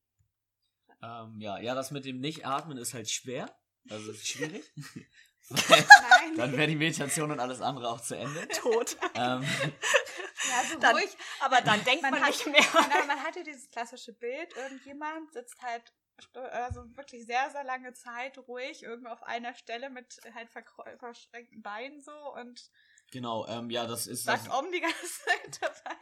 Ähm, 1.03 1.41
ja, 1.41 1.59
ja, 1.59 1.75
das 1.75 1.91
mit 1.91 2.05
dem 2.05 2.21
Nicht-Atmen 2.21 2.77
ist 2.77 2.93
halt 2.93 3.09
schwer. 3.11 3.55
Also 3.89 4.11
ist 4.11 4.27
schwierig. 4.27 4.71
Weil 5.49 5.87
Nein. 6.11 6.37
dann 6.37 6.53
wäre 6.53 6.67
die 6.67 6.77
Meditation 6.77 7.31
und 7.31 7.41
alles 7.41 7.63
andere 7.63 7.89
auch 7.89 8.03
zu 8.03 8.15
Ende. 8.17 8.47
Tot. 8.49 8.99
Ähm, 9.15 9.43
ja, 10.49 10.65
so 10.71 10.79
Dann, 10.79 10.97
ruhig. 10.97 11.17
aber 11.41 11.61
dann 11.61 11.83
denkt 11.85 12.03
man, 12.03 12.13
Man 12.13 12.23
hat- 12.23 12.29
nicht 12.31 12.47
mehr. 12.47 12.61
Genau, 12.73 13.07
man 13.07 13.23
hatte 13.23 13.43
dieses 13.45 13.69
klassische 13.71 14.13
Bild, 14.13 14.55
irgendjemand 14.57 15.33
sitzt 15.33 15.61
halt 15.63 15.93
also 16.35 16.85
wirklich 16.97 17.27
sehr, 17.27 17.49
sehr 17.53 17.63
lange 17.63 17.93
Zeit 17.93 18.39
ruhig 18.39 18.83
irgendwo 18.83 19.11
auf 19.11 19.23
einer 19.23 19.55
Stelle 19.55 19.89
mit 19.89 20.19
halt 20.35 20.49
verschränkten 20.99 21.63
Beinen 21.63 22.01
so 22.01 22.11
und 22.35 22.71
genau, 23.13 23.47
ähm, 23.47 23.71
ja, 23.71 23.87
das 23.87 24.09
ist 24.09 24.27
das, 24.27 24.43
sagt 24.45 24.53
Om 24.59 24.73
die 24.73 24.81
ganze 24.81 24.97
Zeit 25.07 25.59
dabei. 25.61 25.97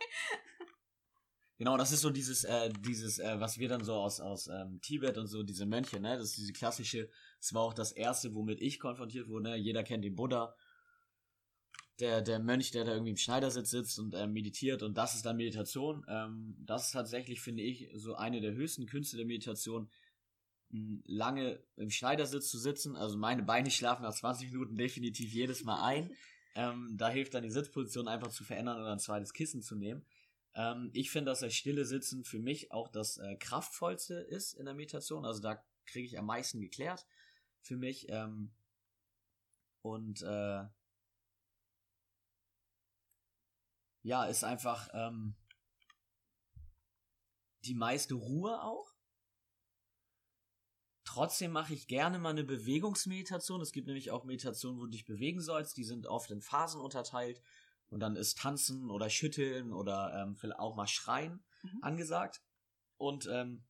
genau, 1.59 1.77
das 1.77 1.93
ist 1.93 2.01
so 2.01 2.11
dieses, 2.11 2.45
äh, 2.45 2.71
dieses, 2.81 3.19
äh, 3.19 3.39
was 3.41 3.59
wir 3.59 3.69
dann 3.69 3.85
so 3.85 3.95
aus, 3.95 4.21
aus 4.21 4.47
ähm, 4.49 4.81
Tibet 4.81 5.19
und 5.19 5.27
so, 5.27 5.43
diese 5.43 5.67
Mönche, 5.67 6.01
ne? 6.01 6.17
Das 6.17 6.29
ist 6.31 6.37
diese 6.39 6.53
klassische, 6.53 7.11
das 7.41 7.53
war 7.55 7.63
auch 7.63 7.75
das 7.75 7.93
erste, 7.93 8.35
womit 8.35 8.61
ich 8.61 8.79
konfrontiert 8.81 9.29
wurde, 9.29 9.51
ne? 9.51 9.57
Jeder 9.57 9.83
kennt 9.83 10.05
den 10.05 10.15
Buddha. 10.17 10.55
Der, 12.01 12.21
der 12.21 12.39
Mönch, 12.41 12.73
der 12.73 12.85
da 12.85 12.93
irgendwie 12.93 13.13
im 13.13 13.17
Schneidersitz 13.17 13.71
sitzt 13.71 13.99
und 13.99 14.15
ähm, 14.15 14.35
meditiert 14.35 14.83
und 14.83 14.99
das 14.99 15.15
ist 15.15 15.25
dann 15.25 15.39
Meditation. 15.39 16.05
Ähm, 16.09 16.55
das 16.59 16.87
ist 16.87 16.93
tatsächlich, 16.93 17.41
finde 17.41 17.63
ich, 17.63 17.89
so 17.95 18.17
eine 18.17 18.43
der 18.43 18.53
höchsten 18.53 18.85
Künste 18.87 19.17
der 19.17 19.25
Meditation, 19.25 19.89
lange 20.71 21.61
im 21.77 21.91
Schneidersitz 21.91 22.51
zu 22.51 22.59
sitzen. 22.59 22.97
Also 22.97 23.17
meine 23.17 23.43
Beine 23.43 23.71
schlafen 23.71 24.03
nach 24.03 24.15
20 24.15 24.51
Minuten 24.51 24.77
definitiv 24.77 25.33
jedes 25.33 25.65
Mal 25.65 25.83
ein. 25.83 26.11
Ähm, 26.59 26.97
da 26.97 27.11
hilft 27.11 27.35
dann 27.35 27.43
die 27.43 27.51
Sitzposition 27.51 28.09
einfach 28.09 28.31
zu 28.31 28.43
verändern 28.43 28.81
oder 28.81 28.91
ein 28.91 28.99
zweites 28.99 29.35
Kissen 29.35 29.61
zu 29.61 29.77
nehmen. 29.77 30.07
Ähm, 30.55 30.89
ich 30.95 31.11
finde, 31.11 31.31
dass 31.31 31.41
das 31.41 31.53
stille 31.53 31.85
Sitzen 31.85 32.25
für 32.25 32.39
mich 32.39 32.73
auch 32.73 32.89
das 32.89 33.19
äh, 33.19 33.37
kraftvollste 33.37 34.15
ist 34.15 34.55
in 34.55 34.65
der 34.65 34.73
Meditation. 34.73 35.27
Also 35.27 35.43
da 35.43 35.63
kriege 35.85 36.07
ich 36.07 36.19
am 36.19 36.25
meisten 36.25 36.59
geklärt 36.63 37.05
für 37.61 37.77
mich. 37.77 38.07
Ähm, 38.09 38.53
und 39.83 40.23
äh, 40.23 40.65
ja, 44.07 44.25
ist 44.25 44.45
einfach 44.45 44.89
ähm, 44.93 45.35
die 47.65 47.75
meiste 47.75 48.15
Ruhe 48.15 48.63
auch. 48.63 48.95
Trotzdem 51.05 51.51
mache 51.51 51.75
ich 51.75 51.89
gerne 51.89 52.21
mal 52.21 52.31
eine 52.31 52.45
Bewegungsmeditation. 52.45 53.61
Es 53.61 53.73
gibt 53.73 53.89
nämlich 53.89 54.13
auch 54.13 54.25
Meditationen, 54.25 54.79
wo 54.79 54.85
du 54.85 54.93
dich 54.93 55.07
bewegen 55.07 55.41
sollst. 55.41 55.77
Die 55.77 55.85
sind 55.85 56.07
oft 56.07 56.31
in 56.31 56.41
Phasen 56.41 56.81
unterteilt. 56.81 57.43
Und 57.89 57.99
dann 57.99 58.15
ist 58.15 58.39
Tanzen 58.39 58.91
oder 58.91 59.11
Schütteln 59.11 59.73
oder 59.73 60.13
ähm, 60.23 60.37
vielleicht 60.37 60.61
auch 60.61 60.77
mal 60.77 60.87
Schreien 60.87 61.45
Mhm. 61.63 61.83
angesagt. 61.83 62.43
Und 62.99 63.27
ähm, 63.27 63.65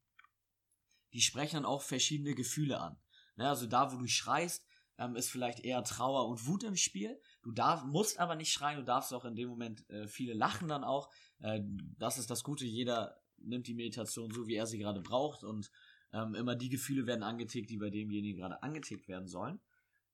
die 1.15 1.23
sprechen 1.23 1.57
dann 1.57 1.65
auch 1.65 1.81
verschiedene 1.81 2.35
Gefühle 2.35 2.79
an. 2.79 3.01
Ne, 3.37 3.49
also 3.49 3.67
da, 3.67 3.91
wo 3.91 3.97
du 3.97 4.07
schreist, 4.07 4.67
ähm, 4.99 5.17
ist 5.17 5.31
vielleicht 5.31 5.61
eher 5.61 5.83
Trauer 5.83 6.29
und 6.29 6.47
Wut 6.47 6.65
im 6.65 6.77
Spiel. 6.77 7.21
Du 7.47 7.53
darf, 7.53 7.85
musst 7.85 8.19
aber 8.19 8.35
nicht 8.35 8.53
schreien, 8.53 8.77
du 8.77 8.85
darfst 8.85 9.15
auch 9.15 9.25
in 9.25 9.37
dem 9.37 9.49
Moment, 9.49 9.89
äh, 9.89 10.09
viele 10.09 10.35
lachen 10.35 10.67
dann 10.67 10.83
auch. 10.83 11.13
Äh, 11.39 11.61
das 11.97 12.19
ist 12.19 12.29
das 12.29 12.43
Gute, 12.43 12.65
jeder 12.65 13.23
nimmt 13.39 13.69
die 13.69 13.75
Meditation 13.75 14.33
so, 14.33 14.49
wie 14.49 14.57
er 14.57 14.67
sie 14.67 14.79
gerade 14.79 15.01
braucht 15.01 15.45
und 15.45 15.71
ähm, 16.13 16.35
immer 16.35 16.57
die 16.57 16.71
Gefühle 16.71 17.07
werden 17.07 17.23
angetickt, 17.23 17.71
die 17.71 17.77
bei 17.77 17.89
demjenigen 17.89 18.41
gerade 18.41 18.65
angetickt 18.65 19.07
werden 19.07 19.29
sollen. 19.29 19.61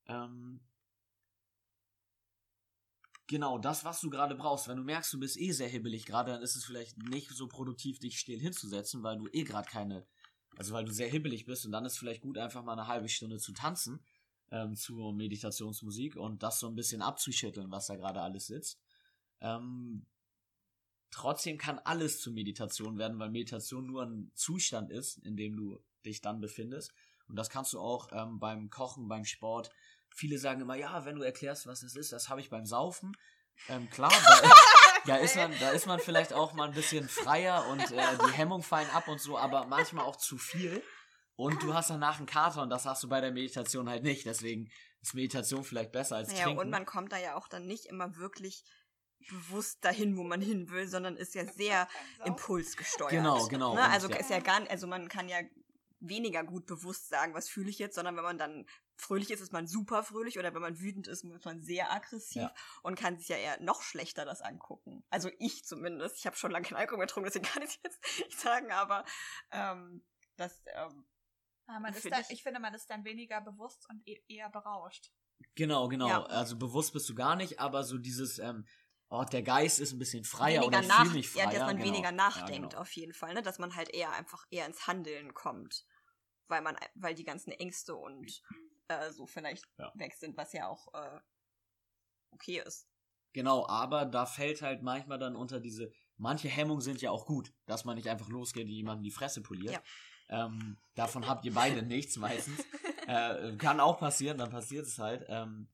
Ähm, 0.05 0.59
genau, 3.25 3.57
das, 3.57 3.83
was 3.83 3.99
du 3.99 4.11
gerade 4.11 4.35
brauchst. 4.35 4.67
Wenn 4.67 4.77
du 4.77 4.83
merkst, 4.83 5.11
du 5.11 5.19
bist 5.19 5.39
eh 5.39 5.53
sehr 5.53 5.69
hibbelig 5.69 6.05
gerade, 6.05 6.33
dann 6.33 6.43
ist 6.43 6.55
es 6.55 6.65
vielleicht 6.65 6.99
nicht 6.99 7.31
so 7.31 7.47
produktiv, 7.47 7.97
dich 7.97 8.19
still 8.19 8.39
hinzusetzen, 8.39 9.01
weil 9.01 9.17
du 9.17 9.27
eh 9.31 9.43
gerade 9.43 9.67
keine, 9.67 10.05
also 10.55 10.71
weil 10.75 10.85
du 10.85 10.93
sehr 10.93 11.09
hibbelig 11.09 11.45
bist 11.45 11.65
und 11.65 11.71
dann 11.71 11.85
ist 11.85 11.97
vielleicht 11.97 12.21
gut, 12.21 12.37
einfach 12.37 12.63
mal 12.63 12.73
eine 12.73 12.85
halbe 12.85 13.09
Stunde 13.09 13.39
zu 13.39 13.53
tanzen 13.53 14.03
ähm, 14.51 14.75
zur 14.75 15.13
Meditationsmusik 15.13 16.15
und 16.15 16.43
das 16.43 16.59
so 16.59 16.67
ein 16.67 16.75
bisschen 16.75 17.01
abzuschütteln, 17.01 17.71
was 17.71 17.87
da 17.87 17.95
gerade 17.95 18.21
alles 18.21 18.47
sitzt. 18.47 18.79
Ähm, 19.41 20.05
trotzdem 21.11 21.57
kann 21.57 21.79
alles 21.79 22.19
zur 22.21 22.33
Meditation 22.33 22.97
werden, 22.97 23.19
weil 23.19 23.29
Meditation 23.29 23.85
nur 23.85 24.03
ein 24.03 24.31
Zustand 24.35 24.91
ist, 24.91 25.17
in 25.19 25.37
dem 25.37 25.55
du 25.55 25.83
dich 26.05 26.21
dann 26.21 26.39
befindest. 26.39 26.93
Und 27.27 27.35
das 27.35 27.49
kannst 27.49 27.73
du 27.73 27.79
auch 27.79 28.09
ähm, 28.11 28.39
beim 28.39 28.69
Kochen, 28.69 29.07
beim 29.07 29.25
Sport. 29.25 29.69
Viele 30.09 30.37
sagen 30.37 30.61
immer, 30.61 30.75
ja, 30.75 31.05
wenn 31.05 31.15
du 31.15 31.23
erklärst, 31.23 31.65
was 31.65 31.81
das 31.81 31.95
ist, 31.95 32.11
das 32.11 32.29
habe 32.29 32.41
ich 32.41 32.49
beim 32.49 32.65
Saufen. 32.65 33.15
Ähm, 33.69 33.89
klar, 33.89 34.11
da, 34.11 34.51
da, 35.05 35.15
ist 35.17 35.35
man, 35.35 35.51
da 35.59 35.71
ist 35.71 35.87
man 35.87 35.99
vielleicht 35.99 36.33
auch 36.33 36.53
mal 36.53 36.67
ein 36.67 36.73
bisschen 36.73 37.07
freier 37.07 37.65
und 37.67 37.91
äh, 37.91 38.17
die 38.27 38.33
Hemmungen 38.33 38.63
fallen 38.63 38.89
ab 38.91 39.07
und 39.07 39.21
so, 39.21 39.37
aber 39.37 39.65
manchmal 39.65 40.05
auch 40.05 40.15
zu 40.15 40.37
viel. 40.37 40.83
Und 41.43 41.61
du 41.61 41.73
hast 41.73 41.89
danach 41.89 42.17
einen 42.17 42.25
Kater 42.25 42.61
und 42.61 42.69
das 42.69 42.85
hast 42.85 43.03
du 43.03 43.09
bei 43.09 43.19
der 43.19 43.31
Meditation 43.31 43.89
halt 43.89 44.03
nicht. 44.03 44.25
Deswegen 44.25 44.71
ist 45.01 45.13
Meditation 45.13 45.63
vielleicht 45.65 45.91
besser 45.91 46.15
als 46.15 46.29
Naja, 46.29 46.45
Trinken. 46.45 46.61
und 46.61 46.69
man 46.69 46.85
kommt 46.85 47.11
da 47.11 47.17
ja 47.17 47.35
auch 47.35 47.49
dann 47.49 47.65
nicht 47.65 47.85
immer 47.87 48.15
wirklich 48.15 48.63
bewusst 49.29 49.83
dahin, 49.83 50.15
wo 50.15 50.23
man 50.23 50.41
hin 50.41 50.69
will, 50.69 50.87
sondern 50.87 51.17
ist 51.17 51.35
ja 51.35 51.45
sehr 51.45 51.89
impulsgesteuert. 52.23 53.11
Genau, 53.11 53.45
genau. 53.47 53.75
Ne? 53.75 53.83
Also 53.83 54.09
ja. 54.09 54.15
ist 54.15 54.29
ja 54.29 54.39
gar 54.39 54.61
nicht, 54.61 54.71
also 54.71 54.87
man 54.87 55.09
kann 55.09 55.27
ja 55.27 55.39
weniger 55.99 56.43
gut 56.45 56.65
bewusst 56.65 57.09
sagen, 57.09 57.33
was 57.33 57.49
fühle 57.49 57.69
ich 57.69 57.79
jetzt, 57.79 57.95
sondern 57.95 58.15
wenn 58.15 58.23
man 58.23 58.37
dann 58.37 58.65
fröhlich 58.95 59.31
ist, 59.31 59.41
ist 59.41 59.51
man 59.51 59.67
super 59.67 60.03
fröhlich 60.03 60.39
oder 60.39 60.53
wenn 60.53 60.61
man 60.61 60.79
wütend 60.79 61.07
ist, 61.07 61.25
ist 61.25 61.45
man 61.45 61.61
sehr 61.61 61.91
aggressiv 61.91 62.41
Ja. 62.43 62.53
und 62.83 62.97
kann 62.97 63.17
sich 63.17 63.27
ja 63.27 63.37
eher 63.37 63.59
noch 63.61 63.81
schlechter 63.81 64.23
das 64.23 64.41
angucken. 64.41 65.03
Also 65.09 65.29
ich 65.39 65.65
zumindest. 65.65 66.17
Ich 66.19 66.25
habe 66.25 66.35
schon 66.37 66.51
lange 66.51 66.65
keinen 66.67 66.77
Alkohol 66.77 66.99
mehr 66.99 67.07
getrunken, 67.07 67.27
deswegen 67.27 67.45
kann 67.45 67.63
ich 67.63 67.79
jetzt 67.83 67.99
nicht 68.19 68.39
sagen, 68.39 68.71
aber 68.71 69.03
ähm, 69.51 70.05
das 70.37 70.61
ähm, 70.75 71.05
Ah, 71.05 71.12
man 71.67 71.93
ist 71.93 72.09
dann, 72.11 72.21
ich- 72.21 72.29
ich 72.31 72.43
finde, 72.43 72.59
man 72.59 72.73
ist 72.73 72.89
dann 72.89 73.03
weniger 73.05 73.41
bewusst 73.41 73.87
und 73.89 74.05
e 74.07 74.21
eher 74.27 74.49
berauscht. 74.49 75.11
Genau, 75.55 75.87
genau. 75.87 76.07
Ja. 76.07 76.23
Also 76.25 76.57
bewusst 76.57 76.93
bist 76.93 77.09
du 77.09 77.15
gar 77.15 77.35
nicht, 77.35 77.59
aber 77.59 77.83
so 77.83 77.97
dieses, 77.97 78.39
ähm, 78.39 78.65
oh, 79.09 79.23
der 79.23 79.43
Geist 79.43 79.79
ist 79.79 79.91
ein 79.93 79.99
bisschen 79.99 80.23
freier 80.23 80.61
weniger 80.61 80.67
oder 80.67 80.81
ich 80.81 80.87
nach, 80.87 81.01
fühle 81.03 81.13
mich 81.15 81.29
freier. 81.29 81.45
ja, 81.45 81.51
dass 81.51 81.59
man 81.67 81.77
genau. 81.77 81.87
weniger 81.87 82.09
Ja, 82.09 82.11
nachdenkt 82.11 82.69
genau. 82.71 82.81
auf 82.81 82.91
jeden 82.93 83.13
Fall, 83.13 83.33
ne? 83.33 83.41
dass 83.41 83.59
man 83.59 83.75
halt 83.75 83.89
eher 83.89 84.11
einfach 84.11 84.45
eher 84.49 84.65
ins 84.65 84.87
Handeln 84.87 85.33
kommt, 85.33 85.85
weil 86.47 86.61
man, 86.61 86.77
weil 86.95 87.15
die 87.15 87.23
ganzen 87.25 87.51
Ängste 87.51 87.95
und 87.95 88.41
äh, 88.87 89.11
so 89.11 89.25
vielleicht 89.25 89.65
Ja. 89.77 89.91
weg 89.95 90.13
sind, 90.13 90.37
was 90.37 90.53
ja 90.53 90.67
auch 90.67 90.93
äh, 90.93 91.19
okay 92.31 92.61
ist. 92.65 92.87
Genau, 93.33 93.67
aber 93.67 94.05
da 94.05 94.25
fällt 94.25 94.61
halt 94.61 94.83
manchmal 94.83 95.17
dann 95.17 95.35
unter 95.35 95.59
diese, 95.59 95.91
manche 96.17 96.47
Hemmungen 96.49 96.81
sind 96.81 97.01
ja 97.01 97.09
auch 97.11 97.25
gut, 97.25 97.51
dass 97.65 97.83
man 97.83 97.95
nicht 97.95 98.07
einfach 98.07 98.29
losgeht, 98.29 98.67
die 98.67 98.75
jemandem 98.75 99.03
die 99.03 99.11
Fresse 99.11 99.41
poliert. 99.41 99.73
Ja. 99.73 99.83
Ähm, 100.29 100.77
davon 100.95 101.27
habt 101.27 101.45
ihr 101.45 101.53
beide 101.53 101.83
nichts 101.83 102.17
meistens. 102.17 102.59
äh, 103.07 103.55
kann 103.57 103.79
auch 103.79 103.99
passieren, 103.99 104.37
dann 104.37 104.49
passiert 104.49 104.85
es 104.85 104.99
halt. 104.99 105.25
Ähm, 105.27 105.67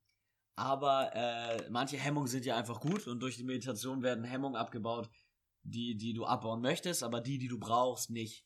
aber 0.55 1.15
äh, 1.15 1.69
manche 1.69 1.97
Hemmungen 1.97 2.27
sind 2.27 2.45
ja 2.45 2.57
einfach 2.57 2.81
gut 2.81 3.07
und 3.07 3.21
durch 3.21 3.37
die 3.37 3.45
Meditation 3.45 4.01
werden 4.03 4.25
Hemmungen 4.25 4.57
abgebaut, 4.57 5.09
die, 5.63 5.95
die 5.95 6.13
du 6.13 6.25
abbauen 6.25 6.61
möchtest, 6.61 7.03
aber 7.03 7.21
die, 7.21 7.37
die 7.37 7.47
du 7.47 7.59
brauchst, 7.59 8.09
nicht. 8.09 8.45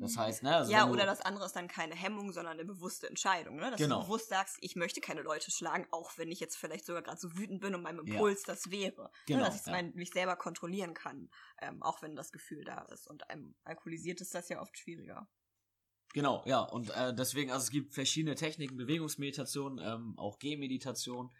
Das 0.00 0.16
heißt, 0.16 0.44
ne? 0.44 0.54
Also 0.54 0.70
ja, 0.70 0.88
oder 0.88 1.06
das 1.06 1.20
andere 1.22 1.44
ist 1.44 1.56
dann 1.56 1.66
keine 1.66 1.94
Hemmung, 1.94 2.32
sondern 2.32 2.54
eine 2.54 2.64
bewusste 2.64 3.08
Entscheidung, 3.08 3.56
ne? 3.56 3.70
Dass 3.72 3.78
Genau. 3.80 4.00
du 4.00 4.06
bewusst 4.06 4.28
sagst, 4.28 4.56
ich 4.60 4.76
möchte 4.76 5.00
keine 5.00 5.22
Leute 5.22 5.50
schlagen, 5.50 5.86
auch 5.90 6.16
wenn 6.16 6.30
ich 6.30 6.38
jetzt 6.38 6.56
vielleicht 6.56 6.86
sogar 6.86 7.02
gerade 7.02 7.18
so 7.18 7.36
wütend 7.36 7.60
bin 7.60 7.74
und 7.74 7.82
meinem 7.82 8.06
Ja. 8.06 8.14
Impuls 8.14 8.42
das 8.44 8.70
wäre. 8.70 9.10
Genau, 9.26 9.40
ne? 9.40 9.46
Dass 9.46 9.60
ich 9.60 9.66
ja. 9.66 9.72
mein, 9.72 9.92
mich 9.94 10.10
selber 10.10 10.36
kontrollieren 10.36 10.94
kann, 10.94 11.30
ähm, 11.60 11.82
auch 11.82 12.00
wenn 12.00 12.14
das 12.14 12.30
Gefühl 12.30 12.64
da 12.64 12.82
ist. 12.92 13.08
Und 13.08 13.28
einem 13.28 13.56
alkoholisiert 13.64 14.20
ist 14.20 14.34
das 14.34 14.48
ja 14.48 14.60
oft 14.62 14.78
schwieriger. 14.78 15.28
Genau, 16.14 16.42
ja, 16.46 16.60
und 16.60 16.90
äh, 16.90 17.12
deswegen, 17.12 17.50
also 17.50 17.64
es 17.64 17.70
gibt 17.70 17.92
verschiedene 17.92 18.34
Techniken, 18.34 18.76
Bewegungsmeditation, 18.76 19.78
ähm, 19.78 20.14
auch 20.16 20.38
Gehmeditation. 20.38 21.30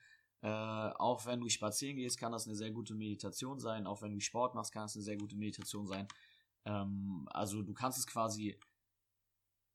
Äh, 0.40 0.46
auch 0.48 1.26
wenn 1.26 1.40
du 1.40 1.48
spazieren 1.48 1.96
gehst, 1.96 2.18
kann 2.18 2.32
das 2.32 2.46
eine 2.46 2.54
sehr 2.54 2.70
gute 2.70 2.94
Meditation 2.94 3.58
sein. 3.58 3.86
Auch 3.86 4.02
wenn 4.02 4.12
du 4.14 4.20
Sport 4.20 4.54
machst, 4.54 4.72
kann 4.72 4.84
es 4.84 4.94
eine 4.94 5.02
sehr 5.04 5.16
gute 5.16 5.36
Meditation 5.36 5.86
sein. 5.86 6.06
Ähm, 6.68 7.26
also 7.32 7.62
du 7.62 7.72
kannst 7.72 7.98
es 7.98 8.06
quasi 8.06 8.58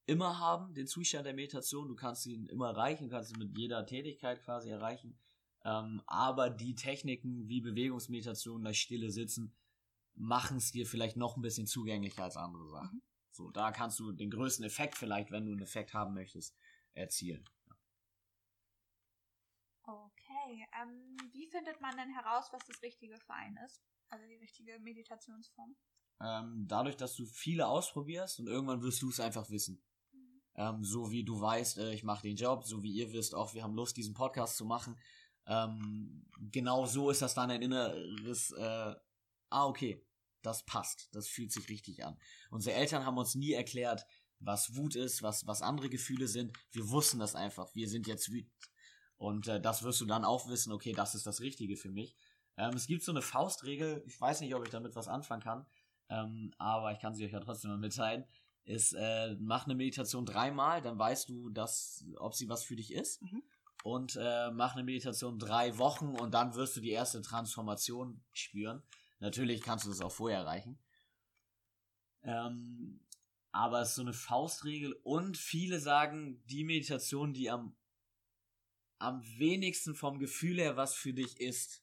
immer 0.05 0.39
haben, 0.39 0.73
den 0.73 0.87
Zustand 0.87 1.25
der 1.25 1.33
Meditation. 1.33 1.87
Du 1.87 1.95
kannst 1.95 2.25
ihn 2.25 2.45
immer 2.47 2.69
erreichen, 2.69 3.09
kannst 3.09 3.31
ihn 3.31 3.39
mit 3.39 3.57
jeder 3.57 3.85
Tätigkeit 3.85 4.43
quasi 4.43 4.69
erreichen. 4.69 5.17
Ähm, 5.65 6.01
aber 6.05 6.49
die 6.49 6.75
Techniken 6.75 7.47
wie 7.47 7.61
Bewegungsmeditation, 7.61 8.63
das 8.63 8.77
stille 8.77 9.11
Sitzen, 9.11 9.55
machen 10.13 10.57
es 10.57 10.71
dir 10.71 10.85
vielleicht 10.85 11.17
noch 11.17 11.35
ein 11.35 11.41
bisschen 11.41 11.65
zugänglicher 11.65 12.23
als 12.23 12.37
andere 12.37 12.69
Sachen. 12.69 13.01
So, 13.31 13.49
da 13.49 13.71
kannst 13.71 13.97
du 13.99 14.11
den 14.11 14.29
größten 14.29 14.65
Effekt 14.65 14.95
vielleicht, 14.95 15.31
wenn 15.31 15.45
du 15.45 15.53
einen 15.53 15.63
Effekt 15.63 15.93
haben 15.93 16.13
möchtest, 16.13 16.55
erzielen. 16.93 17.49
Okay. 19.83 20.67
Ähm, 20.79 21.17
wie 21.31 21.47
findet 21.47 21.81
man 21.81 21.97
denn 21.97 22.09
heraus, 22.09 22.49
was 22.51 22.63
das 22.65 22.81
Richtige 22.83 23.17
für 23.17 23.33
einen 23.33 23.57
ist? 23.65 23.81
Also 24.09 24.27
die 24.27 24.35
richtige 24.35 24.79
Meditationsform? 24.79 25.75
Ähm, 26.21 26.65
dadurch, 26.67 26.95
dass 26.95 27.15
du 27.15 27.25
viele 27.25 27.67
ausprobierst 27.67 28.39
und 28.39 28.47
irgendwann 28.47 28.81
wirst 28.81 29.01
du 29.01 29.09
es 29.09 29.19
einfach 29.19 29.49
wissen. 29.49 29.81
Ähm, 30.55 30.83
so 30.83 31.11
wie 31.11 31.23
du 31.23 31.39
weißt, 31.39 31.79
äh, 31.79 31.93
ich 31.93 32.03
mache 32.03 32.23
den 32.23 32.35
Job, 32.35 32.63
so 32.63 32.83
wie 32.83 32.91
ihr 32.91 33.11
wisst, 33.11 33.33
auch 33.33 33.53
wir 33.53 33.63
haben 33.63 33.75
Lust, 33.75 33.97
diesen 33.97 34.13
Podcast 34.13 34.57
zu 34.57 34.65
machen. 34.65 34.99
Ähm, 35.45 36.25
genau 36.37 36.85
so 36.85 37.09
ist 37.09 37.21
das 37.21 37.33
dann 37.33 37.51
ein 37.51 37.61
inneres, 37.61 38.51
äh, 38.51 38.95
ah, 39.49 39.65
okay, 39.65 40.05
das 40.41 40.63
passt, 40.63 41.09
das 41.13 41.27
fühlt 41.27 41.51
sich 41.51 41.69
richtig 41.69 42.05
an. 42.05 42.17
Unsere 42.51 42.75
Eltern 42.75 43.05
haben 43.05 43.17
uns 43.17 43.35
nie 43.35 43.53
erklärt, 43.53 44.05
was 44.39 44.75
Wut 44.75 44.95
ist, 44.95 45.23
was, 45.23 45.47
was 45.47 45.61
andere 45.61 45.89
Gefühle 45.89 46.27
sind. 46.27 46.53
Wir 46.71 46.89
wussten 46.89 47.19
das 47.19 47.35
einfach, 47.35 47.73
wir 47.73 47.89
sind 47.89 48.07
jetzt 48.07 48.31
wütend. 48.31 48.53
Und 49.17 49.47
äh, 49.47 49.61
das 49.61 49.83
wirst 49.83 50.01
du 50.01 50.05
dann 50.05 50.25
auch 50.25 50.49
wissen, 50.49 50.71
okay, 50.73 50.91
das 50.91 51.15
ist 51.15 51.25
das 51.25 51.39
Richtige 51.39 51.77
für 51.77 51.89
mich. 51.89 52.15
Ähm, 52.57 52.73
es 52.75 52.87
gibt 52.87 53.03
so 53.03 53.11
eine 53.11 53.21
Faustregel, 53.21 54.03
ich 54.05 54.19
weiß 54.19 54.41
nicht, 54.41 54.53
ob 54.53 54.63
ich 54.65 54.69
damit 54.69 54.95
was 54.95 55.07
anfangen 55.07 55.41
kann, 55.41 55.65
ähm, 56.13 56.53
aber 56.57 56.91
ich 56.91 56.99
kann 56.99 57.15
sie 57.15 57.25
euch 57.25 57.31
ja 57.31 57.39
trotzdem 57.39 57.71
mal 57.71 57.77
mitteilen. 57.77 58.25
Ist, 58.65 58.93
äh, 58.93 59.35
mach 59.39 59.65
eine 59.65 59.75
Meditation 59.75 60.25
dreimal, 60.25 60.81
dann 60.81 60.97
weißt 60.97 61.27
du, 61.27 61.49
dass, 61.49 62.05
ob 62.17 62.33
sie 62.33 62.47
was 62.47 62.63
für 62.63 62.75
dich 62.75 62.93
ist. 62.93 63.21
Mhm. 63.21 63.43
Und 63.83 64.15
äh, 64.15 64.51
mach 64.51 64.75
eine 64.75 64.83
Meditation 64.83 65.39
drei 65.39 65.77
Wochen 65.77 66.15
und 66.15 66.33
dann 66.33 66.55
wirst 66.55 66.77
du 66.77 66.81
die 66.81 66.91
erste 66.91 67.21
Transformation 67.21 68.23
spüren. 68.31 68.81
Natürlich 69.19 69.61
kannst 69.61 69.85
du 69.85 69.89
das 69.89 69.99
auch 69.99 70.11
vorher 70.11 70.39
erreichen. 70.39 70.79
Ähm, 72.21 73.01
aber 73.51 73.81
es 73.81 73.89
ist 73.89 73.95
so 73.95 74.01
eine 74.03 74.13
Faustregel 74.13 74.93
und 75.03 75.37
viele 75.37 75.79
sagen, 75.79 76.41
die 76.45 76.63
Meditation, 76.63 77.33
die 77.33 77.49
am, 77.49 77.75
am 78.99 79.21
wenigsten 79.37 79.95
vom 79.95 80.19
Gefühl 80.19 80.59
her 80.59 80.77
was 80.77 80.95
für 80.95 81.13
dich 81.13 81.41
ist, 81.41 81.82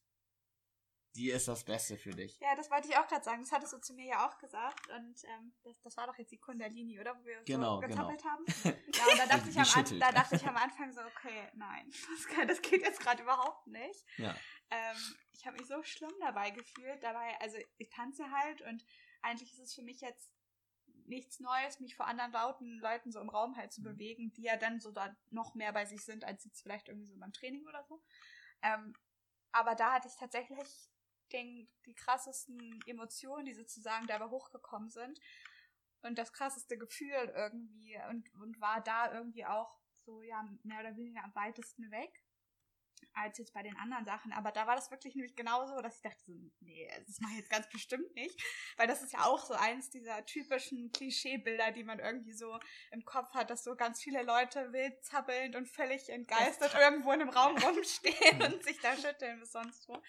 die 1.17 1.31
ist 1.31 1.49
das 1.49 1.65
Beste 1.65 1.97
für 1.99 2.11
dich. 2.11 2.39
Ja, 2.41 2.55
das 2.55 2.71
wollte 2.71 2.89
ich 2.89 2.97
auch 2.97 3.07
gerade 3.09 3.25
sagen. 3.25 3.43
Das 3.43 3.51
hattest 3.53 3.73
du 3.73 3.79
zu 3.79 3.95
mir 3.95 4.07
ja 4.07 4.29
auch 4.29 4.39
gesagt. 4.39 4.89
Und 4.91 5.25
ähm, 5.25 5.53
das, 5.65 5.81
das 5.83 5.97
war 5.97 6.07
doch 6.07 6.17
jetzt 6.19 6.31
die 6.31 6.39
Kundalini, 6.39 7.01
oder? 7.01 7.19
Wo 7.19 7.25
wir 7.25 7.43
Genau, 7.43 7.81
so 7.81 7.87
gezappelt 7.89 8.25
haben. 8.25 8.45
genau. 8.45 8.77
Ja, 8.97 9.07
und 9.13 9.19
da 9.19 9.27
dachte, 9.27 9.51
ich 9.51 9.59
am, 9.59 9.85
an, 9.85 10.01
da 10.01 10.13
dachte 10.13 10.37
ich 10.37 10.47
am 10.47 10.57
Anfang 10.57 10.93
so, 10.93 11.01
okay, 11.03 11.49
nein, 11.55 11.91
das, 12.17 12.27
kann, 12.29 12.47
das 12.49 12.63
geht 12.63 12.83
jetzt 12.83 13.01
gerade 13.01 13.23
überhaupt 13.23 13.67
nicht. 13.67 14.05
Ja. 14.19 14.37
Ähm, 14.71 14.97
ich 15.33 15.47
habe 15.47 15.57
mich 15.59 15.67
so 15.67 15.83
schlimm 15.83 16.13
dabei 16.21 16.51
gefühlt. 16.51 17.03
Dabei, 17.03 17.37
also 17.41 17.57
ich 17.79 17.91
tanze 17.91 18.31
halt 18.31 18.63
und 18.63 18.85
eigentlich 19.23 19.53
ist 19.53 19.59
es 19.61 19.75
für 19.75 19.83
mich 19.83 20.01
jetzt 20.01 20.31
nichts 21.07 21.41
Neues, 21.41 21.81
mich 21.81 21.97
vor 21.97 22.07
anderen 22.07 22.31
lauten 22.31 22.79
Leuten 22.79 23.11
so 23.11 23.21
im 23.21 23.31
Raum 23.31 23.57
halt 23.57 23.73
zu 23.73 23.81
Mhm. 23.81 23.85
bewegen, 23.85 24.33
die 24.33 24.43
ja 24.43 24.57
dann 24.57 24.79
so 24.79 24.93
da 24.93 25.17
noch 25.31 25.55
mehr 25.57 25.73
bei 25.73 25.85
sich 25.87 26.05
sind, 26.05 26.25
als 26.25 26.45
jetzt 26.45 26.63
vielleicht 26.63 26.89
irgendwie 26.89 27.07
so 27.09 27.17
beim 27.19 27.33
Training 27.33 27.67
oder 27.67 27.83
so. 27.89 28.01
Ähm, 28.63 28.95
aber 29.53 29.75
da 29.75 29.95
hatte 29.95 30.07
ich 30.07 30.15
tatsächlich 30.17 30.69
den, 31.33 31.69
die 31.87 31.95
krassesten 31.95 32.81
Emotionen, 32.87 33.47
die 33.47 33.55
sozusagen 33.55 34.07
dabei 34.07 34.29
hochgekommen 34.29 34.91
sind. 34.91 35.21
Und 36.03 36.19
das 36.19 36.33
krasseste 36.33 36.79
Gefühl 36.79 37.33
irgendwie 37.35 37.99
und, 38.09 38.33
und 38.35 38.61
war 38.61 38.83
da 38.83 39.13
irgendwie 39.13 39.45
auch 39.45 39.79
so, 39.93 40.23
ja, 40.23 40.43
mehr 40.63 40.81
oder 40.81 40.97
weniger 40.97 41.23
am 41.23 41.35
weitesten 41.35 41.91
weg 41.91 42.25
als 43.15 43.39
jetzt 43.39 43.53
bei 43.53 43.63
den 43.63 43.77
anderen 43.77 44.05
Sachen. 44.05 44.33
Aber 44.33 44.53
da 44.53 44.67
war 44.67 44.77
das 44.77 44.91
wirklich 44.91 45.15
nämlich 45.15 45.37
genauso, 45.37 45.81
dass 45.81 45.97
ich 45.97 46.03
dachte 46.03 46.23
so, 46.25 46.33
nee, 46.61 46.91
das 47.07 47.21
mache 47.21 47.33
ich 47.33 47.39
jetzt 47.39 47.51
ganz 47.51 47.69
bestimmt 47.69 48.15
nicht. 48.15 48.41
Weil 48.77 48.87
das 48.87 49.03
ist 49.03 49.13
ja 49.13 49.25
auch 49.25 49.45
so 49.45 49.55
eins 49.55 49.91
dieser 49.91 50.25
typischen 50.27 50.93
Klischeebilder, 50.93 51.73
die 51.73 51.85
man 51.85 51.99
irgendwie 51.99 52.33
so 52.33 52.59
im 52.91 53.05
Kopf 53.05 53.33
hat, 53.35 53.51
dass 53.51 53.65
so 53.65 53.75
ganz 53.77 54.03
viele 54.03 54.23
Leute 54.23 54.73
wild 54.73 55.03
zappelnd 55.05 55.57
und 55.57 55.69
völlig 55.69 56.09
entgeistert 56.09 56.75
irgendwo 56.75 57.13
in 57.13 57.23
einem 57.23 57.31
Raum 57.31 57.57
rumstehen 57.63 58.43
und 58.43 58.63
sich 58.65 58.79
da 58.81 58.97
schütteln 58.97 59.41
bis 59.41 59.53
sonst 59.53 59.89
wo. 59.89 60.01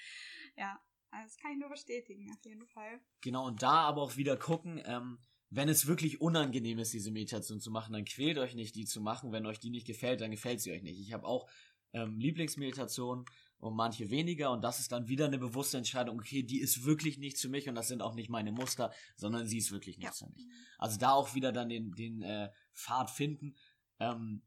Ja, 0.55 0.79
also 1.11 1.27
das 1.27 1.37
kann 1.37 1.51
ich 1.51 1.59
nur 1.59 1.69
bestätigen, 1.69 2.31
auf 2.31 2.43
jeden 2.45 2.65
Fall. 2.67 2.99
Genau, 3.21 3.47
und 3.47 3.61
da 3.61 3.81
aber 3.81 4.01
auch 4.01 4.17
wieder 4.17 4.37
gucken, 4.37 4.81
ähm, 4.85 5.19
wenn 5.49 5.67
es 5.67 5.85
wirklich 5.85 6.21
unangenehm 6.21 6.79
ist, 6.79 6.93
diese 6.93 7.11
Meditation 7.11 7.59
zu 7.59 7.71
machen, 7.71 7.91
dann 7.93 8.05
quält 8.05 8.37
euch 8.37 8.55
nicht, 8.55 8.73
die 8.75 8.85
zu 8.85 9.01
machen. 9.01 9.33
Wenn 9.33 9.45
euch 9.45 9.59
die 9.59 9.69
nicht 9.69 9.85
gefällt, 9.85 10.21
dann 10.21 10.31
gefällt 10.31 10.61
sie 10.61 10.71
euch 10.71 10.81
nicht. 10.81 10.99
Ich 10.99 11.11
habe 11.11 11.25
auch 11.25 11.49
ähm, 11.91 12.17
Lieblingsmeditationen 12.17 13.25
und 13.57 13.75
manche 13.75 14.09
weniger 14.09 14.51
und 14.51 14.63
das 14.63 14.79
ist 14.79 14.93
dann 14.93 15.09
wieder 15.09 15.25
eine 15.25 15.37
bewusste 15.37 15.77
Entscheidung, 15.77 16.19
okay, 16.19 16.41
die 16.41 16.61
ist 16.61 16.85
wirklich 16.85 17.17
nichts 17.17 17.41
für 17.41 17.49
mich 17.49 17.67
und 17.67 17.75
das 17.75 17.89
sind 17.89 18.01
auch 18.01 18.15
nicht 18.15 18.29
meine 18.29 18.53
Muster, 18.53 18.93
sondern 19.17 19.45
sie 19.45 19.57
ist 19.57 19.71
wirklich 19.71 19.97
nichts 19.97 20.19
für 20.19 20.29
mich. 20.29 20.47
Also 20.77 20.97
da 20.97 21.11
auch 21.11 21.35
wieder 21.35 21.51
dann 21.51 21.67
den, 21.67 21.91
den 21.91 22.21
äh, 22.21 22.49
Pfad 22.73 23.11
finden. 23.11 23.55
Ähm, 23.99 24.41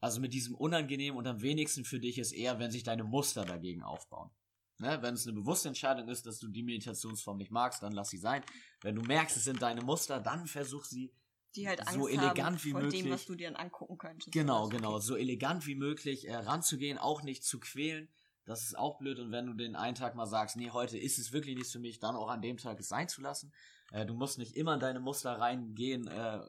also 0.00 0.20
mit 0.20 0.32
diesem 0.32 0.54
unangenehm 0.54 1.16
und 1.16 1.26
am 1.26 1.42
wenigsten 1.42 1.84
für 1.84 2.00
dich 2.00 2.18
ist 2.18 2.32
eher, 2.32 2.58
wenn 2.58 2.70
sich 2.70 2.84
deine 2.84 3.04
Muster 3.04 3.44
dagegen 3.44 3.82
aufbauen. 3.82 4.30
Ne? 4.78 4.98
Wenn 5.02 5.14
es 5.14 5.26
eine 5.26 5.34
bewusste 5.34 5.68
Entscheidung 5.68 6.08
ist, 6.08 6.26
dass 6.26 6.38
du 6.38 6.48
die 6.48 6.62
Meditationsform 6.62 7.36
nicht 7.38 7.50
magst, 7.50 7.82
dann 7.82 7.92
lass 7.92 8.10
sie 8.10 8.18
sein. 8.18 8.42
Wenn 8.80 8.94
du 8.94 9.02
merkst, 9.02 9.36
es 9.36 9.44
sind 9.44 9.60
deine 9.60 9.82
Muster, 9.82 10.20
dann 10.20 10.46
versuch 10.46 10.84
sie 10.84 11.12
Die 11.56 11.66
halt 11.68 11.80
Angst 11.80 11.94
so 11.94 12.06
elegant 12.08 12.38
haben 12.40 12.64
wie 12.64 12.70
von 12.70 12.82
möglich. 12.82 13.02
dem, 13.02 13.12
was 13.12 13.24
du 13.26 13.34
dir 13.34 13.50
dann 13.50 13.56
angucken 13.56 13.98
könntest. 13.98 14.32
Genau, 14.32 14.58
Also, 14.64 14.68
genau. 14.70 14.94
okay. 14.94 15.02
So 15.02 15.16
elegant 15.16 15.66
wie 15.66 15.74
möglich 15.74 16.28
äh, 16.28 16.36
ranzugehen, 16.36 16.98
auch 16.98 17.22
nicht 17.22 17.44
zu 17.44 17.58
quälen. 17.58 18.08
Das 18.44 18.62
ist 18.62 18.78
auch 18.78 18.98
blöd. 18.98 19.18
Und 19.18 19.30
wenn 19.32 19.46
du 19.46 19.52
den 19.52 19.76
einen 19.76 19.94
Tag 19.94 20.14
mal 20.14 20.26
sagst, 20.26 20.56
nee, 20.56 20.70
heute 20.70 20.96
ist 20.96 21.18
es 21.18 21.32
wirklich 21.32 21.56
nichts 21.56 21.72
für 21.72 21.80
mich, 21.80 21.98
dann 21.98 22.16
auch 22.16 22.28
an 22.28 22.40
dem 22.40 22.56
Tag 22.56 22.78
es 22.80 22.88
sein 22.88 23.08
zu 23.08 23.20
lassen. 23.20 23.52
Äh, 23.90 24.06
du 24.06 24.14
musst 24.14 24.38
nicht 24.38 24.56
immer 24.56 24.74
in 24.74 24.80
deine 24.80 25.00
Muster 25.00 25.32
reingehen, 25.32 26.06
äh, 26.06 26.40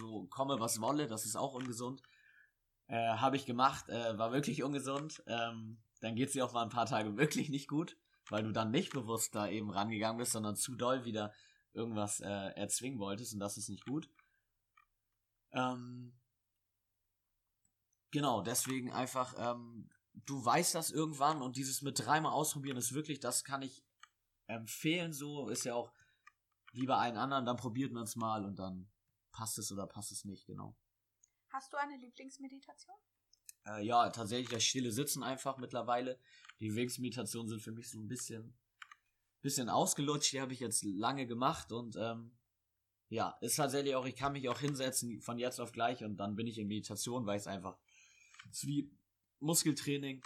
so 0.00 0.26
komme 0.30 0.60
was 0.60 0.80
wolle, 0.80 1.08
das 1.08 1.26
ist 1.26 1.36
auch 1.36 1.52
ungesund. 1.52 2.00
Äh, 2.86 2.94
Habe 3.16 3.36
ich 3.36 3.44
gemacht, 3.46 3.88
äh, 3.88 4.16
war 4.16 4.32
wirklich 4.32 4.62
ungesund. 4.62 5.22
Ähm, 5.26 5.78
dann 6.00 6.14
geht 6.14 6.28
es 6.28 6.32
dir 6.32 6.44
auch 6.44 6.52
mal 6.52 6.62
ein 6.62 6.70
paar 6.70 6.86
Tage 6.86 7.16
wirklich 7.16 7.48
nicht 7.48 7.68
gut, 7.68 7.96
weil 8.28 8.42
du 8.42 8.52
dann 8.52 8.70
nicht 8.70 8.92
bewusst 8.92 9.34
da 9.34 9.48
eben 9.48 9.70
rangegangen 9.70 10.18
bist, 10.18 10.32
sondern 10.32 10.56
zu 10.56 10.74
doll 10.74 11.04
wieder 11.04 11.32
irgendwas 11.72 12.20
äh, 12.20 12.50
erzwingen 12.56 12.98
wolltest 12.98 13.34
und 13.34 13.40
das 13.40 13.56
ist 13.56 13.68
nicht 13.68 13.84
gut. 13.84 14.08
Ähm, 15.52 16.18
genau, 18.10 18.42
deswegen 18.42 18.92
einfach, 18.92 19.34
ähm, 19.38 19.90
du 20.14 20.44
weißt 20.44 20.74
das 20.74 20.90
irgendwann 20.90 21.42
und 21.42 21.56
dieses 21.56 21.82
mit 21.82 21.98
dreimal 21.98 22.32
ausprobieren 22.32 22.76
ist 22.76 22.94
wirklich, 22.94 23.20
das 23.20 23.44
kann 23.44 23.62
ich 23.62 23.84
empfehlen, 24.46 25.12
so 25.12 25.48
ist 25.48 25.64
ja 25.64 25.74
auch 25.74 25.92
wie 26.72 26.86
bei 26.86 26.96
allen 26.96 27.16
anderen, 27.16 27.46
dann 27.46 27.56
probiert 27.56 27.92
man 27.92 28.04
es 28.04 28.16
mal 28.16 28.44
und 28.44 28.58
dann 28.58 28.90
passt 29.32 29.58
es 29.58 29.72
oder 29.72 29.86
passt 29.86 30.12
es 30.12 30.24
nicht, 30.24 30.46
genau. 30.46 30.76
Hast 31.50 31.72
du 31.72 31.76
eine 31.78 31.96
Lieblingsmeditation? 31.96 32.96
Äh, 33.66 33.84
ja, 33.84 34.08
tatsächlich 34.10 34.48
das 34.48 34.64
stille 34.64 34.92
Sitzen 34.92 35.22
einfach 35.22 35.58
mittlerweile. 35.58 36.18
Die 36.60 36.74
Wegsmeditationen 36.74 37.48
sind 37.48 37.60
für 37.60 37.72
mich 37.72 37.90
so 37.90 37.98
ein 37.98 38.08
bisschen, 38.08 38.54
bisschen 39.42 39.68
ausgelutscht, 39.68 40.32
die 40.32 40.40
habe 40.40 40.52
ich 40.52 40.60
jetzt 40.60 40.84
lange 40.84 41.26
gemacht 41.26 41.72
und 41.72 41.96
ähm, 41.96 42.32
ja, 43.08 43.36
ist 43.40 43.56
tatsächlich 43.56 43.94
auch, 43.94 44.06
ich 44.06 44.16
kann 44.16 44.32
mich 44.32 44.48
auch 44.48 44.58
hinsetzen 44.58 45.20
von 45.20 45.38
jetzt 45.38 45.60
auf 45.60 45.72
gleich 45.72 46.02
und 46.02 46.16
dann 46.16 46.34
bin 46.34 46.46
ich 46.46 46.58
in 46.58 46.66
Meditation, 46.66 47.26
weil 47.26 47.38
es 47.38 47.46
einfach 47.46 47.78
ist 48.50 48.66
wie 48.66 48.90
Muskeltraining. 49.40 50.22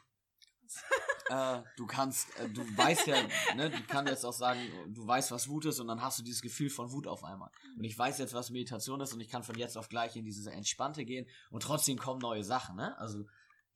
äh, 1.30 1.62
du 1.76 1.86
kannst, 1.86 2.36
äh, 2.38 2.48
du 2.48 2.62
weißt 2.76 3.06
ja, 3.06 3.16
ne, 3.54 3.70
du 3.70 3.82
kannst 3.86 4.10
jetzt 4.10 4.24
auch 4.24 4.32
sagen, 4.32 4.60
du 4.88 5.06
weißt, 5.06 5.30
was 5.30 5.48
Wut 5.48 5.64
ist 5.64 5.78
und 5.78 5.86
dann 5.86 6.02
hast 6.02 6.18
du 6.18 6.22
dieses 6.24 6.42
Gefühl 6.42 6.70
von 6.70 6.90
Wut 6.90 7.06
auf 7.06 7.22
einmal. 7.24 7.50
Und 7.76 7.84
ich 7.84 7.96
weiß 7.96 8.18
jetzt, 8.18 8.34
was 8.34 8.50
Meditation 8.50 9.00
ist 9.00 9.14
und 9.14 9.20
ich 9.20 9.28
kann 9.28 9.44
von 9.44 9.56
jetzt 9.56 9.78
auf 9.78 9.88
gleich 9.88 10.16
in 10.16 10.24
diese 10.24 10.50
Entspannte 10.50 11.04
gehen 11.04 11.26
und 11.50 11.62
trotzdem 11.62 11.98
kommen 11.98 12.20
neue 12.20 12.42
Sachen, 12.42 12.76
ne? 12.76 12.98
Also, 12.98 13.26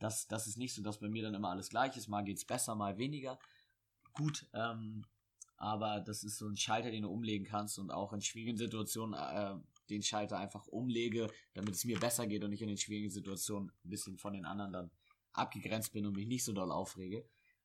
das, 0.01 0.27
das 0.27 0.49
ist 0.49 0.59
nicht 0.59 0.75
so, 0.75 0.83
dass 0.83 0.99
bei 0.99 1.09
mir 1.09 1.23
dann 1.23 1.35
immer 1.35 1.51
alles 1.51 1.69
gleich 1.69 1.97
ist. 1.97 2.09
Mal 2.09 2.25
geht's 2.25 2.45
besser, 2.45 2.75
mal 2.75 2.99
weniger. 2.99 3.39
Gut, 4.13 4.47
ähm, 4.53 5.05
aber 5.57 6.01
das 6.01 6.25
ist 6.25 6.39
so 6.39 6.49
ein 6.49 6.57
Schalter, 6.57 6.91
den 6.91 7.03
du 7.03 7.09
umlegen 7.09 7.47
kannst 7.47 7.79
und 7.79 7.93
auch 7.93 8.13
in 8.13 8.21
schwierigen 8.21 8.59
Situationen 8.59 9.15
äh, 9.15 9.55
den 9.89 10.03
Schalter 10.03 10.39
einfach 10.39 10.67
umlege, 10.67 11.29
damit 11.55 11.75
es 11.75 11.85
mir 11.85 11.99
besser 12.01 12.27
geht 12.27 12.43
und 12.43 12.53
ich 12.53 12.63
in 12.63 12.69
den 12.69 12.77
schwierigen 12.77 13.11
Situationen 13.11 13.71
ein 13.85 13.91
bisschen 13.91 14.19
von 14.19 14.33
den 14.33 14.45
anderen 14.45 14.73
dann 14.73 14.91
abgegrenzt 15.33 15.93
bin 15.93 16.07
und 16.07 16.17
mich 16.17 16.27
nicht 16.27 16.45
so 16.45 16.53
doll 16.53 16.73
aufrege. 16.73 17.25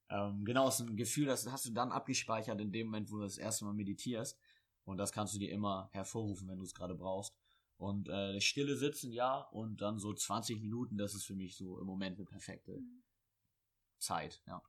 Ähm, 0.10 0.44
genau, 0.46 0.68
ist 0.68 0.80
ein 0.80 0.98
Gefühl, 0.98 1.26
das 1.28 1.50
hast 1.52 1.66
du 1.66 1.72
dann 1.72 1.92
abgespeichert 1.92 2.60
in 2.62 2.72
dem 2.72 2.88
Moment, 2.88 3.12
wo 3.12 3.18
du 3.18 3.24
das 3.24 3.38
erste 3.38 3.66
Mal 3.66 3.74
meditierst. 3.74 4.40
Und 4.86 4.98
das 4.98 5.12
kannst 5.12 5.36
du 5.36 5.40
dir 5.40 5.52
immer 5.52 5.90
hervorrufen, 5.94 6.48
wenn 6.48 6.58
du 6.58 6.64
es 6.64 6.74
gerade 6.74 6.96
brauchst. 6.96 7.36
Und 7.78 8.10
äh, 8.10 8.34
das 8.34 8.44
stille 8.44 8.76
Sitzen, 8.76 9.12
ja, 9.12 9.38
und 9.52 9.82
dann 9.82 10.00
so 10.00 10.14
20 10.14 10.60
Minuten, 10.62 10.98
das 10.98 11.14
ist 11.14 11.26
für 11.26 11.36
mich 11.36 11.56
so 11.56 11.80
im 11.80 11.86
Moment 11.86 12.18
eine 12.18 12.26
perfekte 12.26 12.80
Mhm. 12.80 13.04
Zeit, 14.00 14.42
ja. 14.48 14.62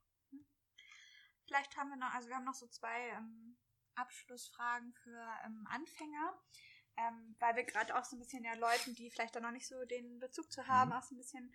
Vielleicht 1.46 1.76
haben 1.76 1.90
wir 1.90 1.96
noch, 1.96 2.12
also 2.14 2.28
wir 2.28 2.36
haben 2.36 2.44
noch 2.44 2.54
so 2.54 2.66
zwei 2.68 3.08
ähm, 3.16 3.56
Abschlussfragen 3.96 4.92
für 4.94 5.26
ähm, 5.44 5.66
Anfänger, 5.68 6.34
ähm, 6.96 7.34
weil 7.40 7.56
wir 7.56 7.64
gerade 7.64 7.96
auch 7.98 8.04
so 8.04 8.16
ein 8.16 8.20
bisschen 8.20 8.44
ja 8.44 8.54
Leuten, 8.54 8.94
die 8.94 9.10
vielleicht 9.10 9.34
da 9.34 9.40
noch 9.40 9.50
nicht 9.50 9.66
so 9.66 9.84
den 9.86 10.18
Bezug 10.20 10.52
zu 10.52 10.66
haben, 10.68 10.90
Mhm. 10.90 10.96
auch 10.96 11.02
so 11.02 11.14
ein 11.14 11.18
bisschen 11.18 11.52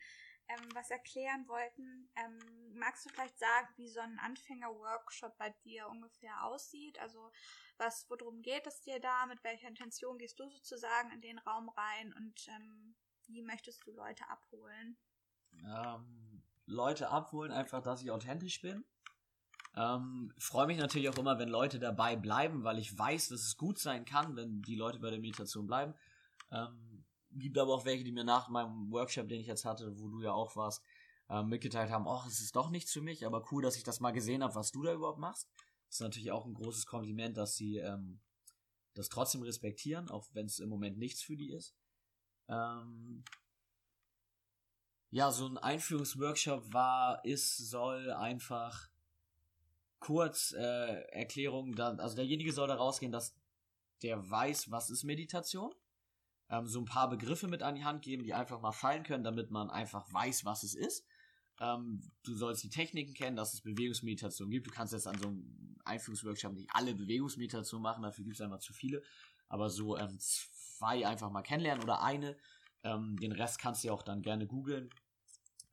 ähm, 0.49 0.69
was 0.73 0.91
erklären 0.91 1.47
wollten. 1.47 2.09
Ähm, 2.15 2.39
magst 2.75 3.05
du 3.05 3.09
vielleicht 3.09 3.37
sagen, 3.39 3.67
wie 3.77 3.89
so 3.89 3.99
ein 3.99 4.19
Anfänger-Workshop 4.19 5.37
bei 5.37 5.49
dir 5.63 5.87
ungefähr 5.87 6.45
aussieht? 6.45 6.99
Also 6.99 7.31
was, 7.77 8.05
worum 8.09 8.41
geht 8.41 8.67
es 8.67 8.81
dir 8.81 8.99
da? 8.99 9.25
Mit 9.25 9.43
welcher 9.43 9.67
Intention 9.67 10.17
gehst 10.17 10.39
du 10.39 10.49
sozusagen 10.49 11.11
in 11.11 11.21
den 11.21 11.39
Raum 11.39 11.69
rein 11.69 12.13
und 12.13 12.47
ähm, 12.47 12.95
wie 13.27 13.41
möchtest 13.41 13.85
du 13.85 13.91
Leute 13.91 14.27
abholen? 14.29 14.97
ähm, 15.63 16.43
Leute 16.65 17.09
abholen, 17.09 17.51
einfach, 17.51 17.81
dass 17.81 18.01
ich 18.01 18.11
authentisch 18.11 18.61
bin. 18.61 18.83
Ähm, 19.75 20.33
Freue 20.37 20.67
mich 20.67 20.77
natürlich 20.77 21.09
auch 21.09 21.17
immer, 21.17 21.37
wenn 21.37 21.49
Leute 21.49 21.79
dabei 21.79 22.15
bleiben, 22.15 22.63
weil 22.63 22.79
ich 22.79 22.97
weiß, 22.97 23.29
dass 23.29 23.41
es 23.41 23.57
gut 23.57 23.77
sein 23.77 24.05
kann, 24.05 24.35
wenn 24.35 24.61
die 24.61 24.75
Leute 24.75 24.99
bei 24.99 25.09
der 25.09 25.19
Meditation 25.19 25.67
bleiben. 25.67 25.93
Ähm, 26.51 26.94
gibt 27.39 27.57
aber 27.57 27.73
auch 27.73 27.85
welche, 27.85 28.03
die 28.03 28.11
mir 28.11 28.23
nach 28.23 28.49
meinem 28.49 28.91
Workshop, 28.91 29.27
den 29.27 29.41
ich 29.41 29.47
jetzt 29.47 29.65
hatte, 29.65 29.99
wo 29.99 30.09
du 30.09 30.21
ja 30.21 30.31
auch 30.31 30.55
warst, 30.55 30.81
ähm, 31.29 31.47
mitgeteilt 31.47 31.91
haben, 31.91 32.07
ach, 32.07 32.27
es 32.27 32.39
ist 32.39 32.55
doch 32.55 32.69
nichts 32.69 32.91
für 32.91 33.01
mich, 33.01 33.25
aber 33.25 33.45
cool, 33.51 33.63
dass 33.63 33.77
ich 33.77 33.83
das 33.83 33.99
mal 33.99 34.11
gesehen 34.11 34.43
habe, 34.43 34.55
was 34.55 34.71
du 34.71 34.83
da 34.83 34.93
überhaupt 34.93 35.19
machst. 35.19 35.49
Das 35.87 35.97
ist 35.97 36.01
natürlich 36.01 36.31
auch 36.31 36.45
ein 36.45 36.53
großes 36.53 36.85
Kompliment, 36.85 37.37
dass 37.37 37.55
sie 37.55 37.77
ähm, 37.77 38.19
das 38.93 39.09
trotzdem 39.09 39.41
respektieren, 39.41 40.09
auch 40.09 40.27
wenn 40.33 40.45
es 40.45 40.59
im 40.59 40.69
Moment 40.69 40.97
nichts 40.97 41.21
für 41.21 41.35
die 41.35 41.51
ist. 41.51 41.75
Ähm, 42.47 43.23
ja, 45.11 45.31
so 45.31 45.47
ein 45.47 45.57
Einführungsworkshop 45.57 46.73
war, 46.73 47.23
ist, 47.23 47.57
soll 47.57 48.11
einfach 48.11 48.89
kurz 49.99 50.51
äh, 50.51 51.01
Erklärung, 51.11 51.75
da, 51.75 51.95
also 51.95 52.15
derjenige 52.15 52.51
soll 52.53 52.67
da 52.67 52.75
rausgehen, 52.75 53.11
dass 53.11 53.35
der 54.03 54.29
weiß, 54.29 54.69
was 54.71 54.89
ist 54.89 55.03
Meditation. 55.03 55.73
Ähm, 56.49 56.67
so 56.67 56.79
ein 56.79 56.85
paar 56.85 57.09
Begriffe 57.09 57.47
mit 57.47 57.63
an 57.63 57.75
die 57.75 57.85
Hand 57.85 58.01
geben, 58.03 58.23
die 58.23 58.33
einfach 58.33 58.61
mal 58.61 58.71
fallen 58.71 59.03
können, 59.03 59.23
damit 59.23 59.51
man 59.51 59.69
einfach 59.69 60.11
weiß, 60.13 60.45
was 60.45 60.63
es 60.63 60.75
ist. 60.75 61.05
Ähm, 61.59 62.01
du 62.23 62.35
sollst 62.35 62.63
die 62.63 62.69
Techniken 62.69 63.13
kennen, 63.13 63.35
dass 63.35 63.53
es 63.53 63.61
Bewegungsmeditation 63.61 64.49
gibt. 64.49 64.67
Du 64.67 64.71
kannst 64.71 64.93
jetzt 64.93 65.07
an 65.07 65.17
so 65.17 65.27
einem 65.27 65.77
Einführungsworkshop 65.85 66.53
nicht 66.53 66.69
alle 66.73 66.93
Bewegungsmeditationen 66.93 67.81
machen, 67.81 68.03
dafür 68.03 68.23
gibt 68.23 68.35
es 68.35 68.41
einfach 68.41 68.59
zu 68.59 68.73
viele. 68.73 69.01
Aber 69.47 69.69
so 69.69 69.97
ähm, 69.97 70.17
zwei 70.19 71.07
einfach 71.07 71.31
mal 71.31 71.41
kennenlernen 71.41 71.83
oder 71.83 72.01
eine. 72.01 72.37
Ähm, 72.83 73.17
den 73.17 73.31
Rest 73.31 73.59
kannst 73.59 73.83
du 73.83 73.87
ja 73.87 73.93
auch 73.93 74.03
dann 74.03 74.21
gerne 74.21 74.47
googeln. 74.47 74.89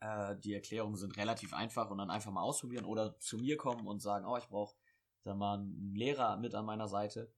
Äh, 0.00 0.36
die 0.38 0.54
Erklärungen 0.54 0.96
sind 0.96 1.16
relativ 1.16 1.52
einfach 1.52 1.90
und 1.90 1.98
dann 1.98 2.10
einfach 2.10 2.32
mal 2.32 2.42
ausprobieren 2.42 2.84
oder 2.84 3.18
zu 3.18 3.38
mir 3.38 3.56
kommen 3.56 3.86
und 3.86 4.00
sagen, 4.00 4.26
oh, 4.26 4.36
ich 4.36 4.48
brauche 4.48 4.74
da 5.22 5.34
mal 5.34 5.58
einen 5.58 5.94
Lehrer 5.94 6.36
mit 6.36 6.54
an 6.54 6.64
meiner 6.64 6.88
Seite, 6.88 7.32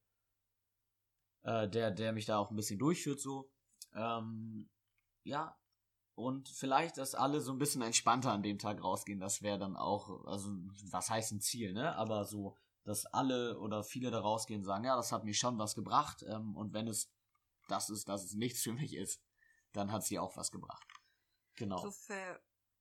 äh, 1.45 1.69
der, 1.69 1.91
der 1.91 2.13
mich 2.13 2.27
da 2.27 2.39
auch 2.39 2.51
ein 2.51 2.57
bisschen 2.57 2.79
durchführt 2.79 3.21
so. 3.21 3.51
Ähm, 3.95 4.69
ja, 5.23 5.57
und 6.15 6.49
vielleicht, 6.49 6.99
dass 6.99 7.15
alle 7.15 7.41
so 7.41 7.53
ein 7.53 7.59
bisschen 7.59 7.83
entspannter 7.83 8.33
an 8.33 8.43
dem 8.43 8.59
Tag 8.59 8.83
rausgehen, 8.83 9.21
das 9.21 9.43
wäre 9.43 9.59
dann 9.59 9.77
auch, 9.77 10.25
also 10.27 10.51
was 10.91 11.11
heißt 11.11 11.33
ein 11.33 11.41
Ziel, 11.41 11.73
ne? 11.73 11.97
Aber 11.97 12.25
so, 12.25 12.57
dass 12.85 13.07
alle 13.07 13.59
oder 13.59 13.83
viele 13.83 14.11
da 14.11 14.21
rausgehen 14.21 14.61
und 14.61 14.65
sagen, 14.65 14.85
ja, 14.85 14.97
das 14.97 15.13
hat 15.13 15.25
mir 15.25 15.35
schon 15.35 15.59
was 15.59 15.75
gebracht 15.75 16.25
ähm, 16.29 16.57
und 16.57 16.73
wenn 16.73 16.89
es 16.89 17.11
das 17.69 17.89
ist, 17.89 18.09
dass 18.09 18.25
es 18.25 18.35
nichts 18.35 18.63
für 18.63 18.73
mich 18.73 18.95
ist, 18.95 19.23
dann 19.73 19.91
hat 19.91 20.05
sie 20.05 20.19
auch 20.19 20.37
was 20.37 20.51
gebracht. 20.51 20.87
Genau. 21.57 21.79
So 21.79 21.91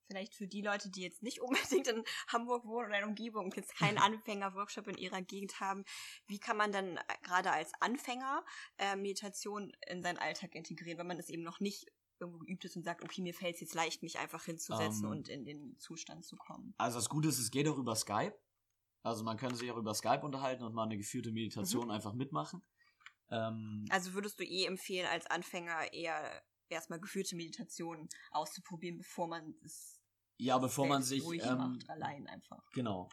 vielleicht 0.08 0.36
für 0.36 0.48
die 0.48 0.62
Leute, 0.62 0.90
die 0.90 1.02
jetzt 1.02 1.24
nicht 1.24 1.42
unbedingt 1.42 1.88
in 1.88 2.04
Hamburg 2.28 2.66
wohnen 2.66 2.88
oder 2.88 2.96
in 2.96 3.02
der 3.02 3.08
Umgebung 3.10 3.46
und 3.46 3.56
jetzt 3.56 3.76
keinen 3.76 3.98
Anfänger-Workshop 4.00 4.88
in 4.88 4.98
ihrer 4.98 5.22
Gegend 5.22 5.60
haben, 5.60 5.84
wie 6.28 6.40
kann 6.40 6.58
man 6.58 6.72
dann 6.72 6.98
äh, 6.98 7.02
gerade 7.24 7.52
als 7.52 7.72
Anfänger 7.80 8.44
äh, 8.78 8.96
Meditation 8.96 9.72
in 9.88 10.02
seinen 10.02 10.18
Alltag 10.18 10.56
integrieren, 10.56 10.98
wenn 10.98 11.08
man 11.08 11.20
es 11.20 11.30
eben 11.30 11.44
noch 11.44 11.60
nicht 11.60 11.88
irgendwo 12.20 12.40
geübt 12.40 12.64
ist 12.66 12.76
und 12.76 12.84
sagt, 12.84 13.04
okay, 13.04 13.22
mir 13.22 13.34
fällt 13.34 13.56
es 13.56 13.62
jetzt 13.62 13.74
leicht, 13.74 14.04
mich 14.04 14.18
einfach 14.20 14.46
hinzusetzen 14.46 15.06
Ähm. 15.06 15.12
und 15.12 15.30
in 15.30 15.46
den 15.46 15.78
Zustand 15.80 16.26
zu 16.26 16.36
kommen. 16.38 16.74
Also 16.78 16.98
das 17.00 17.10
Gute 17.10 17.28
ist, 17.30 17.40
es 17.40 17.52
geht 17.52 17.68
auch 17.68 17.78
über 17.78 17.96
Skype. 17.96 18.38
Also 19.02 19.24
man 19.26 19.36
kann 19.36 19.54
sich 19.56 19.70
auch 19.70 19.78
über 19.78 19.94
Skype 19.94 20.22
unterhalten 20.22 20.64
und 20.64 20.74
mal 20.74 20.84
eine 20.84 20.98
geführte 20.98 21.32
Meditation 21.32 21.92
einfach 21.92 22.14
mitmachen. 22.14 22.64
Ähm, 23.30 23.86
Also 23.90 24.14
würdest 24.14 24.40
du 24.40 24.44
eh 24.46 24.66
empfehlen, 24.66 25.08
als 25.08 25.26
Anfänger 25.26 25.92
eher 25.92 26.42
erstmal 26.70 27.00
geführte 27.00 27.36
Meditationen 27.36 28.10
auszuprobieren, 28.32 28.98
bevor 28.98 29.28
man 29.28 29.56
es 29.64 30.00
ja, 30.38 30.58
bevor 30.58 30.88
man 30.88 31.04
sich 31.04 31.24
ruhig 31.24 31.44
ähm, 31.44 31.58
macht, 31.58 31.90
allein 31.90 32.28
einfach. 32.28 32.64
Genau. 32.74 33.10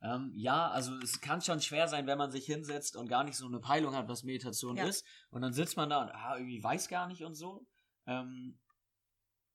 Ähm, 0.00 0.32
ja, 0.34 0.68
also 0.70 0.94
es 0.98 1.20
kann 1.20 1.40
schon 1.40 1.60
schwer 1.60 1.88
sein, 1.88 2.06
wenn 2.06 2.18
man 2.18 2.30
sich 2.30 2.44
hinsetzt 2.44 2.96
und 2.96 3.08
gar 3.08 3.24
nicht 3.24 3.36
so 3.36 3.46
eine 3.46 3.58
Peilung 3.58 3.94
hat, 3.94 4.08
was 4.08 4.22
Meditation 4.22 4.76
Ja. 4.76 4.86
ist. 4.86 5.06
Und 5.30 5.42
dann 5.42 5.52
sitzt 5.52 5.76
man 5.76 5.88
da 5.88 6.02
und 6.02 6.10
ah, 6.10 6.36
irgendwie 6.36 6.62
weiß 6.62 6.88
gar 6.88 7.06
nicht 7.06 7.24
und 7.24 7.34
so. 7.34 7.66
Ähm, 8.06 8.58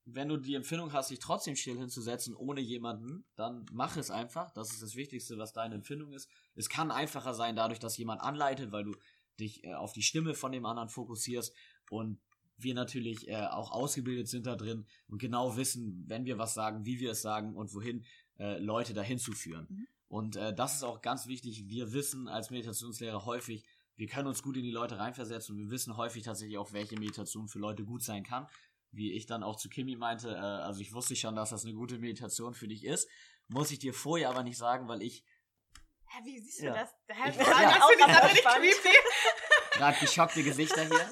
wenn 0.06 0.28
du 0.28 0.38
die 0.38 0.56
Empfindung 0.56 0.92
hast, 0.92 1.12
dich 1.12 1.20
trotzdem 1.20 1.56
still 1.56 1.78
hinzusetzen, 1.78 2.36
ohne 2.36 2.62
jemanden, 2.62 3.26
dann 3.36 3.66
mach 3.72 3.96
es 3.96 4.10
einfach. 4.10 4.52
Das 4.52 4.72
ist 4.72 4.82
das 4.82 4.96
Wichtigste, 4.96 5.38
was 5.38 5.54
deine 5.54 5.76
Empfindung 5.76 6.14
ist. 6.14 6.28
Es 6.56 6.68
kann 6.68 6.90
einfacher 6.90 7.36
sein, 7.36 7.56
dadurch, 7.56 7.80
dass 7.80 7.98
jemand 7.98 8.22
anleitet, 8.22 8.72
weil 8.72 8.86
du 8.86 8.96
dich 9.40 9.64
äh, 9.64 9.74
auf 9.74 9.94
die 9.94 10.04
Stimme 10.04 10.34
von 10.34 10.52
dem 10.52 10.66
anderen 10.66 10.90
fokussierst 10.90 11.54
und 11.90 12.20
wir 12.58 12.74
natürlich 12.74 13.28
äh, 13.28 13.46
auch 13.48 13.72
ausgebildet 13.72 14.28
sind 14.28 14.46
da 14.46 14.56
drin 14.56 14.86
und 15.08 15.20
genau 15.20 15.56
wissen, 15.56 16.04
wenn 16.08 16.26
wir 16.26 16.38
was 16.38 16.54
sagen, 16.54 16.86
wie 16.86 17.00
wir 17.00 17.12
es 17.12 17.22
sagen 17.22 17.56
und 17.56 17.74
wohin 17.74 18.06
äh, 18.38 18.58
Leute 18.60 18.94
dahin 18.94 19.18
zu 19.18 19.32
führen. 19.32 19.68
Mhm. 19.70 19.88
Und 20.08 20.36
äh, 20.36 20.54
das 20.54 20.76
ist 20.76 20.84
auch 20.84 21.02
ganz 21.02 21.28
wichtig. 21.28 21.68
Wir 21.68 21.94
wissen 21.94 22.28
als 22.28 22.50
Meditationslehrer 22.50 23.26
häufig, 23.26 23.64
wir 23.96 24.08
können 24.08 24.28
uns 24.28 24.42
gut 24.42 24.58
in 24.58 24.64
die 24.64 24.72
Leute 24.72 24.98
reinversetzen 24.98 25.56
und 25.56 25.62
wir 25.62 25.70
wissen 25.70 25.98
häufig 25.98 26.24
tatsächlich 26.24 26.58
auch, 26.58 26.74
welche 26.74 26.98
Meditation 26.98 27.48
für 27.48 27.60
Leute 27.60 27.84
gut 27.84 28.04
sein 28.04 28.24
kann. 28.24 28.48
Wie 28.92 29.12
ich 29.12 29.28
dann 29.28 29.44
auch 29.44 29.56
zu 29.56 29.70
Kimi 29.70 29.96
meinte, 29.96 30.32
äh, 30.32 30.40
also 30.40 30.82
ich 30.82 30.94
wusste 30.94 31.16
schon, 31.16 31.36
dass 31.36 31.52
das 31.52 31.64
eine 31.64 31.76
gute 31.76 32.00
Meditation 32.00 32.54
für 32.54 32.68
dich 32.68 32.86
ist. 32.86 33.08
Muss 33.48 33.72
ich 33.72 33.80
dir 33.80 33.94
vorher 33.94 34.30
aber 34.30 34.44
nicht 34.44 34.58
sagen, 34.58 34.88
weil 34.88 35.02
ich 35.02 35.24
Hä, 36.12 36.20
wie 36.24 36.40
siehst 36.40 36.60
Ja. 36.62 36.74
du 36.74 36.80
das? 36.80 36.90
Hä, 37.08 37.30
Ich- 37.30 37.38
das 37.38 37.48
ja. 37.48 37.54
das 37.54 37.88
finde 37.88 37.94
ich 37.98 38.04
Auch 38.04 38.18
aber 38.18 38.28
nicht 38.28 38.40
spannend. 38.40 38.72
creepy. 38.82 38.98
gerade 39.74 40.00
geschockte 40.00 40.44
Gesichter 40.44 40.82
hier. 40.84 41.10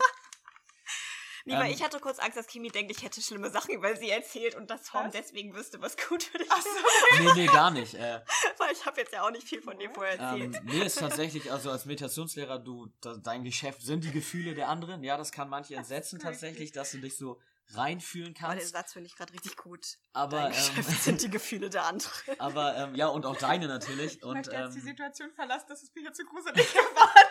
Nee, 1.46 1.54
weil 1.54 1.68
Ähm, 1.68 1.72
ich 1.74 1.82
hatte 1.82 2.00
kurz 2.02 2.20
Angst, 2.20 2.36
dass 2.38 2.48
Kimi 2.48 2.68
denkt, 2.70 2.92
ich 2.92 3.04
hätte 3.04 3.22
schlimme 3.22 3.50
Sachen 3.50 3.74
über 3.74 3.96
sie 3.96 4.10
erzählt 4.10 4.56
und 4.56 4.70
dass 4.70 4.84
Tom 4.84 5.06
Was? 5.06 5.14
deswegen 5.14 5.54
wüsste, 5.56 5.82
was 5.82 5.96
gut 5.96 6.22
für 6.24 6.38
dich 6.40 6.48
ist. 6.50 6.64
so. 6.64 7.24
Nee, 7.24 7.32
nee, 7.36 7.46
gar 7.46 7.72
nicht. 7.72 7.94
Äh, 7.94 8.20
Weil 8.58 8.74
ich 8.74 8.86
habe 8.86 9.00
jetzt 9.00 9.14
ja 9.14 9.22
auch 9.26 9.32
nicht 9.32 9.48
viel 9.48 9.62
von 9.62 9.78
dir 9.80 9.90
vorher 9.92 10.16
ähm, 10.20 10.52
erzählt. 10.54 10.66
nee, 10.66 10.84
ist 10.84 11.00
tatsächlich, 11.00 11.50
also 11.50 11.72
als 11.72 11.86
Meditationslehrer, 11.86 12.60
du, 12.60 12.88
da, 13.00 13.16
dein 13.16 13.46
Geschäft 13.46 13.82
sind 13.82 14.04
die 14.04 14.12
Gefühle 14.12 14.56
der 14.56 14.68
anderen. 14.68 15.04
Ja, 15.04 15.16
das 15.16 15.32
kann 15.32 15.48
manche 15.48 15.76
entsetzen 15.76 16.20
creepy. 16.20 16.34
tatsächlich, 16.34 16.72
dass 16.74 16.92
du 16.92 16.98
dich 16.98 17.16
so 17.16 17.40
reinfühlen 17.74 18.36
Aber 18.40 18.54
den 18.54 18.60
kannst. 18.60 18.74
Satz 18.74 18.94
finde 18.94 19.08
ich 19.08 19.16
gerade 19.16 19.34
richtig 19.34 19.58
gut. 19.58 19.98
Aber, 20.14 20.48
ähm, 20.52 20.84
sind 20.84 21.22
die 21.22 21.30
Gefühle 21.30 21.70
der 21.70 21.86
anderen. 21.86 22.40
aber 22.40 22.76
ähm, 22.78 22.96
ja, 22.96 23.08
und 23.08 23.26
auch 23.26 23.38
deine 23.38 23.68
natürlich. 23.68 24.18
Ich 24.18 24.24
Und 24.24 24.36
möchte 24.36 24.52
jetzt 24.56 24.76
die 24.76 24.80
ähm, 24.80 24.86
Situation 24.86 25.32
verlassen, 25.34 25.66
das 25.70 25.84
ist 25.84 25.96
mir 25.96 26.02
hier 26.02 26.14
zu 26.14 26.24
gruselig 26.26 26.72
geworden. 26.72 27.28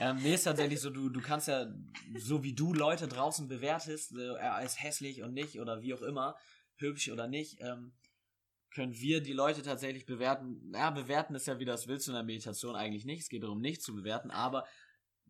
ähm, 0.00 0.16
nee, 0.22 0.34
ist 0.34 0.44
tatsächlich 0.44 0.80
so, 0.80 0.90
du, 0.90 1.08
du 1.08 1.20
kannst 1.20 1.48
ja, 1.48 1.66
so 2.18 2.42
wie 2.42 2.54
du 2.54 2.74
Leute 2.74 3.08
draußen 3.08 3.48
bewertest, 3.48 4.12
äh, 4.12 4.34
er 4.34 4.62
ist 4.62 4.82
hässlich 4.82 5.22
und 5.22 5.32
nicht 5.32 5.60
oder 5.60 5.80
wie 5.80 5.94
auch 5.94 6.02
immer, 6.02 6.36
hübsch 6.76 7.08
oder 7.10 7.26
nicht, 7.26 7.60
ähm, 7.60 7.94
können 8.70 8.94
wir 8.94 9.22
die 9.22 9.32
Leute 9.32 9.62
tatsächlich 9.62 10.06
bewerten. 10.06 10.70
Ja, 10.74 10.90
bewerten 10.90 11.34
ist 11.34 11.46
ja 11.46 11.58
wie 11.58 11.64
das 11.64 11.88
willst 11.88 12.06
du 12.06 12.12
in 12.12 12.16
der 12.16 12.22
Meditation 12.22 12.76
eigentlich 12.76 13.04
nicht. 13.04 13.22
Es 13.22 13.28
geht 13.28 13.42
darum, 13.42 13.60
nicht 13.60 13.82
zu 13.82 13.94
bewerten, 13.94 14.30
aber 14.30 14.66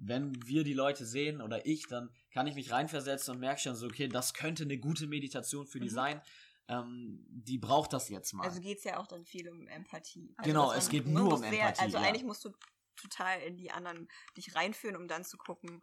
wenn 0.00 0.46
wir 0.46 0.64
die 0.64 0.74
Leute 0.74 1.04
sehen 1.04 1.40
oder 1.40 1.66
ich, 1.66 1.86
dann 1.86 2.10
kann 2.30 2.46
ich 2.46 2.54
mich 2.54 2.70
reinversetzen 2.70 3.34
und 3.34 3.40
merke 3.40 3.60
schon 3.60 3.74
so, 3.74 3.86
okay, 3.86 4.08
das 4.08 4.34
könnte 4.34 4.64
eine 4.64 4.78
gute 4.78 5.06
Meditation 5.06 5.66
für 5.66 5.80
die 5.80 5.88
Mhm. 5.88 5.94
sein. 5.94 6.22
Ähm, 6.68 7.24
die 7.28 7.58
braucht 7.58 7.92
das 7.92 8.08
jetzt 8.08 8.32
mal. 8.34 8.44
Also 8.44 8.60
geht 8.60 8.78
es 8.78 8.84
ja 8.84 8.98
auch 8.98 9.06
dann 9.06 9.24
viel 9.24 9.48
um 9.48 9.66
Empathie. 9.68 10.34
Genau, 10.42 10.72
dass 10.72 10.84
es 10.84 10.90
geht 10.90 11.06
nur 11.06 11.34
um 11.34 11.42
Empathie, 11.42 11.80
Also 11.80 11.98
ja. 11.98 12.04
eigentlich 12.04 12.24
musst 12.24 12.44
du 12.44 12.52
total 12.96 13.40
in 13.40 13.56
die 13.56 13.70
anderen 13.70 14.08
dich 14.36 14.54
reinführen, 14.54 14.96
um 14.96 15.08
dann 15.08 15.24
zu 15.24 15.38
gucken, 15.38 15.82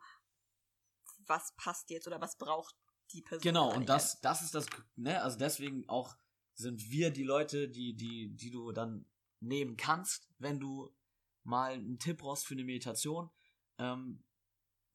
was 1.26 1.56
passt 1.58 1.90
jetzt 1.90 2.08
oder 2.08 2.22
was 2.22 2.38
braucht 2.38 2.76
die 3.12 3.22
Person. 3.22 3.42
Genau, 3.42 3.74
und 3.74 3.90
das, 3.90 4.22
das 4.22 4.42
ist 4.44 4.54
das, 4.54 4.68
ne, 4.96 5.22
also 5.22 5.38
deswegen 5.38 5.88
auch 5.90 6.16
sind 6.54 6.90
wir 6.90 7.12
die 7.12 7.24
Leute, 7.24 7.68
die, 7.68 7.96
die, 7.96 8.30
die 8.36 8.52
du 8.52 8.72
dann 8.72 9.06
nehmen 9.40 9.78
kannst, 9.78 10.30
wenn 10.38 10.60
du 10.60 10.96
mal 11.44 11.74
einen 11.74 12.00
Tipp 12.00 12.20
brauchst 12.20 12.46
für 12.46 12.54
eine 12.54 12.64
Meditation. 12.64 13.30
Ähm, 13.78 14.24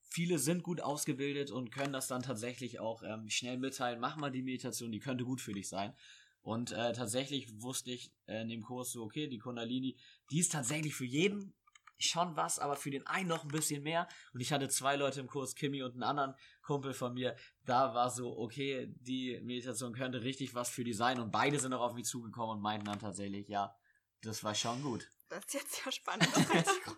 viele 0.09 0.39
sind 0.39 0.63
gut 0.63 0.81
ausgebildet 0.81 1.51
und 1.51 1.71
können 1.71 1.93
das 1.93 2.07
dann 2.07 2.21
tatsächlich 2.21 2.79
auch 2.79 3.03
ähm, 3.03 3.29
schnell 3.29 3.57
mitteilen. 3.57 3.99
Mach 3.99 4.17
mal 4.17 4.31
die 4.31 4.43
Meditation, 4.43 4.91
die 4.91 4.99
könnte 4.99 5.23
gut 5.23 5.41
für 5.41 5.53
dich 5.53 5.69
sein. 5.69 5.93
Und 6.41 6.71
äh, 6.71 6.93
tatsächlich 6.93 7.61
wusste 7.61 7.91
ich 7.91 8.11
äh, 8.25 8.41
in 8.41 8.49
dem 8.49 8.63
Kurs 8.63 8.91
so, 8.91 9.03
okay, 9.03 9.27
die 9.27 9.37
Kundalini, 9.37 9.97
die 10.31 10.39
ist 10.39 10.51
tatsächlich 10.51 10.95
für 10.95 11.05
jeden 11.05 11.53
schon 11.99 12.35
was, 12.35 12.59
aber 12.59 12.75
für 12.75 12.89
den 12.89 13.05
einen 13.05 13.29
noch 13.29 13.43
ein 13.43 13.51
bisschen 13.51 13.83
mehr. 13.83 14.07
Und 14.33 14.41
ich 14.41 14.51
hatte 14.51 14.67
zwei 14.69 14.95
Leute 14.95 15.19
im 15.19 15.27
Kurs, 15.27 15.55
Kimi 15.55 15.83
und 15.83 15.93
einen 15.93 16.03
anderen 16.03 16.35
Kumpel 16.63 16.93
von 16.93 17.13
mir. 17.13 17.35
Da 17.65 17.93
war 17.93 18.09
so, 18.09 18.37
okay, 18.37 18.91
die 18.99 19.39
Meditation 19.43 19.93
könnte 19.93 20.23
richtig 20.23 20.55
was 20.55 20.69
für 20.69 20.83
die 20.83 20.93
sein. 20.93 21.19
Und 21.19 21.31
beide 21.31 21.59
sind 21.59 21.73
auch 21.73 21.81
auf 21.81 21.93
mich 21.93 22.05
zugekommen 22.05 22.57
und 22.57 22.61
meinten 22.61 22.85
dann 22.85 22.99
tatsächlich, 22.99 23.47
ja, 23.47 23.75
das 24.21 24.43
war 24.43 24.55
schon 24.55 24.81
gut. 24.81 25.07
Das 25.31 25.45
ist 25.45 25.53
jetzt 25.53 25.85
ja 25.85 25.91
spannend. 25.91 26.27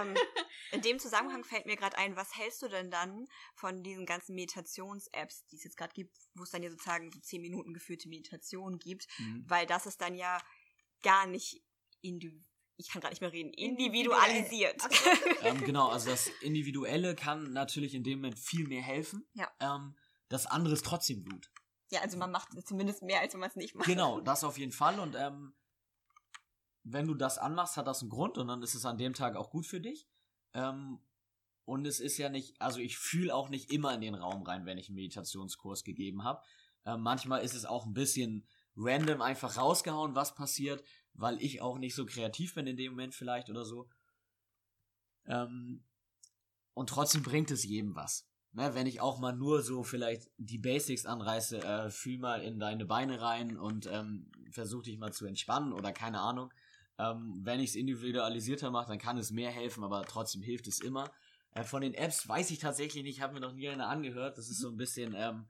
ähm, 0.00 0.14
in 0.72 0.82
dem 0.82 0.98
Zusammenhang 0.98 1.44
fällt 1.44 1.66
mir 1.66 1.76
gerade 1.76 1.96
ein, 1.96 2.14
was 2.16 2.36
hältst 2.36 2.60
du 2.62 2.68
denn 2.68 2.90
dann 2.90 3.26
von 3.54 3.82
diesen 3.82 4.04
ganzen 4.06 4.34
Meditations-Apps, 4.34 5.46
die 5.46 5.56
es 5.56 5.64
jetzt 5.64 5.76
gerade 5.76 5.94
gibt, 5.94 6.16
wo 6.34 6.42
es 6.42 6.50
dann 6.50 6.62
ja 6.62 6.70
sozusagen 6.70 7.10
so 7.10 7.18
10 7.20 7.40
Minuten 7.40 7.72
geführte 7.74 8.08
Meditation 8.08 8.78
gibt, 8.78 9.06
Mhm. 9.18 9.44
weil 9.48 9.66
das 9.66 9.86
ist 9.86 10.00
dann 10.00 10.14
ja 10.14 10.38
gar 11.02 11.26
nicht 11.26 11.62
individuell. 12.02 12.44
Ich 12.80 12.90
kann 12.90 13.00
gerade 13.00 13.12
nicht 13.12 13.22
mehr 13.22 13.32
reden. 13.32 13.52
Individuell. 13.54 14.18
Individualisiert. 14.30 14.82
ähm, 15.42 15.64
genau, 15.64 15.88
also 15.88 16.10
das 16.10 16.28
Individuelle 16.42 17.16
kann 17.16 17.52
natürlich 17.52 17.94
in 17.94 18.04
dem 18.04 18.20
Moment 18.20 18.38
viel 18.38 18.68
mehr 18.68 18.82
helfen. 18.82 19.26
Ja. 19.34 19.50
Ähm, 19.58 19.96
das 20.28 20.46
andere 20.46 20.74
ist 20.74 20.84
trotzdem 20.84 21.24
gut. 21.24 21.50
ja, 21.90 22.02
also 22.02 22.18
man 22.18 22.30
macht 22.30 22.50
zumindest 22.66 23.02
mehr, 23.02 23.20
als 23.20 23.32
wenn 23.32 23.40
man 23.40 23.48
es 23.50 23.56
nicht 23.56 23.74
macht. 23.74 23.86
Genau, 23.88 24.20
das 24.20 24.44
auf 24.44 24.58
jeden 24.58 24.70
Fall. 24.72 25.00
Und 25.00 25.16
ähm, 25.18 25.54
wenn 26.84 27.06
du 27.06 27.14
das 27.14 27.38
anmachst, 27.38 27.76
hat 27.76 27.86
das 27.86 28.00
einen 28.00 28.10
Grund 28.10 28.38
und 28.38 28.48
dann 28.48 28.62
ist 28.62 28.74
es 28.74 28.84
an 28.84 28.98
dem 28.98 29.14
Tag 29.14 29.36
auch 29.36 29.50
gut 29.50 29.66
für 29.66 29.80
dich. 29.80 30.08
Ähm, 30.54 31.00
und 31.64 31.86
es 31.86 32.00
ist 32.00 32.16
ja 32.16 32.30
nicht, 32.30 32.60
also 32.60 32.80
ich 32.80 32.96
fühle 32.96 33.34
auch 33.34 33.50
nicht 33.50 33.70
immer 33.70 33.94
in 33.94 34.00
den 34.00 34.14
Raum 34.14 34.42
rein, 34.42 34.64
wenn 34.64 34.78
ich 34.78 34.88
einen 34.88 34.96
Meditationskurs 34.96 35.84
gegeben 35.84 36.24
habe. 36.24 36.42
Ähm, 36.86 37.02
manchmal 37.02 37.42
ist 37.42 37.54
es 37.54 37.66
auch 37.66 37.84
ein 37.84 37.92
bisschen 37.92 38.46
random 38.76 39.20
einfach 39.20 39.56
rausgehauen, 39.56 40.14
was 40.14 40.34
passiert, 40.34 40.82
weil 41.12 41.42
ich 41.42 41.60
auch 41.60 41.78
nicht 41.78 41.94
so 41.94 42.06
kreativ 42.06 42.54
bin 42.54 42.66
in 42.66 42.76
dem 42.76 42.92
Moment 42.92 43.14
vielleicht 43.14 43.50
oder 43.50 43.64
so. 43.64 43.88
Ähm, 45.26 45.84
und 46.74 46.88
trotzdem 46.88 47.22
bringt 47.22 47.50
es 47.50 47.64
jedem 47.64 47.94
was. 47.94 48.26
Ne, 48.52 48.74
wenn 48.74 48.86
ich 48.86 49.02
auch 49.02 49.18
mal 49.18 49.34
nur 49.34 49.62
so 49.62 49.82
vielleicht 49.82 50.30
die 50.38 50.58
Basics 50.58 51.04
anreiße, 51.04 51.58
äh, 51.58 51.90
fühl 51.90 52.18
mal 52.18 52.40
in 52.40 52.58
deine 52.58 52.86
Beine 52.86 53.20
rein 53.20 53.58
und 53.58 53.86
ähm, 53.86 54.32
versuch 54.50 54.84
dich 54.84 54.96
mal 54.96 55.12
zu 55.12 55.26
entspannen 55.26 55.72
oder 55.72 55.92
keine 55.92 56.20
Ahnung. 56.20 56.50
Ähm, 56.98 57.40
wenn 57.42 57.60
ich 57.60 57.70
es 57.70 57.76
individualisierter 57.76 58.70
mache, 58.70 58.88
dann 58.88 58.98
kann 58.98 59.18
es 59.18 59.30
mehr 59.30 59.50
helfen, 59.50 59.84
aber 59.84 60.04
trotzdem 60.04 60.42
hilft 60.42 60.66
es 60.66 60.80
immer. 60.80 61.10
Äh, 61.52 61.64
von 61.64 61.80
den 61.80 61.94
Apps 61.94 62.28
weiß 62.28 62.50
ich 62.50 62.58
tatsächlich 62.58 63.04
nicht, 63.04 63.20
habe 63.20 63.34
mir 63.34 63.40
noch 63.40 63.52
nie 63.52 63.68
eine 63.68 63.86
angehört. 63.86 64.36
Das 64.36 64.48
ist 64.48 64.58
so 64.58 64.68
ein 64.68 64.76
bisschen, 64.76 65.14
ähm, 65.16 65.46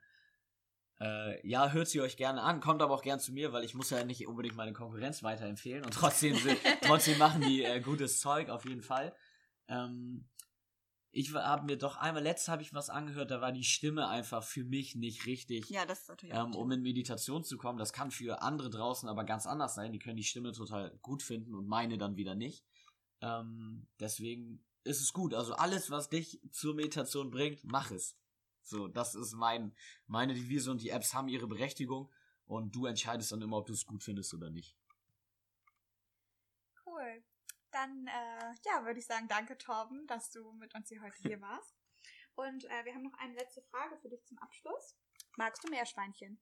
äh, 1.01 1.46
ja, 1.46 1.70
hört 1.70 1.88
sie 1.88 2.01
euch 2.01 2.16
gerne 2.16 2.42
an, 2.42 2.61
kommt 2.61 2.82
aber 2.82 2.94
auch 2.94 3.03
gern 3.03 3.20
zu 3.20 3.32
mir, 3.32 3.53
weil 3.53 3.64
ich 3.64 3.74
muss 3.74 3.90
ja 3.90 4.05
nicht 4.05 4.26
unbedingt 4.26 4.57
meine 4.57 4.72
Konkurrenz 4.72 5.22
weiterempfehlen 5.22 5.84
und 5.84 5.94
trotzdem, 5.94 6.36
trotzdem 6.82 7.18
machen 7.18 7.40
die 7.42 7.64
äh, 7.64 7.80
gutes 7.80 8.20
Zeug 8.20 8.51
auf 8.51 8.64
jeden 8.64 8.82
Fall. 8.82 9.14
Ähm, 9.68 10.28
ich 11.11 11.34
habe 11.34 11.64
mir 11.64 11.76
doch 11.76 11.96
einmal 11.96 12.22
letztes 12.22 12.48
habe 12.48 12.62
ich 12.62 12.74
was 12.74 12.90
angehört, 12.90 13.30
da 13.30 13.40
war 13.40 13.52
die 13.52 13.64
Stimme 13.64 14.09
einfach 14.09 14.44
für 14.44 14.64
mich 14.64 14.94
nicht 14.94 15.26
richtig, 15.26 15.68
Ja, 15.70 15.86
das 15.86 16.02
ist 16.02 16.09
natürlich 16.09 16.34
ähm, 16.34 16.54
um 16.54 16.70
in 16.70 16.82
Meditation 16.82 17.44
zu 17.44 17.56
kommen. 17.56 17.78
Das 17.78 17.92
kann 17.92 18.11
für 18.11 18.42
andere 18.42 18.70
draußen 18.70 19.09
aber 19.09 19.24
ganz 19.24 19.46
anders 19.46 19.74
sein. 19.74 19.92
Die 19.92 19.98
können 19.98 20.16
die 20.16 20.24
Stimme 20.24 20.52
total 20.52 20.96
gut 21.02 21.22
finden 21.22 21.54
und 21.54 21.66
meine 21.66 21.98
dann 21.98 22.16
wieder 22.16 22.34
nicht. 22.34 22.64
Ähm, 23.20 23.86
deswegen 23.98 24.64
ist 24.84 25.00
es 25.00 25.12
gut. 25.12 25.34
Also 25.34 25.54
alles, 25.54 25.90
was 25.90 26.09
dich 26.09 26.40
zur 26.50 26.74
Meditation 26.74 27.30
bringt, 27.30 27.64
mach 27.64 27.90
es. 27.90 28.16
So, 28.62 28.86
das 28.86 29.14
ist 29.14 29.32
mein, 29.32 29.74
meine 30.06 30.34
Devise 30.34 30.70
und 30.70 30.82
die 30.82 30.90
Apps 30.90 31.14
haben 31.14 31.28
ihre 31.28 31.46
Berechtigung 31.46 32.11
und 32.44 32.74
du 32.74 32.84
entscheidest 32.84 33.32
dann 33.32 33.40
immer, 33.40 33.56
ob 33.59 33.66
du 33.66 33.72
es 33.72 33.86
gut 33.86 34.04
findest 34.04 34.34
oder 34.34 34.50
nicht. 34.50 34.76
Cool. 36.84 37.22
Dann, 37.71 38.07
äh, 38.07 38.55
ja, 38.64 38.85
würde 38.85 38.99
ich 38.99 39.07
sagen, 39.07 39.29
danke 39.29 39.59
Torben, 39.59 40.07
dass 40.07 40.31
du 40.31 40.53
mit 40.53 40.75
uns 40.75 40.89
hier 40.89 41.03
heute 41.03 41.19
hier 41.23 41.41
warst. 41.41 41.75
Und 42.35 42.64
äh, 42.64 42.85
wir 42.85 42.95
haben 42.95 43.03
noch 43.03 43.19
eine 43.19 43.35
letzte 43.35 43.62
Frage 43.62 43.97
für 43.99 44.09
dich 44.09 44.25
zum 44.25 44.39
Abschluss. 44.39 44.97
Magst 45.37 45.62
du 45.64 45.69
Meerschweinchen? 45.69 46.41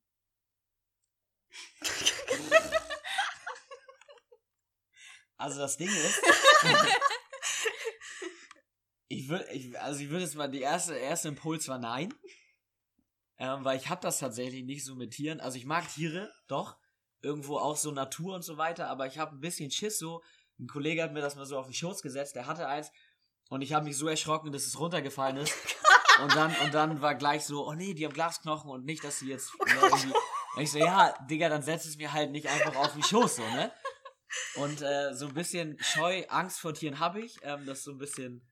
Also 5.38 5.60
das 5.60 5.76
Ding 5.76 5.88
ist, 5.88 6.22
ich 9.08 9.28
würde, 9.28 9.46
ich, 9.52 9.78
also 9.78 10.00
ich 10.00 10.08
würde 10.08 10.24
jetzt 10.24 10.34
mal 10.34 10.50
die 10.50 10.62
erste, 10.62 10.94
erste 10.94 11.28
Impuls 11.28 11.68
war 11.68 11.78
nein, 11.78 12.14
ähm, 13.38 13.62
weil 13.62 13.76
ich 13.76 13.88
habe 13.90 14.00
das 14.00 14.18
tatsächlich 14.18 14.64
nicht 14.64 14.84
so 14.84 14.94
mit 14.94 15.12
Tieren. 15.12 15.40
Also 15.40 15.58
ich 15.58 15.66
mag 15.66 15.92
Tiere, 15.92 16.32
doch, 16.46 16.78
irgendwo 17.20 17.58
auch 17.58 17.76
so 17.76 17.90
Natur 17.90 18.34
und 18.34 18.42
so 18.42 18.56
weiter, 18.56 18.88
aber 18.88 19.06
ich 19.06 19.18
habe 19.18 19.36
ein 19.36 19.40
bisschen 19.40 19.70
Schiss 19.70 19.98
so. 19.98 20.22
Ein 20.58 20.68
Kollege 20.68 21.02
hat 21.02 21.12
mir 21.12 21.20
das 21.20 21.36
mal 21.36 21.46
so 21.46 21.58
auf 21.58 21.66
den 21.66 21.74
Schoß 21.74 22.02
gesetzt, 22.02 22.34
der 22.34 22.46
hatte 22.46 22.68
eins 22.68 22.90
und 23.48 23.62
ich 23.62 23.72
habe 23.72 23.84
mich 23.84 23.96
so 23.96 24.08
erschrocken, 24.08 24.52
dass 24.52 24.66
es 24.66 24.78
runtergefallen 24.78 25.36
ist. 25.36 25.54
Und 26.22 26.34
dann, 26.34 26.50
und 26.64 26.72
dann 26.72 27.02
war 27.02 27.14
gleich 27.14 27.44
so, 27.44 27.68
oh 27.68 27.74
nee, 27.74 27.92
die 27.92 28.06
haben 28.06 28.14
Glasknochen 28.14 28.70
und 28.70 28.86
nicht, 28.86 29.04
dass 29.04 29.18
sie 29.18 29.28
jetzt 29.28 29.52
ne, 29.66 29.74
irgendwie. 29.82 30.14
Und 30.56 30.62
ich 30.62 30.72
so, 30.72 30.78
ja, 30.78 31.14
Digga, 31.28 31.50
dann 31.50 31.60
setz 31.60 31.84
es 31.84 31.98
mir 31.98 32.10
halt 32.10 32.30
nicht 32.30 32.48
einfach 32.48 32.74
auf 32.74 32.94
den 32.94 33.02
Schoß, 33.02 33.36
so, 33.36 33.42
ne? 33.42 33.70
Und 34.54 34.80
äh, 34.80 35.12
so 35.12 35.26
ein 35.26 35.34
bisschen 35.34 35.76
Scheu, 35.78 36.24
Angst 36.28 36.58
vor 36.58 36.72
Tieren 36.72 37.00
habe 37.00 37.20
ich. 37.20 37.36
Ähm, 37.42 37.66
das 37.66 37.80
ist 37.80 37.84
so 37.84 37.90
ein 37.90 37.98
bisschen, 37.98 38.50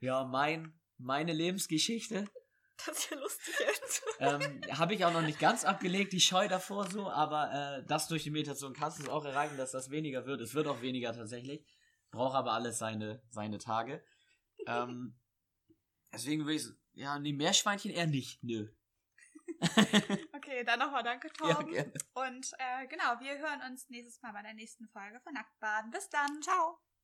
ja, 0.00 0.24
mein, 0.24 0.78
meine 0.98 1.32
Lebensgeschichte. 1.32 2.26
Das 2.86 2.98
ist 2.98 3.10
ja 3.10 3.16
lustig 3.18 3.54
jetzt. 3.58 4.02
Ähm, 4.18 4.60
habe 4.78 4.94
ich 4.94 5.04
auch 5.04 5.12
noch 5.12 5.22
nicht 5.22 5.38
ganz 5.38 5.64
abgelegt, 5.64 6.12
die 6.12 6.20
Scheu 6.20 6.48
davor 6.48 6.90
so, 6.90 7.10
aber 7.10 7.52
äh, 7.52 7.86
das 7.86 8.08
durch 8.08 8.22
die 8.24 8.30
Meditation 8.30 8.72
kannst 8.74 8.98
du 8.98 9.02
es 9.04 9.08
auch 9.08 9.24
erreichen, 9.24 9.56
dass 9.56 9.72
das 9.72 9.90
weniger 9.90 10.26
wird. 10.26 10.40
Es 10.40 10.54
wird 10.54 10.66
auch 10.66 10.80
weniger 10.82 11.12
tatsächlich. 11.12 11.64
Braucht 12.10 12.34
aber 12.34 12.52
alles 12.52 12.78
seine, 12.78 13.22
seine 13.30 13.58
Tage. 13.58 14.04
Ähm, 14.66 15.18
deswegen 16.12 16.44
würde 16.44 16.56
ich, 16.56 16.66
ja, 16.92 17.18
nee, 17.18 17.32
Meerschweinchen 17.32 17.90
eher 17.92 18.06
nicht, 18.06 18.42
nö. 18.42 18.68
Okay, 20.32 20.64
dann 20.64 20.78
nochmal 20.78 21.02
danke, 21.02 21.28
Ja, 21.28 21.54
Torben. 21.54 21.72
gerne. 21.72 21.92
Und 22.14 22.50
äh, 22.58 22.86
genau, 22.88 23.20
wir 23.20 23.38
hören 23.38 23.60
uns 23.70 23.88
nächstes 23.88 24.20
Mal 24.22 24.32
bei 24.32 24.42
der 24.42 24.54
nächsten 24.54 24.88
Folge 24.88 25.20
von 25.20 25.32
Nacktbaden. 25.34 25.90
Bis 25.90 26.08
dann. 26.08 26.42
Ciao. 26.42 26.80